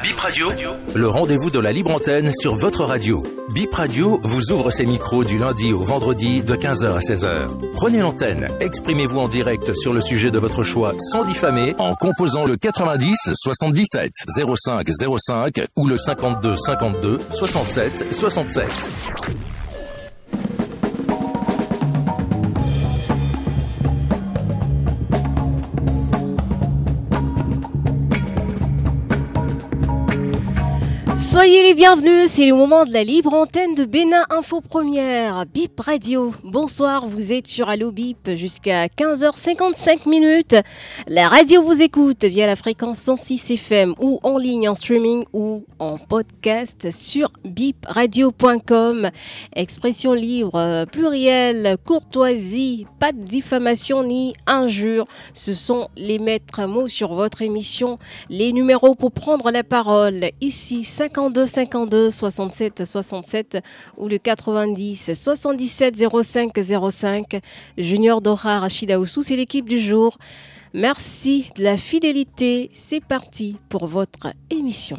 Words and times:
Bip 0.00 0.18
Radio 0.18 0.48
Le 0.94 1.08
rendez-vous 1.08 1.50
de 1.50 1.58
la 1.58 1.72
libre 1.72 1.94
antenne 1.94 2.32
sur 2.32 2.54
votre 2.54 2.84
radio. 2.84 3.22
Bip 3.52 3.74
Radio 3.74 4.20
vous 4.22 4.52
ouvre 4.52 4.70
ses 4.70 4.86
micros 4.86 5.24
du 5.24 5.38
lundi 5.38 5.72
au 5.72 5.82
vendredi 5.82 6.42
de 6.42 6.54
15h 6.54 6.94
à 6.94 7.00
16h. 7.00 7.72
Prenez 7.72 7.98
l'antenne, 7.98 8.48
exprimez-vous 8.60 9.18
en 9.18 9.28
direct 9.28 9.74
sur 9.74 9.92
le 9.92 10.00
sujet 10.00 10.30
de 10.30 10.38
votre 10.38 10.62
choix 10.62 10.94
sans 10.98 11.24
diffamer 11.24 11.74
en 11.78 11.94
composant 11.94 12.46
le 12.46 12.56
90 12.56 13.16
77 13.34 14.12
05 14.36 14.88
05 15.18 15.60
ou 15.76 15.86
le 15.86 15.98
52 15.98 16.56
52 16.56 17.18
67 17.30 18.14
67. 18.14 19.51
Soyez 31.42 31.64
les 31.64 31.74
bienvenus, 31.74 32.30
c'est 32.30 32.46
le 32.46 32.54
moment 32.54 32.84
de 32.84 32.92
la 32.92 33.02
libre 33.02 33.34
antenne 33.34 33.74
de 33.74 33.84
Bénin 33.84 34.22
Info 34.30 34.60
Première, 34.60 35.44
BIP 35.44 35.80
Radio. 35.80 36.32
Bonsoir, 36.44 37.08
vous 37.08 37.32
êtes 37.32 37.48
sur 37.48 37.68
Allo 37.68 37.90
BIP 37.90 38.36
jusqu'à 38.36 38.86
15h55 38.86 40.08
minutes. 40.08 40.54
La 41.08 41.28
radio 41.28 41.60
vous 41.60 41.82
écoute 41.82 42.24
via 42.24 42.46
la 42.46 42.54
fréquence 42.54 43.00
106 43.00 43.50
FM 43.50 43.96
ou 43.98 44.20
en 44.22 44.38
ligne 44.38 44.68
en 44.68 44.76
streaming 44.76 45.24
ou 45.32 45.64
en 45.80 45.98
podcast 45.98 46.92
sur 46.92 47.32
bipradio.com. 47.44 49.10
Expression 49.56 50.12
libre, 50.12 50.84
pluriel, 50.92 51.76
courtoisie, 51.84 52.86
pas 53.00 53.10
de 53.10 53.18
diffamation 53.18 54.04
ni 54.04 54.34
injure. 54.46 55.08
Ce 55.34 55.54
sont 55.54 55.88
les 55.96 56.20
maîtres 56.20 56.66
mots 56.66 56.86
sur 56.86 57.14
votre 57.14 57.42
émission. 57.42 57.96
Les 58.30 58.52
numéros 58.52 58.94
pour 58.94 59.10
prendre 59.10 59.50
la 59.50 59.64
parole. 59.64 60.30
Ici 60.40 60.84
50 60.84 61.31
52 61.32 61.46
52 61.46 62.10
67 62.10 62.84
67 62.84 63.58
ou 63.96 64.08
le 64.08 64.18
90 64.18 65.12
77 65.14 65.96
05 66.22 66.52
05. 66.90 67.40
Junior 67.78 68.20
Dora 68.20 68.60
Rachida 68.60 69.00
Oussou, 69.00 69.22
c'est 69.22 69.36
l'équipe 69.36 69.68
du 69.68 69.80
jour. 69.80 70.18
Merci 70.74 71.50
de 71.56 71.62
la 71.62 71.76
fidélité. 71.76 72.70
C'est 72.72 73.04
parti 73.04 73.56
pour 73.68 73.86
votre 73.86 74.32
émission. 74.50 74.98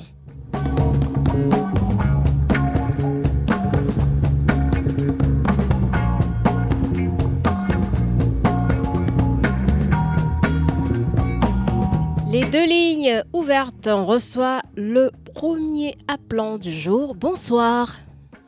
Les 12.34 12.46
deux 12.46 12.66
lignes 12.66 13.22
ouvertes, 13.32 13.86
on 13.86 14.06
reçoit 14.06 14.62
le 14.76 15.12
premier 15.36 15.96
appelant 16.08 16.58
du 16.58 16.72
jour. 16.72 17.14
Bonsoir. 17.14 17.98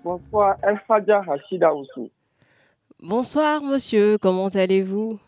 Bonsoir, 0.03 0.55
Elfadia 0.64 1.22
Hachida 1.30 1.72
Oussou. 1.72 2.09
Bonsoir, 3.00 3.61
monsieur. 3.61 4.17
Comment 4.17 4.47
allez-vous? 4.47 5.19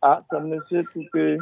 Ah, 0.00 0.22
c'est 0.30 0.38
monsieur 0.38 0.84
Toupé. 0.92 1.38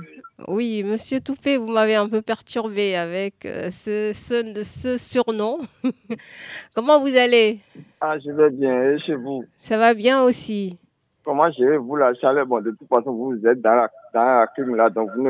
Oui, 0.48 0.82
monsieur 0.82 1.20
Toupé, 1.20 1.58
vous 1.58 1.66
m'avez 1.66 1.94
un 1.94 2.08
peu 2.08 2.22
perturbé 2.22 2.96
avec 2.96 3.44
euh, 3.44 3.68
ce, 3.70 4.12
ce, 4.14 4.62
ce 4.64 4.96
surnom. 4.96 5.58
Comment 6.74 7.02
vous 7.02 7.14
allez? 7.14 7.58
Ah, 8.00 8.18
je 8.18 8.30
vais 8.30 8.48
bien. 8.48 8.82
Et 8.82 8.98
chez 9.00 9.14
vous? 9.14 9.44
Ça 9.64 9.76
va 9.76 9.92
bien 9.92 10.22
aussi. 10.22 10.78
Comment 11.22 11.50
gérez-vous 11.50 11.96
la 11.96 12.14
chaleur? 12.14 12.46
Bon, 12.46 12.62
de 12.62 12.70
toute 12.70 12.88
façon, 12.88 13.12
vous 13.12 13.46
êtes 13.46 13.60
dans 13.60 13.74
la, 13.74 13.90
dans 14.16 14.24
la 14.24 14.46
clim 14.46 14.74
là, 14.74 14.88
donc 14.88 15.10
vous 15.14 15.22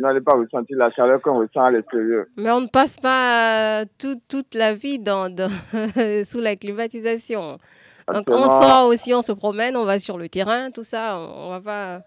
n'allez 0.00 0.22
pas 0.22 0.32
ressentir 0.34 0.78
la 0.78 0.90
chaleur 0.90 1.20
qu'on 1.20 1.38
ressent 1.38 1.64
à 1.64 1.70
l'extérieur. 1.70 2.24
Mais 2.38 2.50
on 2.50 2.62
ne 2.62 2.66
passe 2.66 2.96
pas 2.96 3.82
euh, 3.82 3.84
tout, 3.98 4.18
toute 4.26 4.54
la 4.54 4.74
vie 4.74 4.98
dans, 4.98 5.28
dans 5.28 5.50
sous 6.24 6.40
la 6.40 6.56
climatisation. 6.56 7.58
Donc 8.12 8.24
on 8.28 8.44
sort 8.46 8.86
aussi, 8.88 9.12
on 9.12 9.22
se 9.22 9.32
promène, 9.32 9.76
on 9.76 9.84
va 9.84 9.98
sur 9.98 10.16
le 10.16 10.28
terrain, 10.30 10.70
tout 10.70 10.84
ça, 10.84 11.18
on, 11.18 11.46
on 11.46 11.50
va 11.50 11.60
pas... 11.60 12.02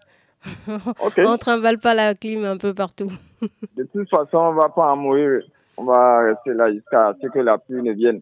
Okay. 1.06 1.24
on 1.24 1.38
trimballe 1.38 1.78
pas 1.78 1.94
la 1.94 2.14
clim 2.14 2.44
un 2.44 2.56
peu 2.56 2.74
partout. 2.74 3.10
de 3.76 3.84
toute 3.84 4.08
façon, 4.10 4.38
on 4.38 4.52
va 4.52 4.68
pas 4.68 4.92
en 4.92 4.96
mourir. 4.96 5.42
On 5.76 5.84
va 5.84 6.20
rester 6.20 6.54
là 6.54 6.72
jusqu'à 6.72 7.14
ce 7.22 7.28
que 7.28 7.38
la 7.38 7.58
pluie 7.58 7.82
ne 7.82 7.92
vienne. 7.92 8.20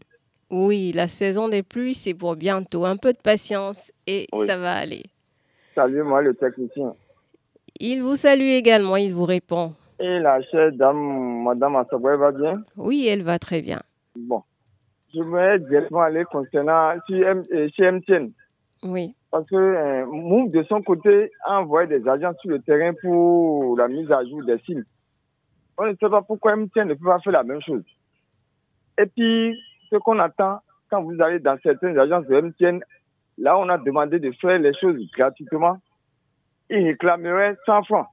Oui, 0.51 0.93
la 0.95 1.09
saison 1.09 1.49
des 1.49 1.63
pluies, 1.63 1.95
c'est 1.95 2.15
pour 2.15 2.37
bientôt. 2.37 2.85
Un 2.85 2.97
peu 2.97 3.13
de 3.13 3.19
patience 3.19 3.91
et 4.07 4.27
Oui. 4.33 4.47
ça 4.47 4.57
va 4.57 4.75
aller. 4.75 5.05
Salut-moi 5.75 6.23
le 6.23 6.35
technicien. 6.35 6.95
Il 7.81 8.03
vous 8.03 8.15
salue 8.17 8.43
également, 8.43 8.97
il 8.97 9.15
vous 9.15 9.25
répond. 9.25 9.75
Et 9.99 10.19
la 10.19 10.43
chère 10.43 10.73
dame, 10.73 11.43
madame 11.43 11.77
Asaboué 11.77 12.17
va 12.17 12.33
bien? 12.33 12.63
Oui, 12.77 13.07
elle 13.09 13.23
va 13.23 13.39
très 13.39 13.63
bien. 13.63 13.81
Bon. 14.17 14.43
Je 15.15 15.23
vais 15.23 15.59
directement 15.61 16.03
aller 16.03 16.25
concernant 16.25 16.95
chez 17.09 17.21
M- 17.23 17.45
euh, 17.53 17.69
MTN. 17.79 18.31
Oui. 18.83 19.15
Parce 19.31 19.47
que 19.49 19.55
euh, 19.57 20.47
de 20.49 20.63
son 20.69 20.83
côté, 20.83 21.31
a 21.45 21.61
envoyé 21.61 21.89
des 21.89 22.09
agents 22.09 22.33
sur 22.41 22.51
le 22.51 22.61
terrain 22.61 22.93
pour 23.01 23.77
la 23.77 23.89
mise 23.89 24.11
à 24.11 24.25
jour 24.25 24.45
des 24.45 24.59
signes. 24.67 24.85
On 25.79 25.87
ne 25.87 25.93
sait 26.01 26.09
pas 26.09 26.23
pourquoi 26.23 26.55
MTN 26.57 26.89
ne 26.89 26.95
peut 26.95 27.07
pas 27.07 27.19
faire 27.21 27.33
la 27.33 27.43
même 27.45 27.61
chose. 27.63 27.83
Et 28.99 29.07
puis, 29.07 29.57
ce 29.91 29.97
qu'on 29.97 30.19
attend, 30.21 30.61
quand 30.89 31.03
vous 31.03 31.21
allez 31.21 31.41
dans 31.41 31.59
certaines 31.63 31.99
agences 31.99 32.27
de 32.27 32.41
MTN, 32.41 32.81
là, 33.39 33.59
on 33.59 33.69
a 33.69 33.79
demandé 33.79 34.21
de 34.21 34.31
faire 34.41 34.59
les 34.61 34.75
choses 34.75 34.97
gratuitement. 35.17 35.79
Ils 36.71 36.87
réclameraient 36.87 37.57
100 37.67 37.85
francs. 37.85 38.07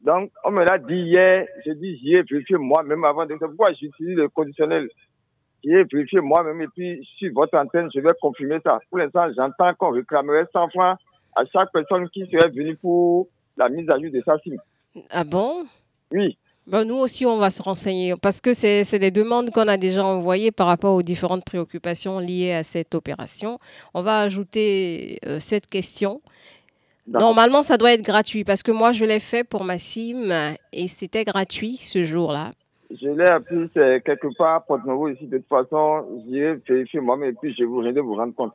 Donc, 0.00 0.30
on 0.44 0.50
me 0.50 0.64
l'a 0.64 0.78
dit 0.78 0.94
hier, 0.94 1.46
j'ai 1.64 1.74
dit, 1.74 1.98
j'y 1.98 2.14
ai 2.14 2.22
vérifié 2.22 2.56
moi-même 2.56 3.04
avant 3.04 3.26
de... 3.26 3.34
Pourquoi 3.34 3.72
j'utilise 3.72 4.16
le 4.16 4.28
conditionnel. 4.28 4.88
J'y 5.64 5.70
ai 5.72 5.84
vérifié 5.84 6.20
moi-même 6.20 6.62
et 6.62 6.68
puis 6.68 7.06
sur 7.18 7.32
votre 7.34 7.58
antenne, 7.58 7.90
je 7.92 8.00
vais 8.00 8.12
confirmer 8.20 8.58
ça. 8.64 8.78
Pour 8.88 8.98
l'instant, 8.98 9.28
j'entends 9.36 9.74
qu'on 9.74 9.90
réclamerait 9.90 10.46
100 10.52 10.70
francs 10.70 10.98
à 11.36 11.44
chaque 11.52 11.72
personne 11.72 12.08
qui 12.10 12.26
serait 12.30 12.48
venue 12.48 12.76
pour 12.76 13.28
la 13.56 13.68
mise 13.68 13.88
à 13.90 13.98
jour 13.98 14.10
de 14.12 14.22
sa 14.24 14.38
SIM. 14.38 14.56
Ah 15.10 15.24
bon? 15.24 15.66
Oui, 16.12 16.38
Ben, 16.66 16.84
Nous 16.84 16.94
aussi, 16.94 17.26
on 17.26 17.38
va 17.38 17.50
se 17.50 17.62
renseigner 17.62 18.14
parce 18.20 18.40
que 18.40 18.54
c'est 18.54 18.84
c'est 18.84 18.98
des 18.98 19.10
demandes 19.10 19.50
qu'on 19.50 19.68
a 19.68 19.76
déjà 19.76 20.04
envoyées 20.04 20.52
par 20.52 20.68
rapport 20.68 20.94
aux 20.94 21.02
différentes 21.02 21.44
préoccupations 21.44 22.18
liées 22.18 22.52
à 22.52 22.62
cette 22.62 22.94
opération. 22.94 23.58
On 23.94 24.02
va 24.02 24.20
ajouter 24.20 25.18
euh, 25.26 25.38
cette 25.40 25.66
question. 25.66 26.22
Normalement, 27.08 27.62
ça 27.62 27.76
doit 27.78 27.92
être 27.92 28.02
gratuit 28.02 28.44
parce 28.44 28.62
que 28.62 28.70
moi, 28.70 28.92
je 28.92 29.04
l'ai 29.04 29.20
fait 29.20 29.44
pour 29.44 29.64
ma 29.64 29.78
SIM 29.78 30.54
et 30.72 30.88
c'était 30.88 31.24
gratuit 31.24 31.78
ce 31.78 32.04
jour-là. 32.04 32.52
Je 32.90 33.08
l'ai 33.08 33.26
appris 33.26 33.68
quelque 33.74 34.28
part 34.36 34.56
à 34.56 34.60
Porte-Nouveau 34.60 35.08
ici. 35.08 35.26
De 35.26 35.38
toute 35.38 35.48
façon, 35.48 36.06
j'irai 36.26 36.54
vérifier 36.68 37.00
moi-même 37.00 37.30
et 37.30 37.34
puis 37.34 37.54
je 37.58 37.64
vous 37.64 37.82
de 37.82 38.00
vous 38.00 38.14
rendre 38.14 38.34
compte. 38.34 38.52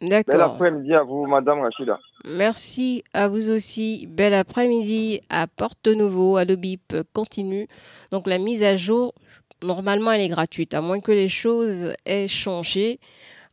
Bel 0.00 0.10
D'accord. 0.10 0.54
après-midi 0.54 0.94
à 0.94 1.02
vous, 1.02 1.26
Madame 1.26 1.60
Rachida. 1.60 1.98
Merci 2.24 3.02
à 3.12 3.26
vous 3.26 3.50
aussi. 3.50 4.06
Bel 4.06 4.32
après-midi 4.32 5.22
à 5.28 5.46
Porte 5.48 5.88
Nouveau, 5.88 6.36
à 6.36 6.44
l'OBIP 6.44 6.94
continue. 7.12 7.66
Donc 8.12 8.28
la 8.28 8.38
mise 8.38 8.62
à 8.62 8.76
jour, 8.76 9.12
normalement, 9.62 10.12
elle 10.12 10.20
est 10.20 10.28
gratuite, 10.28 10.72
à 10.74 10.80
moins 10.80 11.00
que 11.00 11.10
les 11.10 11.26
choses 11.28 11.94
aient 12.06 12.28
changé. 12.28 13.00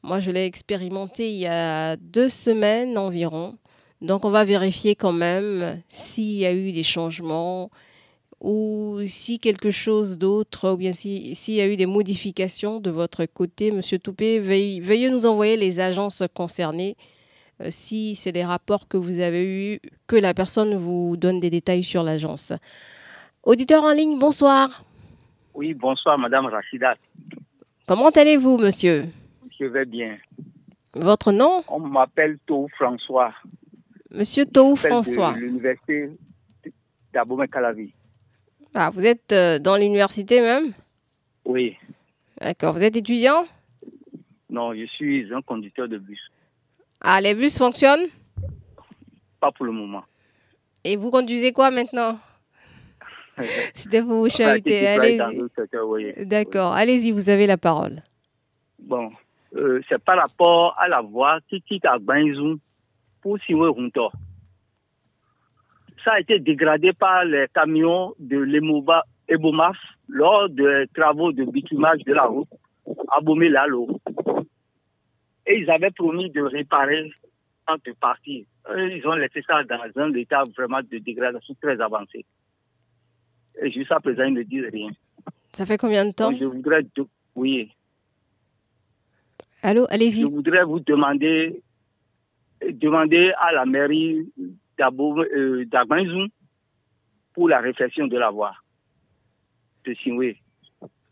Moi, 0.03 0.19
je 0.19 0.29
l'ai 0.29 0.45
expérimenté 0.45 1.31
il 1.31 1.39
y 1.39 1.47
a 1.47 1.95
deux 1.95 2.29
semaines 2.29 2.97
environ. 2.97 3.55
Donc 4.05 4.23
on 4.23 4.29
va 4.29 4.45
vérifier 4.45 4.95
quand 4.95 5.13
même 5.13 5.81
s'il 5.89 6.35
y 6.37 6.45
a 6.45 6.53
eu 6.53 6.71
des 6.71 6.83
changements 6.83 7.71
ou 8.39 8.99
si 9.07 9.39
quelque 9.39 9.71
chose 9.71 10.17
d'autre, 10.19 10.71
ou 10.73 10.77
bien 10.77 10.91
si- 10.91 11.33
s'il 11.33 11.55
y 11.55 11.61
a 11.61 11.67
eu 11.67 11.75
des 11.77 11.85
modifications 11.87 12.79
de 12.79 12.91
votre 12.91 13.25
côté. 13.25 13.71
Monsieur 13.71 13.97
Toupé, 13.97 14.39
veuillez, 14.39 14.79
veuillez 14.79 15.09
nous 15.09 15.25
envoyer 15.25 15.57
les 15.57 15.79
agences 15.79 16.21
concernées 16.35 16.95
euh, 17.61 17.67
si 17.69 18.13
c'est 18.15 18.31
des 18.33 18.43
rapports 18.43 18.87
que 18.87 18.97
vous 18.97 19.19
avez 19.21 19.43
eus, 19.45 19.79
que 20.07 20.15
la 20.17 20.33
personne 20.33 20.75
vous 20.75 21.15
donne 21.17 21.39
des 21.39 21.49
détails 21.49 21.83
sur 21.83 22.03
l'agence. 22.03 22.53
Auditeur 23.43 23.83
en 23.83 23.91
ligne, 23.93 24.19
bonsoir. 24.19 24.83
Oui, 25.55 25.73
bonsoir 25.73 26.17
Madame 26.19 26.45
Rachida. 26.47 26.95
Comment 27.87 28.09
allez-vous, 28.09 28.57
monsieur? 28.57 29.07
Je 29.57 29.65
vais 29.65 29.85
bien. 29.85 30.17
Votre 30.93 31.31
nom? 31.31 31.63
On 31.69 31.79
m'appelle 31.79 32.37
Tou 32.45 32.67
François. 32.75 33.33
Monsieur 34.15 34.45
Tou 34.45 34.75
François. 34.75 35.33
L'université 35.37 36.09
d'Abomey-Calavi. 37.13 37.91
Ah, 38.73 38.89
vous 38.89 39.05
êtes 39.05 39.31
euh, 39.31 39.59
dans 39.59 39.77
l'université 39.77 40.41
même? 40.41 40.73
Oui. 41.45 41.77
D'accord. 42.39 42.73
Vous 42.73 42.83
êtes 42.83 42.95
étudiant? 42.95 43.45
Non, 44.49 44.73
je 44.73 44.85
suis 44.85 45.33
un 45.33 45.41
conducteur 45.41 45.87
de 45.87 45.97
bus. 45.97 46.19
Ah, 47.01 47.19
les 47.21 47.35
bus 47.35 47.57
fonctionnent? 47.57 48.07
Pas 49.39 49.51
pour 49.51 49.65
le 49.65 49.71
moment. 49.71 50.03
Et 50.83 50.95
vous 50.95 51.11
conduisez 51.11 51.51
quoi 51.51 51.71
maintenant? 51.71 52.19
C'était 53.73 54.01
pour 54.01 54.11
vous 54.11 54.27
Enfin, 54.27 54.59
qui 54.59 54.71
chahuter. 54.71 54.87
Allez. 54.87 55.21
oui. 55.87 56.13
D'accord. 56.25 56.73
Allez-y, 56.73 57.11
vous 57.11 57.29
avez 57.29 57.47
la 57.47 57.57
parole. 57.57 58.01
Bon, 58.79 59.11
euh, 59.55 59.81
c'est 59.89 60.01
par 60.01 60.17
rapport 60.17 60.75
à 60.79 60.87
la 60.87 61.01
voie 61.01 61.39
qui 61.49 61.61
quitte 61.61 61.85
à 61.85 61.97
pour 63.25 63.39
Siwe 63.39 63.73
Ça 66.03 66.13
a 66.13 66.19
été 66.19 66.39
dégradé 66.39 66.93
par 66.93 67.25
les 67.25 67.47
camions 67.51 68.13
de 68.19 68.37
l'Emoba 68.37 69.03
et 69.27 69.37
Bomaf, 69.37 69.77
lors 70.07 70.47
des 70.47 70.85
travaux 70.93 71.31
de 71.31 71.43
bitumage 71.43 72.03
de 72.03 72.13
la 72.13 72.25
route, 72.25 72.47
à 73.09 73.21
Bomé-Lalo. 73.21 73.99
Et 75.47 75.57
ils 75.57 75.71
avaient 75.71 75.89
promis 75.89 76.29
de 76.29 76.43
réparer 76.43 77.11
en 77.67 77.77
de 77.83 77.93
parties. 77.99 78.45
Ils 78.77 79.01
ont 79.07 79.15
laissé 79.15 79.41
ça 79.47 79.63
dans 79.63 79.81
un 79.95 80.13
état 80.13 80.43
vraiment 80.55 80.81
de 80.81 80.99
dégradation 80.99 81.55
très 81.59 81.81
avancé. 81.81 82.23
Et 83.59 83.71
jusqu'à 83.71 83.99
présent, 83.99 84.25
ils 84.25 84.35
ne 84.35 84.43
disent 84.43 84.69
rien. 84.71 84.91
Ça 85.51 85.65
fait 85.65 85.79
combien 85.79 86.05
de 86.05 86.11
temps 86.11 86.31
Je 86.31 86.45
voudrais... 86.45 86.85
Oui. 87.33 87.71
Allô, 89.63 89.87
allez-y. 89.89 90.21
Je 90.21 90.27
voudrais 90.27 90.63
vous 90.63 90.79
demander, 90.79 91.63
demander 92.61 93.33
à 93.39 93.51
la 93.51 93.65
mairie 93.65 94.31
euh, 94.79 95.65
d'Agbanzou 95.65 96.27
pour 97.33 97.49
la 97.49 97.59
réflexion 97.59 98.07
de 98.07 98.17
la 98.17 98.29
voie 98.29 98.55
de 99.85 99.93
Sinwe. 99.95 100.35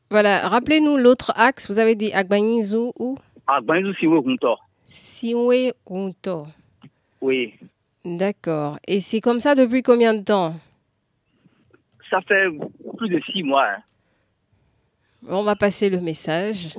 Voilà, 0.10 0.48
rappelez-nous 0.48 0.98
l'autre 0.98 1.32
axe, 1.36 1.68
vous 1.70 1.80
avez 1.80 1.96
dit 1.96 2.12
Agbanzou 2.14 2.94
ou 2.98 3.18
Agbanzou 3.48 3.94
Sinwe 3.96 4.24
Hunto. 4.26 4.58
Sinwe 4.88 5.74
Hunto. 5.90 6.48
Oui. 7.22 7.54
D'accord. 8.06 8.80
Et 8.88 9.00
c'est 9.00 9.22
comme 9.22 9.40
ça 9.40 9.56
depuis 9.56 9.82
combien 9.82 10.14
de 10.14 10.24
temps? 10.24 10.56
Ça 12.10 12.22
fait 12.22 12.48
plus 12.98 13.10
de 13.10 13.20
six 13.32 13.44
mois. 13.44 13.70
Hein. 13.70 13.82
On 15.28 15.44
va 15.44 15.56
passer 15.56 15.90
le 15.90 16.02
message. 16.02 16.76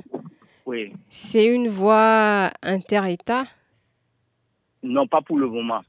Oui. 0.65 0.93
C'est 1.09 1.45
une 1.45 1.67
voie 1.67 2.51
inter-État? 2.61 3.45
Non, 4.85 5.07
pas 5.07 5.21
pour 5.21 5.37
le 5.37 5.47
moment. 5.47 5.81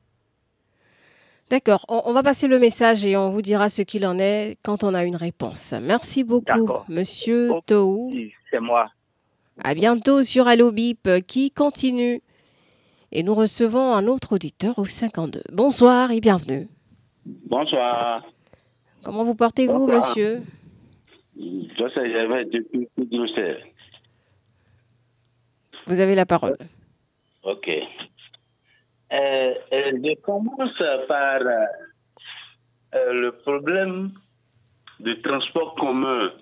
D'accord, 1.48 1.84
on, 1.88 2.12
va 2.12 2.24
passer 2.24 2.48
le 2.48 2.58
message 2.58 3.04
et 3.06 3.16
on 3.16 3.30
vous 3.30 3.42
dira 3.42 3.68
ce 3.68 3.82
qu'il 3.82 4.04
en 4.04 4.18
est 4.18 4.58
quand 4.64 4.82
on 4.82 4.94
a 4.94 5.04
une 5.04 5.14
réponse. 5.14 5.72
Merci 5.80 6.24
beaucoup, 6.24 6.68
monsieur 6.88 7.50
Tou. 7.66 8.12
C'est 8.50 8.58
moi. 8.58 8.90
À 9.62 9.74
bientôt 9.74 10.22
sur 10.22 10.48
Allo 10.48 10.72
Bip 10.72 11.08
qui 11.28 11.52
continue. 11.52 12.20
Et 13.12 13.22
nous 13.22 13.34
recevons 13.34 13.92
un 13.94 14.08
autre 14.08 14.34
auditeur 14.34 14.78
au 14.78 14.84
52. 14.84 15.42
Bonsoir 15.52 16.10
et 16.10 16.20
bienvenue. 16.20 16.68
Bonsoir. 17.24 18.24
Comment 19.04 19.24
vous 19.24 19.36
portez-vous, 19.36 19.86
monsieur? 19.86 20.42
Je 21.38 21.88
sais, 21.94 22.10
j'avais 22.10 22.44
depuis 22.46 22.88
Bruxelles. 22.96 23.64
Vous 25.86 26.00
avez 26.00 26.16
la 26.16 26.26
parole. 26.26 26.56
Ok. 27.44 27.70
Euh, 29.12 29.54
euh, 29.72 29.92
je 30.02 30.20
commence 30.20 30.82
par 31.06 31.40
euh, 31.40 33.12
le 33.12 33.30
problème 33.42 34.10
de 34.98 35.12
transport 35.22 35.76
commun 35.76 36.32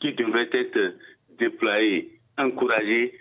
qui 0.00 0.12
devrait 0.12 0.48
être 0.52 0.94
déployé, 1.38 2.20
encouragé 2.38 3.14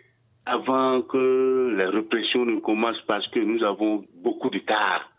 avant 0.45 1.01
que 1.01 1.73
la 1.75 1.89
répression 1.89 2.45
ne 2.45 2.59
commence 2.59 2.99
parce 3.07 3.27
que 3.29 3.39
nous 3.39 3.63
avons 3.63 4.05
beaucoup 4.15 4.49
de 4.49 4.59
tard 4.59 5.09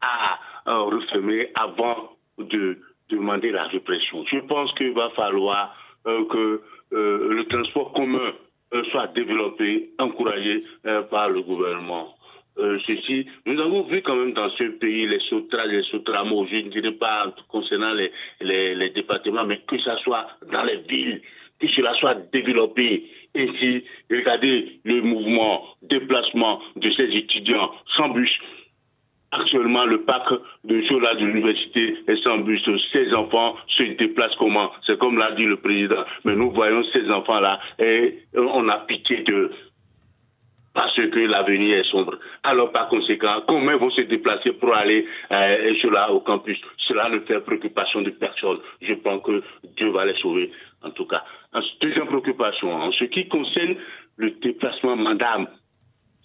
à 0.00 0.38
refermer 0.78 1.52
avant 1.60 2.16
de 2.38 2.80
demander 3.08 3.52
la 3.52 3.64
répression. 3.66 4.24
Je 4.26 4.38
pense 4.38 4.72
qu'il 4.74 4.92
va 4.94 5.10
falloir 5.10 5.76
que 6.04 6.62
le 6.90 7.42
transport 7.48 7.92
commun 7.92 8.32
soit 8.90 9.08
développé, 9.08 9.90
encouragé 10.00 10.64
par 11.10 11.28
le 11.28 11.42
gouvernement. 11.42 12.15
Euh, 12.58 12.78
ceci, 12.86 13.26
nous 13.44 13.60
avons 13.60 13.82
vu 13.82 14.00
quand 14.02 14.16
même 14.16 14.32
dans 14.32 14.48
ce 14.50 14.64
pays 14.64 15.06
les 15.06 15.20
sautrages, 15.28 15.70
les 15.70 15.82
sautramos, 15.84 16.46
je 16.46 16.56
ne 16.56 16.70
dirais 16.70 16.92
pas 16.92 17.34
concernant 17.48 17.92
les, 17.92 18.10
les, 18.40 18.90
départements, 18.90 19.44
mais 19.44 19.60
que 19.68 19.78
ça 19.82 19.96
soit 19.98 20.26
dans 20.50 20.62
les 20.62 20.78
villes, 20.88 21.20
que 21.60 21.68
cela 21.68 21.94
soit 21.94 22.14
développé. 22.32 23.04
Ainsi, 23.36 23.84
regardez 24.10 24.80
le 24.84 25.02
mouvement, 25.02 25.64
déplacement 25.82 26.62
de 26.76 26.90
ces 26.92 27.14
étudiants 27.14 27.72
sans 27.96 28.08
bus. 28.08 28.32
Actuellement, 29.32 29.84
le 29.84 30.02
parc 30.04 30.32
de 30.64 30.82
Chola 30.88 31.14
de 31.16 31.26
l'université 31.26 31.96
est 32.08 32.24
sans 32.26 32.38
bus. 32.38 32.62
Ces 32.92 33.12
enfants 33.12 33.56
se 33.76 33.82
déplacent 33.82 34.36
comment? 34.38 34.70
C'est 34.86 34.98
comme 34.98 35.18
l'a 35.18 35.32
dit 35.32 35.44
le 35.44 35.56
président. 35.56 36.04
Mais 36.24 36.34
nous 36.34 36.52
voyons 36.52 36.82
ces 36.92 37.10
enfants-là 37.10 37.60
et 37.84 38.20
on 38.34 38.66
a 38.68 38.78
pitié 38.86 39.24
de 39.24 39.50
parce 40.76 40.94
que 40.94 41.18
l'avenir 41.26 41.78
est 41.78 41.90
sombre. 41.90 42.18
Alors 42.42 42.70
par 42.70 42.88
conséquent, 42.88 43.42
comment 43.48 43.76
vont 43.78 43.90
se 43.90 44.02
déplacer 44.02 44.52
pour 44.52 44.74
aller 44.74 45.06
euh, 45.32 45.74
cela 45.80 46.12
au 46.12 46.20
campus? 46.20 46.60
Cela 46.86 47.08
ne 47.08 47.20
fait 47.20 47.40
préoccupation 47.40 48.02
de 48.02 48.10
personne. 48.10 48.58
Je 48.82 48.92
pense 48.92 49.22
que 49.22 49.42
Dieu 49.78 49.88
va 49.88 50.04
les 50.04 50.14
sauver, 50.20 50.52
en 50.82 50.90
tout 50.90 51.06
cas. 51.06 51.24
deuxième 51.80 52.06
préoccupation, 52.06 52.70
en 52.74 52.92
ce 52.92 53.04
qui 53.04 53.26
concerne 53.26 53.76
le 54.18 54.32
déplacement, 54.32 54.96
madame, 54.96 55.48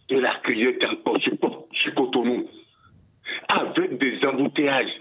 de 0.09 0.19
la 0.19 0.35
criette 0.43 0.85
encore 0.85 1.17
sur 1.21 1.95
Cotonou, 1.95 2.45
avec 3.47 3.97
des 3.99 4.19
embouteillages, 4.25 4.91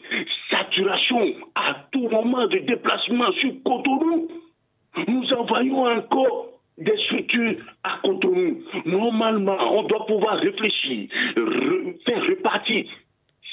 saturation 0.49 1.35
à 1.57 1.75
tout 1.91 2.09
moment 2.09 2.47
de 2.47 2.59
déplacement 2.59 3.33
sur 3.33 3.51
Cotonou, 3.65 4.29
nous 5.09 5.33
envoyons 5.33 5.87
encore 5.89 6.60
des 6.81 6.97
structures 7.05 7.57
à 7.85 7.99
Cotonou. 8.03 8.63
Normalement, 8.87 9.59
on 9.71 9.83
doit 9.85 10.07
pouvoir 10.07 10.39
réfléchir, 10.39 11.09
faire 12.07 12.23
repartir 12.27 12.87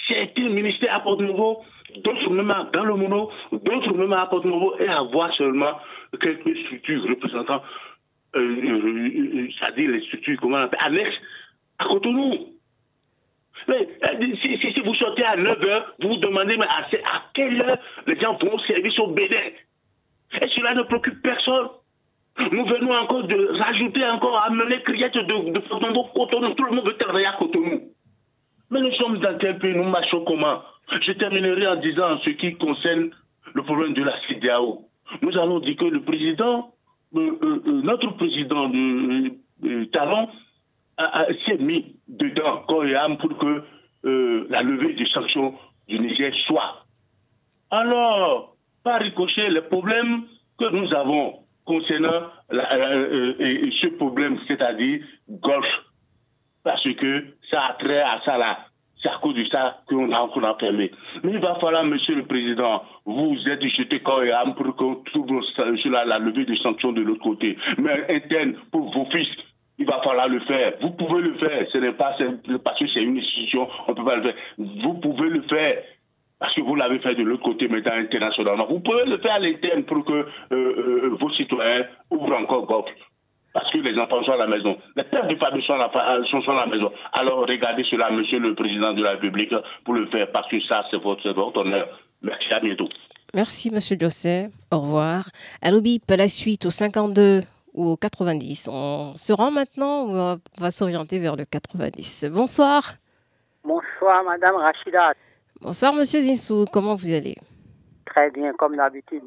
certains 0.08 0.50
ministères 0.50 0.96
à 0.96 1.00
Porto-Nouveau, 1.02 1.64
d'autres 2.04 2.30
même 2.30 2.54
dans 2.74 2.84
le 2.84 2.96
mono, 2.96 3.30
d'autres 3.52 3.94
même 3.94 4.14
à 4.14 4.26
Porto-Nouveau 4.28 4.76
et 4.80 4.88
avoir 4.88 5.34
seulement 5.36 5.80
quelques 6.22 6.58
structures 6.66 7.04
représentant, 7.08 7.62
euh, 8.36 8.40
euh, 8.40 9.10
euh, 9.16 9.48
c'est-à-dire 9.60 9.92
les 9.92 10.02
structures, 10.06 10.40
comment 10.40 10.66
annexes 10.86 11.16
à 11.80 11.86
Cotonou. 11.86 12.54
Mais 13.68 13.88
si, 14.42 14.82
vous 14.82 14.96
sortez 14.96 15.24
à 15.24 15.36
9h, 15.36 15.84
vous 16.02 16.10
vous 16.10 16.18
demandez 16.18 16.58
à, 16.62 16.82
à 16.82 17.24
quelle 17.34 17.62
heure 17.62 17.78
les 18.06 18.18
gens 18.20 18.38
vont 18.38 18.58
servir 18.60 18.92
sur 18.94 19.10
Bénin? 19.10 19.52
Et 20.42 20.48
cela 20.56 20.76
ne 20.76 20.84
préoccupe 20.84 21.22
personne. 21.22 21.68
Nous 22.40 22.66
venons 22.66 22.94
encore 22.94 23.24
de 23.24 23.58
rajouter 23.60 24.06
encore, 24.06 24.44
amener 24.44 24.82
criette 24.84 25.14
de, 25.16 25.52
de 25.52 25.60
Cotonou. 26.14 26.54
Tout 26.54 26.64
le 26.64 26.76
monde 26.76 26.86
veut 26.86 26.98
travailler 26.98 27.26
à 27.26 27.34
Cotonou. 27.34 27.82
Mais 28.70 28.82
nous 28.82 28.92
sommes 28.94 29.18
dans 29.20 29.38
quel 29.38 29.58
pays, 29.60 29.76
nous 29.76 29.86
marchons 29.86 30.24
comment? 30.26 30.62
Je 31.06 31.12
terminerai 31.14 31.68
en 31.68 31.76
disant 31.78 32.20
ce 32.24 32.30
qui 32.32 32.56
concerne 32.56 33.10
le 33.54 33.64
problème 33.64 33.94
de 33.94 34.04
la 34.04 34.14
CDAO. 34.28 34.86
Nous 35.22 35.38
allons 35.38 35.60
dire 35.60 35.76
que 35.78 35.86
le 35.86 36.02
président, 36.02 36.74
euh, 37.16 37.32
euh, 37.42 37.62
euh, 37.66 37.82
notre 37.84 38.12
président 38.18 38.70
de 38.70 39.86
Talon, 39.86 40.30
s'est 41.46 41.58
mis 41.58 41.96
dedans, 42.08 42.64
corps 42.68 42.86
et 42.86 42.96
âme, 42.96 43.18
pour 43.18 43.38
que 43.38 43.64
la 44.04 44.62
levée 44.64 44.94
des 44.94 45.08
sanctions 45.08 45.54
du 45.88 46.00
Niger 46.00 46.34
soit. 46.46 46.86
Alors, 47.72 48.56
par 48.84 49.00
ricochet, 49.02 49.50
les 49.50 49.62
problèmes 49.62 50.24
que 50.58 50.70
nous 50.70 50.94
avons 50.94 51.40
concernant 51.68 52.24
euh, 52.54 53.36
euh, 53.40 53.70
ce 53.82 53.88
problème, 53.98 54.40
c'est-à-dire 54.48 55.02
Golf, 55.30 55.68
parce 56.64 56.84
que 56.84 57.26
ça 57.52 57.62
a 57.66 57.74
trait 57.74 58.02
à 58.02 58.22
ça 58.26 58.38
là. 58.38 58.60
C'est 59.04 59.10
à 59.10 59.20
cause 59.22 59.36
de 59.36 59.46
ça 59.46 59.82
qu'on 59.88 60.12
a, 60.12 60.28
qu'on 60.30 60.44
a 60.44 60.56
fermé. 60.58 60.90
Mais 61.24 61.34
il 61.34 61.40
va 61.40 61.56
falloir, 61.60 61.84
Monsieur 61.84 62.16
le 62.16 62.26
Président, 62.26 62.82
vous 63.06 63.38
êtes 63.48 63.62
jeté 63.62 64.00
corps 64.00 64.24
et 64.24 64.32
âme 64.32 64.56
pour 64.56 64.76
que 64.76 65.12
tout 65.12 65.42
cela, 65.56 66.04
la 66.04 66.18
levée 66.18 66.46
des 66.46 66.58
sanctions 66.58 66.94
de 66.94 67.02
l'autre 67.02 67.22
côté. 67.22 67.58
Mais 67.78 68.06
interne, 68.10 68.56
pour 68.72 68.92
vos 68.92 69.06
fils, 69.12 69.28
il 69.78 69.86
va 69.86 70.02
falloir 70.02 70.28
le 70.28 70.40
faire. 70.40 70.74
Vous 70.82 70.90
pouvez 70.92 71.22
le 71.22 71.36
faire. 71.36 71.68
Ce 71.72 71.78
n'est 71.78 71.92
pas 71.92 72.16
parce 72.64 72.80
que 72.80 72.88
c'est 72.88 73.04
une 73.04 73.20
institution, 73.20 73.68
on 73.88 73.92
ne 73.92 73.98
peut 73.98 74.04
pas 74.04 74.16
le 74.16 74.24
faire. 74.24 74.36
Vous 74.58 74.94
pouvez 74.96 75.30
le 75.30 75.42
faire. 75.44 75.84
Parce 76.40 76.54
que 76.54 76.62
vous 76.62 76.76
l'avez 76.76 77.00
fait 77.00 77.16
de 77.16 77.24
l'autre 77.24 77.44
côté, 77.44 77.68
maintenant 77.68 77.94
internationalement. 77.94 78.68
Vous 78.68 78.80
pouvez 78.80 79.06
le 79.06 79.18
faire 79.18 79.34
à 79.34 79.40
l'interne 79.40 79.84
pour 79.84 80.06
que 80.06 80.14
euh, 80.14 80.26
euh, 80.52 81.18
vos 81.20 81.32
citoyens 81.32 81.86
ouvrent 82.12 82.38
encore 82.38 82.68
Golf. 82.68 82.86
Parce 83.54 83.72
que 83.72 83.80
les 83.80 83.98
enfants 83.98 84.24
sont 84.24 84.34
à 84.34 84.38
la 84.38 84.48
maison. 84.48 84.78
Les 84.96 85.04
pères 85.04 85.28
de 85.28 85.36
famille 85.36 85.66
sont, 85.66 85.74
à 85.74 86.56
la 86.56 86.66
maison. 86.68 86.92
Alors 87.14 87.48
regardez 87.48 87.84
cela, 87.90 88.12
monsieur 88.12 88.38
le 88.38 88.54
président 88.54 88.94
de 88.94 89.02
la 89.02 89.12
République, 89.12 89.52
pour 89.84 89.96
le 89.96 90.06
faire, 90.08 90.32
parce 90.32 90.48
que 90.48 90.62
ça, 90.62 90.86
c'est 90.92 91.02
votre, 91.02 91.28
votre 91.32 91.62
honneur. 91.62 91.88
Merci, 92.22 92.54
à 92.54 92.60
bientôt. 92.60 92.88
Merci, 93.34 93.72
monsieur 93.72 93.98
Josset. 94.00 94.50
Au 94.72 94.80
revoir. 94.80 95.30
Allo 95.64 95.82
Bip, 95.82 96.04
la 96.10 96.28
suite 96.28 96.68
au 96.68 96.70
52 96.70 97.42
ou 97.74 97.90
au 97.90 97.98
90. 97.98 98.70
On 98.72 99.14
se 99.16 99.34
rend 99.34 99.50
maintenant 99.50 100.06
ou 100.06 100.16
on 100.16 100.40
va 100.60 100.72
s'orienter 100.72 101.18
vers 101.18 101.36
le 101.36 101.46
90 101.46 102.26
Bonsoir. 102.32 102.94
Bonsoir, 103.64 104.24
madame 104.24 104.56
Rachida. 104.56 105.14
Bonsoir, 105.62 105.94
monsieur 105.94 106.22
Zinsou. 106.22 106.66
Comment 106.72 106.96
vous 106.96 107.12
allez? 107.12 107.36
Très 108.06 108.30
bien, 108.32 108.54
comme 108.54 108.76
d'habitude. 108.76 109.24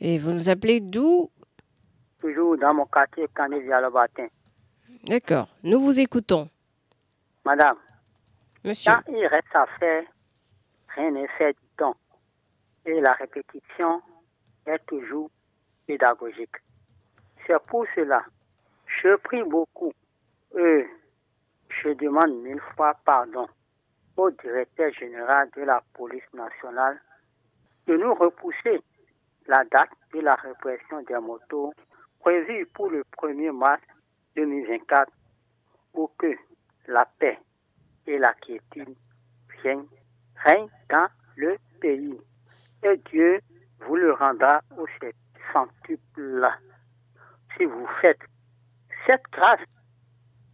Et 0.00 0.18
vous 0.18 0.30
nous 0.30 0.48
appelez 0.48 0.80
d'où? 0.80 1.30
Toujours 2.20 2.56
dans 2.58 2.74
mon 2.74 2.86
quartier, 2.86 3.26
le 3.36 3.90
matin. 3.90 4.28
D'accord. 5.04 5.48
Nous 5.64 5.80
vous 5.80 5.98
écoutons. 5.98 6.48
Madame. 7.44 7.76
Monsieur. 8.64 8.92
Quand 8.92 9.12
il 9.12 9.26
reste 9.26 9.54
à 9.54 9.66
faire, 9.78 10.04
rien 10.94 11.10
n'est 11.10 11.28
fait 11.38 11.52
du 11.52 11.68
temps. 11.76 11.96
et 12.84 13.00
la 13.00 13.12
répétition 13.12 14.00
est 14.66 14.84
toujours 14.86 15.30
pédagogique. 15.86 16.56
C'est 17.46 17.58
pour 17.66 17.84
cela, 17.94 18.24
je 18.86 19.16
prie 19.16 19.42
beaucoup 19.42 19.92
et 20.58 20.86
je 21.82 21.90
demande 21.90 22.32
mille 22.42 22.60
fois 22.74 22.94
pardon 23.04 23.46
au 24.18 24.30
directeur 24.32 24.92
général 24.94 25.48
de 25.56 25.62
la 25.62 25.80
police 25.94 26.32
nationale 26.34 27.00
de 27.86 27.96
nous 27.96 28.14
repousser 28.14 28.82
la 29.46 29.64
date 29.64 29.90
de 30.12 30.20
la 30.20 30.34
répression 30.34 31.02
des 31.02 31.18
motos 31.18 31.72
prévue 32.20 32.66
pour 32.74 32.90
le 32.90 33.04
1er 33.16 33.52
mars 33.52 33.80
2024 34.34 35.10
pour 35.92 36.14
que 36.16 36.34
la 36.88 37.06
paix 37.18 37.38
et 38.06 38.18
la 38.18 38.34
quiétude 38.34 38.96
viennent 39.62 39.86
règnent 40.44 40.70
dans 40.90 41.08
le 41.36 41.56
pays. 41.80 42.20
Et 42.82 42.96
Dieu 43.10 43.40
vous 43.86 43.96
le 43.96 44.12
rendra 44.12 44.60
au 44.76 44.86
centuple 45.52 46.50
si 47.56 47.64
vous 47.64 47.86
faites 48.00 48.20
cette 49.06 49.24
grâce 49.32 49.60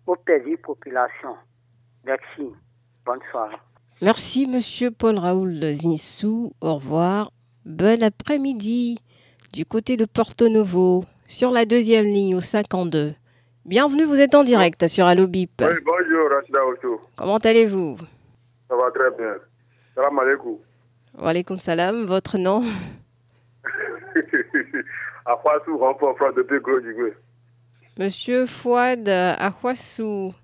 aux 0.06 0.16
pays 0.16 0.56
populations. 0.59 1.38
Merci. 2.04 2.52
Bonne 3.06 3.20
soirée. 3.30 3.56
Merci, 4.00 4.46
monsieur 4.46 4.90
Paul 4.90 5.18
Raoul 5.18 5.61
Zinsou. 5.75 6.52
Au 6.61 6.75
revoir. 6.76 7.30
Bon 7.64 8.02
après-midi 8.02 8.99
du 9.54 9.64
côté 9.64 9.96
de 9.96 10.04
Porto 10.04 10.49
Novo, 10.49 11.04
sur 11.28 11.52
la 11.52 11.64
deuxième 11.64 12.06
ligne 12.06 12.34
au 12.34 12.40
52. 12.40 13.14
Bienvenue, 13.64 14.04
vous 14.04 14.20
êtes 14.20 14.34
en 14.34 14.42
direct 14.42 14.88
sur 14.88 15.06
Allo 15.06 15.28
Bip. 15.28 15.52
Oui, 15.61 15.75
bonjour, 15.84 16.28
Rachida 16.28 16.66
Ocho. 16.66 17.00
Comment 17.16 17.37
allez-vous? 17.37 17.96
Ça 18.68 18.75
va 18.75 18.90
très 18.90 19.16
bien. 19.16 19.37
Salam 19.94 20.18
alaikum. 20.18 20.56
Wa 21.16 21.30
alaikum 21.30 21.58
salam, 21.61 22.04
votre 22.06 22.37
nom? 22.37 22.64
Akwasou, 25.26 25.78
renfort, 25.78 26.16
frère 26.16 26.32
depuis 26.34 26.58
Gros. 26.58 26.80
Monsieur 27.96 28.46
Fouad 28.46 29.08
Akwasou. 29.08 30.34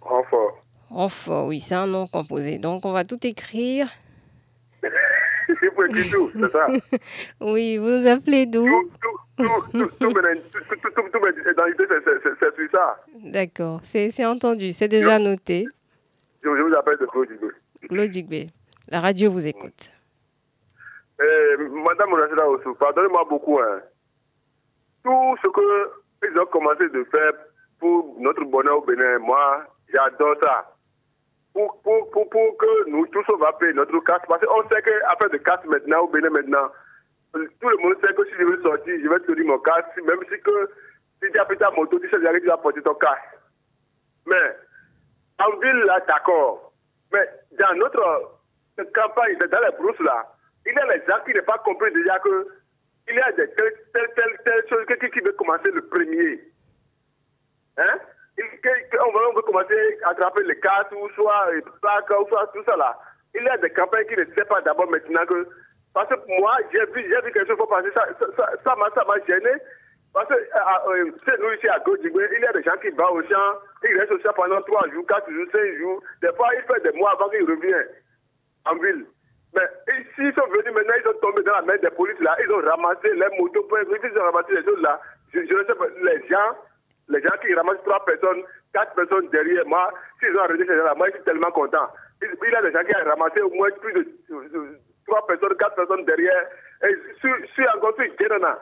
Renfort. 0.00 0.62
Renfort, 0.90 1.46
oui, 1.46 1.60
c'est 1.60 1.74
un 1.76 1.86
nom 1.86 2.06
composé. 2.06 2.58
Donc 2.58 2.84
on 2.84 2.92
va 2.92 3.04
tout 3.04 3.18
écrire. 3.26 3.88
Il 4.82 5.70
faut 5.74 5.84
écrire 5.84 6.10
tout, 6.12 6.30
c'est 6.32 6.52
ça 6.52 6.66
Oui, 7.40 7.76
vous 7.78 8.00
vous 8.00 8.06
appelez 8.06 8.46
d'où 8.46 8.64
Tout, 8.66 8.90
tout, 9.72 9.90
c'est- 12.04 12.20
c'est 12.22 12.34
c'est- 12.38 12.56
c'est 12.56 12.70
ça. 12.70 13.00
D'accord, 13.14 13.80
c'est 13.84 14.10
c'est 14.10 14.26
entendu, 14.26 14.72
c'est 14.72 14.88
déjà 14.88 15.18
noté. 15.18 15.66
Je, 16.42 16.48
vous 16.48 16.74
appelle 16.74 16.98
de 16.98 17.06
Digwe. 17.26 17.50
Claude 17.88 18.50
la 18.88 19.00
radio 19.00 19.30
vous 19.30 19.46
écoute. 19.46 19.90
Eh, 21.22 21.56
Madame 21.84 22.14
Rachida 22.14 22.48
Osso, 22.48 22.74
pardonnez-moi 22.74 23.24
beaucoup. 23.28 23.58
Hein. 23.60 23.80
Tout 25.04 25.36
ce 25.44 26.26
qu'ils 26.26 26.38
ont 26.38 26.46
commencé 26.46 26.88
de 26.88 27.04
faire 27.04 27.32
pour 27.78 28.16
notre 28.18 28.44
bonheur 28.44 28.78
au 28.78 28.84
Bénin, 28.84 29.18
moi, 29.18 29.64
j'adore 29.92 30.34
ça. 30.42 30.69
Pour, 31.52 31.82
pour, 31.82 32.10
pour, 32.10 32.30
pour 32.30 32.56
que 32.58 32.90
nous 32.90 33.06
tous, 33.08 33.24
on 33.28 33.38
va 33.38 33.52
payer 33.54 33.72
notre 33.72 33.98
casse. 34.00 34.22
Parce 34.28 34.44
qu'on 34.44 34.68
sait 34.68 34.82
qu'affaire 34.82 35.30
de 35.30 35.38
casse 35.38 35.64
maintenant, 35.66 36.00
au 36.00 36.08
Bénin 36.08 36.30
maintenant, 36.30 36.70
tout 37.32 37.68
le 37.68 37.76
monde 37.82 37.96
sait 38.00 38.14
que 38.14 38.24
si 38.24 38.34
je 38.38 38.44
veux 38.44 38.62
sortir, 38.62 38.94
je 39.02 39.08
vais 39.08 39.20
tenir 39.20 39.46
mon 39.46 39.58
casque, 39.58 39.96
même 39.96 40.20
si 40.30 40.40
que 40.40 40.70
si 41.22 41.30
tu 41.30 41.38
as 41.38 41.44
pris 41.44 41.56
ta 41.58 41.70
moto, 41.70 41.98
tu 41.98 42.08
sais 42.08 42.16
que 42.16 42.38
tu 42.38 42.46
vas 42.46 42.58
porter 42.58 42.82
ton 42.82 42.94
casque. 42.94 43.38
Mais 44.26 44.56
en 45.38 45.56
ville, 45.58 45.82
là, 45.86 46.00
d'accord. 46.06 46.72
Mais 47.12 47.28
dans 47.58 47.76
notre 47.78 48.40
campagne, 48.94 49.38
dans 49.38 49.60
les 49.60 49.76
brousses, 49.76 50.00
là, 50.00 50.26
il 50.66 50.74
y 50.74 50.78
a 50.78 50.86
les 50.86 51.04
gens 51.06 51.18
qui 51.24 51.34
n'ont 51.34 51.42
pas 51.44 51.58
compris 51.58 51.92
déjà 51.92 52.18
que 52.20 52.48
il 53.08 53.16
y 53.16 53.20
a 53.20 53.32
des 53.32 53.48
telles, 53.54 53.74
telles, 53.92 54.38
telles, 54.44 55.10
qui 55.10 55.20
veut 55.20 55.32
commencer 55.32 55.70
le 55.72 55.82
premier. 55.88 56.40
Hein? 57.78 57.98
On, 58.42 59.34
veut 59.34 59.42
commencer 59.42 59.98
à 60.04 60.10
attraper 60.10 60.44
les 60.44 60.58
cartes 60.60 60.92
ou 60.92 61.08
soit 61.10 61.52
les 61.52 61.62
plaques 61.80 62.10
ou 62.10 62.26
soit 62.28 62.46
tout 62.54 62.62
ça 62.64 62.76
là. 62.76 62.98
Il 63.34 63.44
y 63.44 63.48
a 63.48 63.56
des 63.58 63.70
campagnes 63.70 64.06
qui 64.06 64.16
ne 64.16 64.24
savent 64.24 64.46
pas 64.46 64.60
d'abord 64.62 64.90
maintenant 64.90 65.24
que. 65.26 65.46
Parce 65.94 66.08
que 66.08 66.14
moi, 66.38 66.56
j'ai 66.72 66.84
vu, 66.86 67.02
j'ai 67.02 67.20
vu 67.26 67.32
quelque 67.32 67.46
chose 67.46 67.68
passer, 67.68 67.90
ça 67.94 68.06
ça- 68.36 68.76
m'a 68.76 68.90
ça 68.94 69.04
m'a 69.06 69.18
gêné. 69.26 69.50
Parce 70.12 70.28
que 70.28 70.34
euh, 70.34 71.04
nous 71.04 71.52
ici 71.52 71.68
à 71.68 71.78
Godjigwe, 71.80 72.28
il 72.36 72.42
y 72.42 72.46
a 72.46 72.52
des 72.52 72.62
gens 72.62 72.76
qui 72.82 72.90
vont 72.90 73.10
au 73.12 73.22
champ, 73.22 73.58
ils 73.84 73.98
restent 73.98 74.12
au 74.12 74.18
champ 74.20 74.32
pendant 74.34 74.60
3 74.60 74.90
jours, 74.90 75.06
4 75.06 75.30
jours, 75.30 75.46
5 75.52 75.78
jours. 75.78 76.02
Des 76.20 76.32
fois, 76.34 76.48
il 76.54 76.62
fait 76.62 76.82
des 76.90 76.98
mois 76.98 77.12
avant 77.12 77.28
qu'il 77.28 77.48
revienne 77.48 77.86
en 78.66 78.74
ville. 78.76 79.06
Mais 79.54 79.66
ici, 80.00 80.18
ils 80.18 80.34
sont 80.34 80.46
venus 80.46 80.74
maintenant, 80.74 80.94
ils 80.98 81.02
sont 81.04 81.18
tombés 81.20 81.42
dans 81.42 81.54
la 81.54 81.62
main 81.62 81.76
des 81.76 81.90
polices 81.90 82.20
là, 82.20 82.36
ils 82.42 82.50
ont 82.52 82.60
ramassé 82.62 83.08
les 83.12 83.38
motos, 83.38 83.66
ils 83.70 84.18
ont 84.18 84.24
ramassé 84.24 84.54
les 84.54 84.64
choses 84.64 84.80
là. 84.80 85.00
Je 85.32 85.40
ne 85.40 85.64
sais 85.64 85.74
pas, 85.74 85.86
les 86.02 86.28
gens, 86.28 86.56
les 87.10 87.20
gens 87.22 87.36
qui 87.42 87.54
ramassent 87.54 87.82
trois 87.84 88.04
personnes, 88.04 88.42
quatre 88.72 88.94
personnes 88.94 89.28
derrière 89.30 89.66
moi, 89.66 89.92
s'ils 90.18 90.36
ont 90.36 90.40
arrêté 90.40 90.64
ces 90.66 90.76
gens 90.76 90.84
là, 90.84 90.94
moi 90.94 91.08
je 91.08 91.14
suis 91.16 91.24
tellement 91.24 91.50
content. 91.50 91.88
Il, 92.22 92.28
y 92.28 92.54
a 92.54 92.62
des 92.62 92.72
gens 92.72 92.84
qui 92.84 92.96
ont 92.96 93.08
ramassé 93.08 93.40
au 93.40 93.50
moins 93.50 93.70
plus 93.80 93.92
de, 93.92 94.00
de- 94.30 94.78
trois 95.06 95.26
personnes, 95.26 95.56
quatre 95.56 95.74
personnes 95.74 96.04
derrière, 96.04 96.46
et 96.86 96.94
sur, 97.20 97.34
sur 97.54 97.66
encore 97.76 97.94
sur 97.96 98.04
Djenana. 98.20 98.58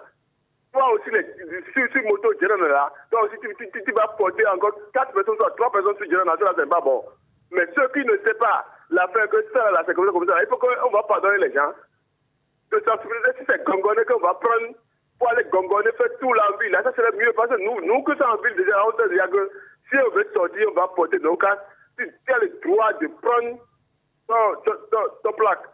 Toi 0.73 0.93
aussi, 0.93 1.11
les, 1.11 1.25
sur, 1.73 1.91
sur 1.93 2.03
moto 2.09 2.33
Djenana 2.41 2.69
là, 2.69 2.93
toi 3.11 3.23
aussi 3.25 3.37
tu, 3.41 3.93
vas 3.93 4.09
porter 4.17 4.47
encore 4.47 4.75
quatre 4.95 5.13
personnes, 5.13 5.37
soit 5.37 5.55
trois 5.57 5.71
personnes 5.73 5.97
sur 5.97 6.07
Djenana, 6.07 6.33
ça 6.41 6.53
c'est 6.57 6.69
pas 6.69 6.81
bon. 6.81 7.05
Mais 7.53 7.67
ceux 7.75 7.89
qui 7.89 8.05
ne 8.05 8.17
savent 8.25 8.35
pas 8.41 8.65
l'affaire 8.91 9.29
que 9.29 9.45
ça 9.53 9.71
là, 9.71 9.83
c'est 9.87 9.95
comme 9.95 10.07
ça, 10.07 10.13
comme 10.13 10.27
ça, 10.27 10.43
il 10.43 10.49
faut 10.49 10.91
va 10.91 11.03
pardonner 11.03 11.47
les 11.47 11.53
gens 11.53 11.73
de 12.73 12.81
sensibiliser 12.81 13.33
si 13.39 13.45
c'est 13.49 13.65
gongonné 13.65 14.05
qu'on 14.05 14.21
va 14.21 14.35
prendre 14.35 14.75
pour 15.19 15.31
aller 15.31 15.45
gongonner, 15.51 15.91
faire 15.97 16.07
tout 16.21 16.33
la 16.33 16.49
ville. 16.61 16.73
Là, 16.73 16.83
ça 16.83 16.93
serait 16.95 17.17
mieux 17.17 17.33
parce 17.37 17.51
que 17.51 17.61
nous, 17.63 17.85
nous 17.87 18.03
que 18.03 18.17
ça 18.17 18.31
en 18.33 18.37
ville 18.43 18.57
déjà, 18.57 18.77
on 18.87 18.97
sait 18.97 19.09
déjà 19.09 19.27
que 19.29 19.51
si 19.91 19.97
on 20.07 20.11
veut 20.15 20.27
sortir, 20.35 20.69
on 20.71 20.75
va 20.81 20.89
porter 20.95 21.19
nos 21.21 21.37
casques. 21.37 21.61
Tu, 21.99 22.07
tu 22.27 22.33
as 22.33 22.39
le 22.39 22.49
droit 22.65 22.93
de 23.01 23.07
prendre 23.21 23.59
ton, 24.29 24.55
ton, 24.65 24.73
ton, 24.91 25.05
ton 25.25 25.33
plaque. 25.33 25.65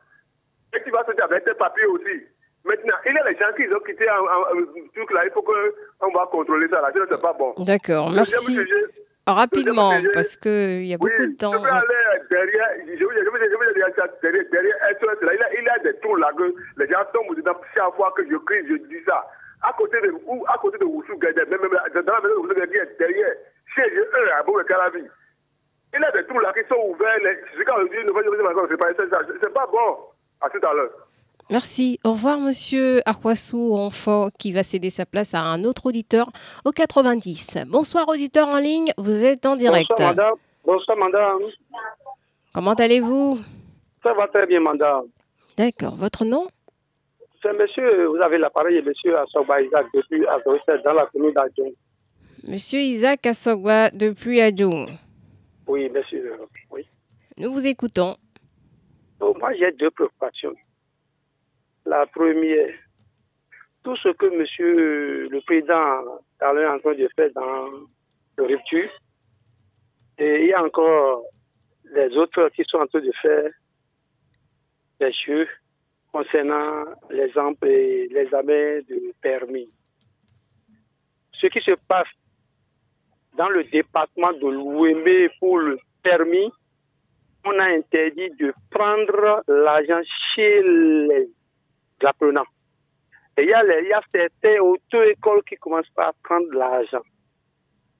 Et 0.74 0.82
tu 0.82 0.90
vas 0.90 1.04
sortir 1.04 1.24
avec 1.24 1.44
tes 1.44 1.54
papiers 1.54 1.86
aussi. 1.86 2.22
Maintenant, 2.64 2.96
il 3.04 3.12
y 3.14 3.18
a 3.18 3.28
les 3.30 3.36
gens 3.36 3.52
qui 3.56 3.62
ont 3.74 3.80
quitté 3.80 4.08
un, 4.08 4.14
un- 4.14 4.56
un 4.58 4.88
truc 4.94 5.10
là, 5.12 5.26
il 5.26 5.30
faut 5.32 5.42
qu'on 5.42 6.12
va 6.12 6.26
contrôler 6.32 6.66
ça 6.68 6.80
là, 6.80 6.88
sinon 6.92 7.04
c'est 7.10 7.20
pas 7.20 7.34
bon. 7.34 7.52
D'accord, 7.58 8.10
merci. 8.10 8.42
sujet, 8.46 8.84
Rapidement, 9.26 9.92
sujet. 9.98 10.10
parce 10.14 10.36
qu'il 10.36 10.86
y 10.86 10.94
a 10.94 10.96
oui, 10.98 11.10
beaucoup 11.10 11.30
de 11.30 11.36
temps. 11.36 11.52
je 11.52 11.58
vais 11.58 11.68
aller 11.70 12.22
derrière, 12.30 12.68
je 12.86 12.94
je 12.96 13.53
derrière, 14.22 14.44
derrière 14.50 14.76
SOS, 15.00 15.20
là, 15.22 15.34
il 15.34 15.40
y 15.40 15.42
a, 15.42 15.60
il 15.60 15.64
y 15.64 15.68
a 15.68 15.78
des 15.78 15.98
trous 16.00 16.16
là 16.16 16.30
que 16.36 16.54
les 16.76 16.88
gens 16.88 17.04
tombent 17.12 17.36
dedans 17.36 17.56
chaque 17.74 17.94
fois 17.94 18.12
que 18.16 18.24
je 18.24 18.36
crie, 18.36 18.66
je 18.68 18.74
dis 18.88 19.04
ça. 19.06 19.26
À 19.62 19.72
côté 19.72 20.00
de, 20.00 20.12
ou 20.26 20.44
à 20.48 20.58
côté 20.58 20.78
de 20.78 20.84
Oussou 20.84 21.16
Gade, 21.18 21.36
même, 21.36 21.60
même 21.60 21.70
dans 21.70 22.12
la 22.12 22.20
maison 22.20 22.44
de 22.44 22.54
Gade, 22.54 22.96
derrière, 22.98 23.34
chez 23.74 23.88
eux, 23.94 24.32
à 24.38 24.42
Boubé 24.42 24.64
Calavi. 24.64 25.04
Il 25.94 26.00
y 26.00 26.04
a 26.04 26.10
des 26.12 26.26
trous 26.26 26.40
là 26.40 26.52
qui 26.52 26.68
sont 26.68 26.80
ouverts, 26.90 27.18
les, 27.22 27.38
je 27.56 27.62
quand 27.62 27.78
je 27.78 27.88
dis, 27.88 28.68
c'est 28.68 28.76
pas, 28.76 28.88
c'est 28.98 29.10
ça, 29.10 29.20
c'est 29.40 29.54
pas 29.54 29.66
bon. 29.66 29.96
À 30.40 30.50
tout 30.50 30.66
à 30.66 30.74
l'heure. 30.74 30.90
Merci. 31.50 32.00
Au 32.04 32.12
revoir, 32.12 32.38
monsieur 32.38 33.00
Akwasu 33.04 33.56
Enfant, 33.56 34.30
qui 34.38 34.52
va 34.52 34.62
céder 34.62 34.90
sa 34.90 35.04
place 35.04 35.34
à 35.34 35.40
un 35.40 35.64
autre 35.64 35.86
auditeur 35.86 36.30
au 36.64 36.70
90. 36.70 37.58
Bonsoir, 37.66 38.08
auditeur 38.08 38.48
en 38.48 38.58
ligne. 38.58 38.92
Vous 38.96 39.24
êtes 39.24 39.44
en 39.46 39.56
direct. 39.56 39.88
Bonsoir, 39.90 40.14
madame. 40.14 40.34
Bonsoir, 40.64 40.96
madame. 40.96 41.38
Comment 42.54 42.74
allez-vous? 42.74 43.38
Ça 44.04 44.12
va 44.12 44.28
très 44.28 44.46
bien, 44.46 44.60
madame. 44.60 45.06
D'accord. 45.56 45.96
Votre 45.96 46.26
nom? 46.26 46.46
C'est 47.42 47.54
monsieur, 47.54 48.06
vous 48.06 48.16
avez 48.16 48.36
l'appareil, 48.36 48.82
monsieur 48.82 49.16
Assoba 49.18 49.62
Isaac, 49.62 49.86
depuis 49.94 50.22
Bruxelles, 50.44 50.82
dans 50.84 50.92
la 50.92 51.06
commune 51.06 51.32
d'Adjon. 51.32 51.72
Monsieur 52.46 52.80
Isaac 52.80 53.24
Assogwa 53.26 53.88
depuis 53.90 54.42
Adjoum. 54.42 54.88
Oui, 55.66 55.88
monsieur. 55.88 56.36
Oui. 56.70 56.86
Nous 57.38 57.50
vous 57.50 57.66
écoutons. 57.66 58.16
Donc, 59.20 59.38
moi, 59.38 59.54
j'ai 59.54 59.72
deux 59.72 59.90
préoccupations. 59.90 60.54
La 61.86 62.04
première, 62.06 62.74
tout 63.82 63.96
ce 63.96 64.10
que 64.10 64.26
monsieur 64.38 65.28
le 65.28 65.40
président 65.46 66.02
est 66.42 66.66
en 66.66 66.78
train 66.78 66.94
de 66.94 67.08
faire 67.16 67.30
dans 67.34 67.68
le 68.36 68.44
rupture, 68.44 68.90
et 70.18 70.42
il 70.42 70.48
y 70.48 70.52
a 70.52 70.62
encore 70.62 71.22
les 71.94 72.14
autres 72.16 72.50
qui 72.50 72.64
sont 72.68 72.78
en 72.78 72.86
train 72.86 73.00
de 73.00 73.12
faire 73.22 73.50
concernant 76.12 76.84
les 77.10 77.36
em- 77.36 77.56
et 77.62 78.08
les 78.08 78.20
examens 78.20 78.80
de 78.88 79.12
permis. 79.20 79.70
Ce 81.32 81.46
qui 81.48 81.60
se 81.60 81.72
passe 81.88 82.08
dans 83.36 83.48
le 83.48 83.64
département 83.64 84.32
de 84.32 84.46
l'Ouémé 84.48 85.28
pour 85.40 85.58
le 85.58 85.78
permis, 86.02 86.52
on 87.44 87.58
a 87.58 87.64
interdit 87.64 88.30
de 88.30 88.54
prendre 88.70 89.42
l'argent 89.48 90.00
chez 90.34 90.62
les 90.62 91.28
apprenants. 92.04 92.46
Et 93.36 93.42
il 93.42 93.48
y 93.48 93.50
y 93.50 93.92
a 93.92 94.00
certaines 94.14 94.60
auto-écoles 94.60 95.42
qui 95.44 95.56
commencent 95.56 95.90
à 95.96 96.12
prendre 96.22 96.52
l'argent. 96.52 97.02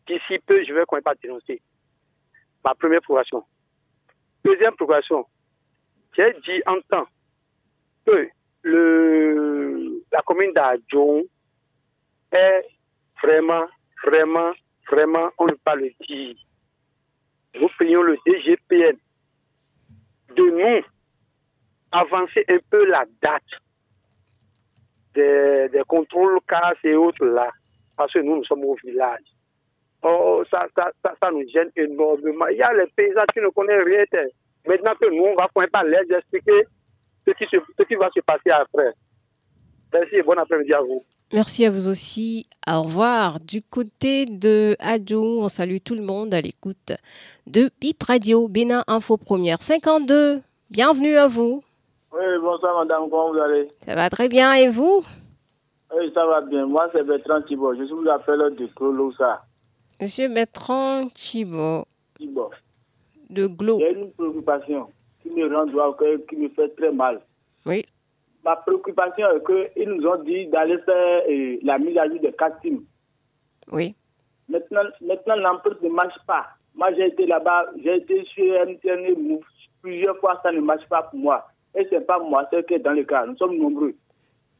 D'ici 0.06 0.38
peu, 0.46 0.62
je 0.64 0.72
vais 0.72 0.84
même 0.90 1.02
pas 1.02 1.14
dénoncer. 1.16 1.60
Ma 2.64 2.74
première 2.74 3.00
progression. 3.02 3.44
Deuxième 4.44 4.76
progression. 4.76 5.26
J'ai 6.16 6.32
dit 6.46 6.62
en 6.66 6.80
temps 6.88 7.06
que 8.06 8.30
la 10.12 10.22
commune 10.22 10.52
d'Adjon 10.52 11.24
est 12.30 12.66
vraiment, 13.22 13.66
vraiment, 14.04 14.52
vraiment, 14.90 15.30
on 15.38 15.44
ne 15.44 15.50
peut 15.50 15.58
pas 15.64 15.76
le 15.76 15.90
dire. 16.06 16.36
Nous 17.60 17.68
prions 17.78 18.02
le 18.02 18.16
DGPN 18.26 18.96
de 20.36 20.42
nous 20.42 20.84
avancer 21.92 22.44
un 22.48 22.58
peu 22.70 22.86
la 22.86 23.04
date 23.22 23.42
des, 25.14 25.82
contrôles 25.86 26.40
casse 26.46 26.78
et 26.82 26.94
autres 26.94 27.24
là, 27.24 27.50
parce 27.96 28.12
que 28.12 28.18
nous, 28.18 28.36
nous 28.36 28.44
sommes 28.44 28.64
au 28.64 28.76
village. 28.84 29.22
Oh, 30.02 30.42
ça, 30.50 30.68
nous 31.32 31.48
gêne 31.48 31.70
énormément. 31.76 32.46
Il 32.48 32.58
y 32.58 32.62
a 32.62 32.72
les 32.74 32.86
paysans 32.94 33.24
qui 33.32 33.40
ne 33.40 33.48
connaissent 33.48 33.84
rien. 33.84 34.04
Maintenant 34.66 34.94
que 35.00 35.10
nous, 35.10 35.24
on 35.24 35.34
va 35.36 35.48
pouvoir 35.48 35.68
pas 35.70 35.84
les 35.84 36.14
expliquer 36.14 36.64
ce 37.26 37.32
qui, 37.32 37.44
se, 37.44 37.56
ce 37.78 37.84
qui 37.84 37.94
va 37.94 38.10
se 38.14 38.20
passer 38.20 38.50
après. 38.50 38.92
Merci 39.92 40.16
et 40.16 40.22
bon 40.22 40.38
après-midi 40.38 40.72
à 40.72 40.80
vous. 40.80 41.02
Merci 41.32 41.64
à 41.64 41.70
vous 41.70 41.88
aussi. 41.88 42.46
Au 42.66 42.82
revoir. 42.82 43.40
Du 43.40 43.62
côté 43.62 44.26
de 44.26 44.76
Adjo, 44.78 45.40
on 45.40 45.48
salue 45.48 45.78
tout 45.84 45.94
le 45.94 46.02
monde 46.02 46.32
à 46.34 46.40
l'écoute 46.40 46.92
de 47.46 47.70
Bip 47.80 48.02
Radio, 48.02 48.48
Bénin 48.48 48.84
Info 48.86 49.16
Première 49.16 49.60
52. 49.60 50.40
Bienvenue 50.70 51.16
à 51.16 51.26
vous. 51.26 51.62
Oui, 52.12 52.24
bonsoir 52.40 52.78
madame, 52.78 53.10
comment 53.10 53.32
vous 53.32 53.38
allez? 53.38 53.68
Ça 53.84 53.94
va 53.94 54.08
très 54.08 54.28
bien 54.28 54.54
et 54.54 54.68
vous? 54.68 55.04
Oui, 55.96 56.10
ça 56.14 56.24
va 56.26 56.40
bien. 56.40 56.66
Moi, 56.66 56.88
c'est 56.92 57.04
Bertrand 57.04 57.42
Thibault. 57.42 57.74
Je 57.74 57.82
vous 57.92 58.08
appelle 58.08 58.54
de 58.56 58.66
Colossa. 58.74 59.42
Monsieur 60.00 60.28
Bertrand 60.28 61.08
Thibault. 61.08 61.84
Thibault. 62.18 62.50
De 63.34 63.46
Glo. 63.46 63.78
J'ai 63.80 63.92
une 63.92 64.12
préoccupation 64.12 64.88
qui 65.22 65.30
me 65.30 65.54
rend 65.54 65.66
droit 65.66 65.96
qui 66.28 66.36
me 66.36 66.48
fait 66.50 66.68
très 66.76 66.92
mal. 66.92 67.20
Oui. 67.66 67.84
Ma 68.44 68.56
préoccupation 68.56 69.26
est 69.30 69.74
qu'ils 69.74 69.88
nous 69.88 70.06
ont 70.06 70.22
dit 70.22 70.46
d'aller 70.46 70.78
faire 70.78 71.22
euh, 71.28 71.56
la 71.62 71.78
mise 71.78 71.96
à 71.96 72.06
jour 72.08 72.20
des 72.20 72.34
teams. 72.62 72.84
Oui. 73.72 73.94
Maintenant, 74.48 74.82
maintenant 75.00 75.36
l'empreinte 75.36 75.82
ne 75.82 75.88
marche 75.88 76.18
pas. 76.26 76.46
Moi, 76.74 76.92
j'ai 76.96 77.06
été 77.06 77.26
là-bas, 77.26 77.66
j'ai 77.82 77.96
été 77.96 78.24
sur 78.24 78.44
MTN 78.66 79.38
plusieurs 79.80 80.18
fois, 80.18 80.40
ça 80.42 80.52
ne 80.52 80.60
marche 80.60 80.86
pas 80.88 81.02
pour 81.02 81.18
moi. 81.18 81.46
Et 81.74 81.84
ce 81.84 81.94
n'est 81.94 82.00
pas 82.00 82.18
moi, 82.18 82.46
c'est 82.52 82.66
que 82.66 82.78
dans 82.78 82.92
le 82.92 83.04
cas, 83.04 83.26
nous 83.26 83.36
sommes 83.36 83.56
nombreux. 83.56 83.94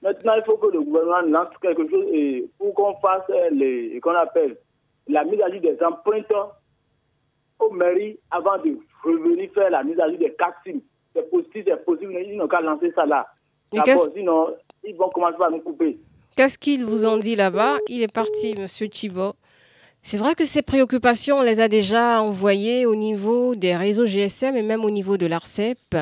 Maintenant, 0.03 0.35
il 0.37 0.45
faut 0.45 0.57
que 0.57 0.67
le 0.67 0.83
gouvernement 0.83 1.39
lance 1.39 1.57
quelque 1.61 1.89
chose 1.89 2.07
et 2.13 2.49
pour 2.59 2.75
qu'on 2.75 2.95
fasse 2.97 3.29
les, 3.51 3.99
qu'on 4.01 4.15
appelle 4.15 4.57
la 5.09 5.25
mise 5.25 5.41
à 5.41 5.51
jour 5.51 5.61
des 5.61 5.79
empreintes 5.83 6.27
aux 7.59 7.71
mairies 7.71 8.19
avant 8.31 8.59
de 8.59 8.79
revenir 9.03 9.51
faire 9.53 9.71
la 9.71 9.83
mise 9.83 9.99
à 10.01 10.09
jour 10.09 10.19
des 10.19 10.35
teams. 10.65 10.81
C'est 11.15 11.31
possible, 11.31 11.65
c'est 11.67 11.85
possible, 11.85 12.13
ils 12.13 12.37
n'ont 12.37 12.49
qu'à 12.49 12.61
lancer 12.61 12.93
ça 12.95 13.07
là. 13.07 13.27
Sinon, 14.15 14.55
ils 14.85 14.97
vont 14.97 15.09
commencer 15.09 15.43
à 15.45 15.51
nous 15.51 15.61
couper. 15.61 15.99
Qu'est-ce 16.37 16.59
qu'ils 16.59 16.85
vous 16.85 17.07
ont 17.07 17.17
dit 17.17 17.37
là-bas? 17.37 17.79
Il 17.89 18.03
est 18.03 18.13
parti, 18.13 18.55
Monsieur 18.59 18.89
Thibault. 18.89 19.35
C'est 20.03 20.19
vrai 20.19 20.35
que 20.35 20.45
ces 20.45 20.63
préoccupations, 20.63 21.39
on 21.39 21.43
les 21.43 21.61
a 21.61 21.69
déjà 21.69 22.21
envoyées 22.21 22.85
au 22.87 22.95
niveau 22.95 23.55
des 23.55 23.75
réseaux 23.77 24.05
GSM 24.05 24.57
et 24.57 24.63
même 24.63 24.85
au 24.85 24.91
niveau 24.91 25.17
de 25.17 25.27
l'ARCEP. 25.27 25.97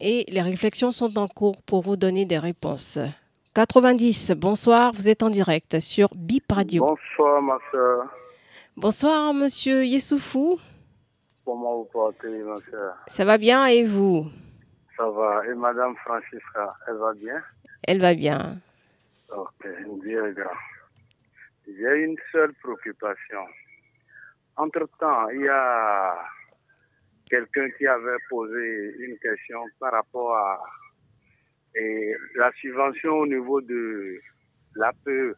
Et 0.00 0.24
les 0.28 0.42
réflexions 0.42 0.90
sont 0.90 1.18
en 1.18 1.28
cours 1.28 1.60
pour 1.62 1.82
vous 1.82 1.96
donner 1.96 2.24
des 2.24 2.38
réponses. 2.38 2.98
90, 3.54 4.32
bonsoir, 4.36 4.92
vous 4.92 5.08
êtes 5.08 5.22
en 5.22 5.30
direct 5.30 5.80
sur 5.80 6.08
BIP 6.14 6.50
Radio. 6.50 6.86
Bonsoir, 6.86 7.42
ma 7.42 7.58
soeur. 7.70 8.06
Bonsoir, 8.76 9.34
monsieur 9.34 9.84
Yessoufou. 9.84 10.58
Comment 11.46 11.76
vous 11.76 11.84
portez, 11.84 12.42
ma 12.42 12.56
soeur 12.56 12.96
Ça 13.06 13.24
va 13.24 13.38
bien 13.38 13.66
et 13.66 13.84
vous? 13.84 14.28
Ça 14.96 15.08
va. 15.08 15.46
Et 15.46 15.54
madame 15.54 15.94
Francisca, 16.04 16.74
elle 16.88 16.96
va 16.96 17.14
bien? 17.14 17.40
Elle 17.84 18.00
va 18.00 18.14
bien. 18.14 18.60
Ok, 19.28 19.64
bien 20.02 20.28
grand. 20.32 20.50
J'ai 21.68 22.02
une 22.02 22.16
seule 22.32 22.52
préoccupation. 22.54 23.46
Entre-temps, 24.56 25.28
il 25.28 25.42
y 25.42 25.48
a 25.48 26.18
quelqu'un 27.30 27.70
qui 27.78 27.86
avait 27.86 28.18
posé 28.28 28.96
une 28.98 29.16
question 29.18 29.60
par 29.78 29.92
rapport 29.92 30.34
à 30.34 30.60
et 31.76 32.16
la 32.34 32.50
subvention 32.60 33.18
au 33.18 33.26
niveau 33.26 33.60
de 33.60 34.18
l'APE, 34.74 35.36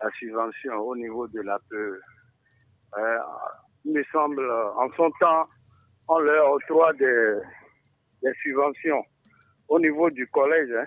la 0.00 0.10
subvention 0.18 0.74
au 0.74 0.94
niveau 0.94 1.26
de 1.26 1.40
l'APE. 1.40 1.72
Euh, 2.98 3.18
me 3.86 4.02
semble, 4.12 4.50
en 4.50 4.88
son 4.96 5.10
temps, 5.20 5.48
on 6.08 6.18
leur 6.20 6.52
octroie 6.52 6.92
des, 6.94 7.34
des 8.22 8.32
subventions 8.42 9.04
au 9.68 9.78
niveau 9.78 10.10
du 10.10 10.26
collège. 10.28 10.70
Hein. 10.72 10.84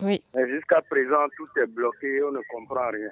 Oui. 0.00 0.22
Mais 0.34 0.48
jusqu'à 0.48 0.80
présent, 0.82 1.26
tout 1.36 1.48
est 1.60 1.66
bloqué, 1.66 2.22
on 2.22 2.32
ne 2.32 2.40
comprend 2.50 2.90
rien. 2.90 3.10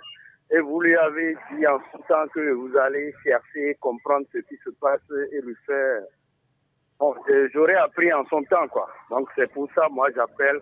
Et 0.50 0.60
vous 0.60 0.80
lui 0.80 0.94
avez 0.96 1.36
dit 1.52 1.66
en 1.66 1.80
son 1.90 1.98
temps 2.08 2.26
que 2.32 2.52
vous 2.52 2.76
allez 2.76 3.12
chercher, 3.24 3.76
comprendre 3.80 4.26
ce 4.32 4.38
qui 4.38 4.56
se 4.64 4.70
passe 4.80 5.00
et 5.32 5.40
lui 5.40 5.56
faire. 5.66 6.02
Bon, 6.98 7.14
j'aurais 7.52 7.74
appris 7.74 8.12
en 8.12 8.24
son 8.26 8.42
temps, 8.44 8.68
quoi. 8.68 8.88
Donc 9.10 9.28
c'est 9.36 9.52
pour 9.52 9.68
ça, 9.74 9.88
moi, 9.90 10.08
j'appelle 10.14 10.60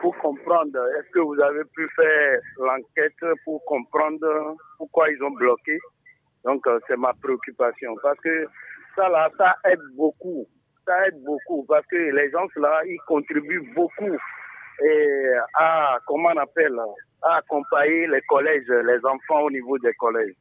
pour 0.00 0.16
comprendre. 0.18 0.78
Est-ce 0.96 1.10
que 1.10 1.18
vous 1.18 1.38
avez 1.40 1.64
pu 1.74 1.88
faire 1.96 2.38
l'enquête 2.58 3.38
pour 3.44 3.64
comprendre 3.64 4.56
pourquoi 4.78 5.10
ils 5.10 5.22
ont 5.22 5.32
bloqué? 5.32 5.78
Donc 6.46 6.64
c'est 6.88 6.96
ma 6.96 7.12
préoccupation. 7.14 7.94
Parce 8.02 8.18
que 8.20 8.46
ça, 8.96 9.08
là, 9.08 9.28
ça 9.36 9.56
aide 9.70 9.82
beaucoup. 9.94 10.46
Ça 10.86 11.08
aide 11.08 11.20
beaucoup 11.22 11.64
parce 11.64 11.84
que 11.86 11.96
les 11.96 12.30
gens, 12.30 12.46
là, 12.56 12.82
ils 12.86 13.00
contribuent 13.06 13.72
beaucoup 13.74 14.16
et 14.82 15.30
à, 15.54 15.98
comment 16.06 16.30
on 16.34 16.38
appelle, 16.38 16.78
à 17.22 17.36
accompagner 17.36 18.06
les 18.06 18.20
collèges, 18.22 18.68
les 18.68 18.98
enfants 19.04 19.42
au 19.44 19.50
niveau 19.50 19.78
des 19.78 19.92
collèges. 19.94 20.34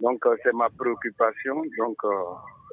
Donc, 0.00 0.24
euh, 0.26 0.36
c'est 0.42 0.54
ma 0.54 0.68
préoccupation. 0.70 1.62
Donc, 1.78 1.96
euh, 2.04 2.08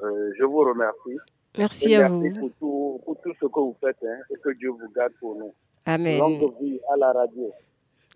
euh, 0.03 0.31
je 0.37 0.43
vous 0.45 0.59
remercie. 0.59 1.17
Merci 1.57 1.91
Et 1.91 1.95
à 1.95 2.09
merci 2.09 2.29
vous. 2.29 2.39
Pour 2.39 2.51
tout, 2.59 3.01
pour 3.05 3.21
tout 3.21 3.33
ce 3.41 3.45
que 3.45 3.59
vous 3.59 3.75
faites 3.83 3.97
hein, 4.03 4.17
et 4.29 4.39
que 4.39 4.49
Dieu 4.51 4.69
vous 4.69 4.89
garde 4.95 5.13
pour 5.19 5.35
nous. 5.35 5.53
Amen. 5.85 6.19
Longue 6.19 6.53
vie 6.61 6.79
à 6.93 6.97
la 6.97 7.11
radio. 7.13 7.51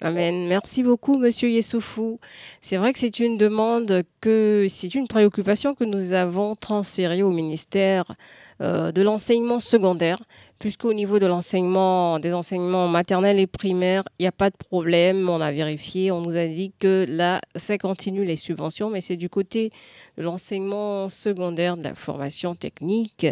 Amen. 0.01 0.47
Merci 0.47 0.81
beaucoup, 0.81 1.17
Monsieur 1.17 1.49
Yessoufou. 1.49 2.21
C'est 2.61 2.77
vrai 2.77 2.93
que 2.93 2.99
c'est 2.99 3.19
une 3.19 3.37
demande 3.37 4.03
que 4.21 4.65
c'est 4.69 4.95
une 4.95 5.09
préoccupation 5.09 5.75
que 5.75 5.83
nous 5.83 6.13
avons 6.13 6.55
transférée 6.55 7.21
au 7.21 7.31
ministère 7.31 8.15
euh, 8.61 8.93
de 8.93 9.01
l'enseignement 9.01 9.59
secondaire, 9.59 10.23
puisqu'au 10.57 10.93
niveau 10.93 11.19
de 11.19 11.25
l'enseignement, 11.25 12.19
des 12.19 12.33
enseignements 12.33 12.87
maternels 12.87 13.39
et 13.39 13.47
primaires, 13.47 14.03
il 14.19 14.23
n'y 14.23 14.27
a 14.27 14.31
pas 14.31 14.49
de 14.49 14.55
problème. 14.55 15.27
On 15.27 15.41
a 15.41 15.51
vérifié, 15.51 16.11
on 16.11 16.21
nous 16.21 16.37
a 16.37 16.45
dit 16.45 16.71
que 16.79 17.05
là, 17.07 17.41
ça 17.57 17.77
continue 17.77 18.23
les 18.23 18.37
subventions, 18.37 18.89
mais 18.89 19.01
c'est 19.01 19.17
du 19.17 19.29
côté 19.29 19.71
de 20.17 20.23
l'enseignement 20.23 21.09
secondaire, 21.09 21.75
de 21.75 21.83
la 21.83 21.95
formation 21.95 22.55
technique. 22.55 23.27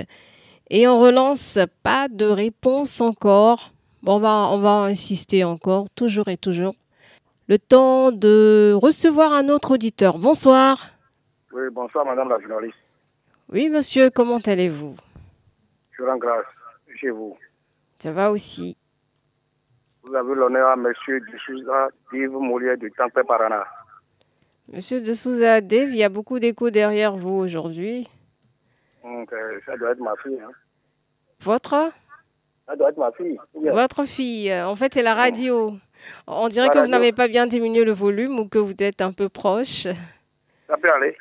Et 0.69 0.85
on 0.85 0.99
relance, 0.99 1.59
pas 1.81 2.09
de 2.09 2.25
réponse 2.25 2.99
encore. 2.99 3.71
Bon, 4.03 4.17
on 4.17 4.19
va, 4.19 4.49
on 4.51 4.59
va 4.59 4.83
insister 4.83 5.43
encore, 5.43 5.89
toujours 5.89 6.27
et 6.27 6.37
toujours. 6.37 6.75
Le 7.47 7.57
temps 7.57 8.11
de 8.11 8.73
recevoir 8.73 9.33
un 9.33 9.49
autre 9.49 9.71
auditeur. 9.71 10.19
Bonsoir. 10.19 10.91
Oui, 11.51 11.63
bonsoir 11.71 12.05
Madame 12.05 12.29
la 12.29 12.39
journaliste. 12.39 12.77
Oui, 13.49 13.69
monsieur, 13.69 14.09
comment 14.09 14.39
allez-vous? 14.45 14.95
Je 15.91 16.03
rends 16.03 16.17
grâce 16.17 16.45
chez 16.99 17.09
vous. 17.09 17.37
Ça 17.99 18.11
va 18.11 18.31
aussi. 18.31 18.75
Vous 20.03 20.13
avez 20.13 20.35
l'honneur 20.35 20.69
à 20.69 20.75
Monsieur 20.75 21.19
Dissouza 21.21 21.89
Div 22.11 22.31
Moulier 22.31 22.77
du 22.77 22.91
Temple 22.91 23.23
Parana. 23.25 23.65
Monsieur 24.71 25.01
de 25.01 25.13
Souza 25.13 25.61
Dave, 25.61 25.89
il 25.89 25.95
y 25.97 26.03
a 26.03 26.09
beaucoup 26.09 26.39
d'écho 26.39 26.69
derrière 26.69 27.15
vous 27.15 27.35
aujourd'hui. 27.35 28.09
Donc, 29.03 29.31
euh, 29.31 29.59
ça 29.65 29.77
doit 29.77 29.91
être 29.91 29.99
ma 29.99 30.13
fille. 30.21 30.39
Hein. 30.41 30.51
Votre? 31.41 31.91
Ça 32.67 32.75
doit 32.75 32.89
être 32.89 32.97
ma 32.97 33.11
fille. 33.13 33.37
Votre 33.53 34.05
fille. 34.05 34.51
euh, 34.51 34.67
En 34.67 34.75
fait, 34.75 34.93
c'est 34.93 35.01
la 35.01 35.13
radio. 35.15 35.77
On 36.27 36.47
dirait 36.49 36.67
La 36.67 36.73
que 36.73 36.79
vous 36.79 36.87
n'avez 36.87 37.11
pas 37.13 37.27
bien 37.27 37.47
diminué 37.47 37.83
le 37.83 37.93
volume 37.93 38.37
ou 38.39 38.47
que 38.47 38.59
vous 38.59 38.73
êtes 38.79 39.01
un 39.01 39.13
peu 39.13 39.29
proche. 39.29 39.83
Ça 40.67 40.77
peut 40.77 40.91
aller. 40.93 41.17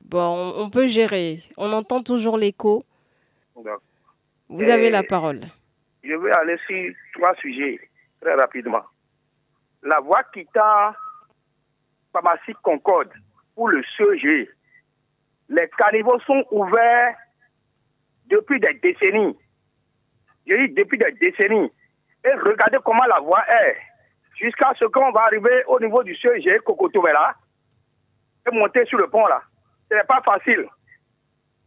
Bon, 0.00 0.52
on 0.56 0.68
peut 0.70 0.88
gérer. 0.88 1.38
On 1.56 1.72
entend 1.72 2.02
toujours 2.02 2.36
l'écho. 2.36 2.84
Vous 4.48 4.68
avez 4.68 4.90
la 4.90 5.02
parole. 5.02 5.40
je 6.02 6.12
vais 6.14 6.32
aller 6.32 6.56
sur 6.66 6.92
trois 7.14 7.34
sujets 7.36 7.80
très 8.20 8.34
rapidement. 8.34 8.82
La 9.82 10.00
voie 10.00 10.22
quittant 10.34 10.92
pharmacie 12.12 12.52
Concorde 12.62 13.10
pour 13.54 13.68
le 13.68 13.82
CEG. 13.96 14.48
Les 15.48 15.70
caniveaux 15.78 16.20
sont 16.20 16.44
ouverts 16.50 17.16
depuis 18.26 18.60
des 18.60 18.74
décennies. 18.82 19.36
Je 20.46 20.54
dis 20.66 20.74
depuis 20.74 20.98
des 20.98 21.12
décennies. 21.12 21.70
Et 22.24 22.32
regardez 22.34 22.78
comment 22.84 23.04
la 23.04 23.20
voie 23.20 23.42
est. 23.48 23.76
Jusqu'à 24.36 24.72
ce 24.78 24.84
qu'on 24.86 25.10
va 25.12 25.22
arriver 25.24 25.62
au 25.66 25.78
niveau 25.80 26.02
du 26.02 26.14
CEG 26.16 26.60
Cocotovela 26.60 27.34
et 28.46 28.54
monter 28.56 28.84
sur 28.86 28.98
le 28.98 29.06
pont 29.08 29.26
là. 29.26 29.42
Ce 29.90 29.94
n'est 29.94 30.04
pas 30.04 30.20
facile. 30.24 30.66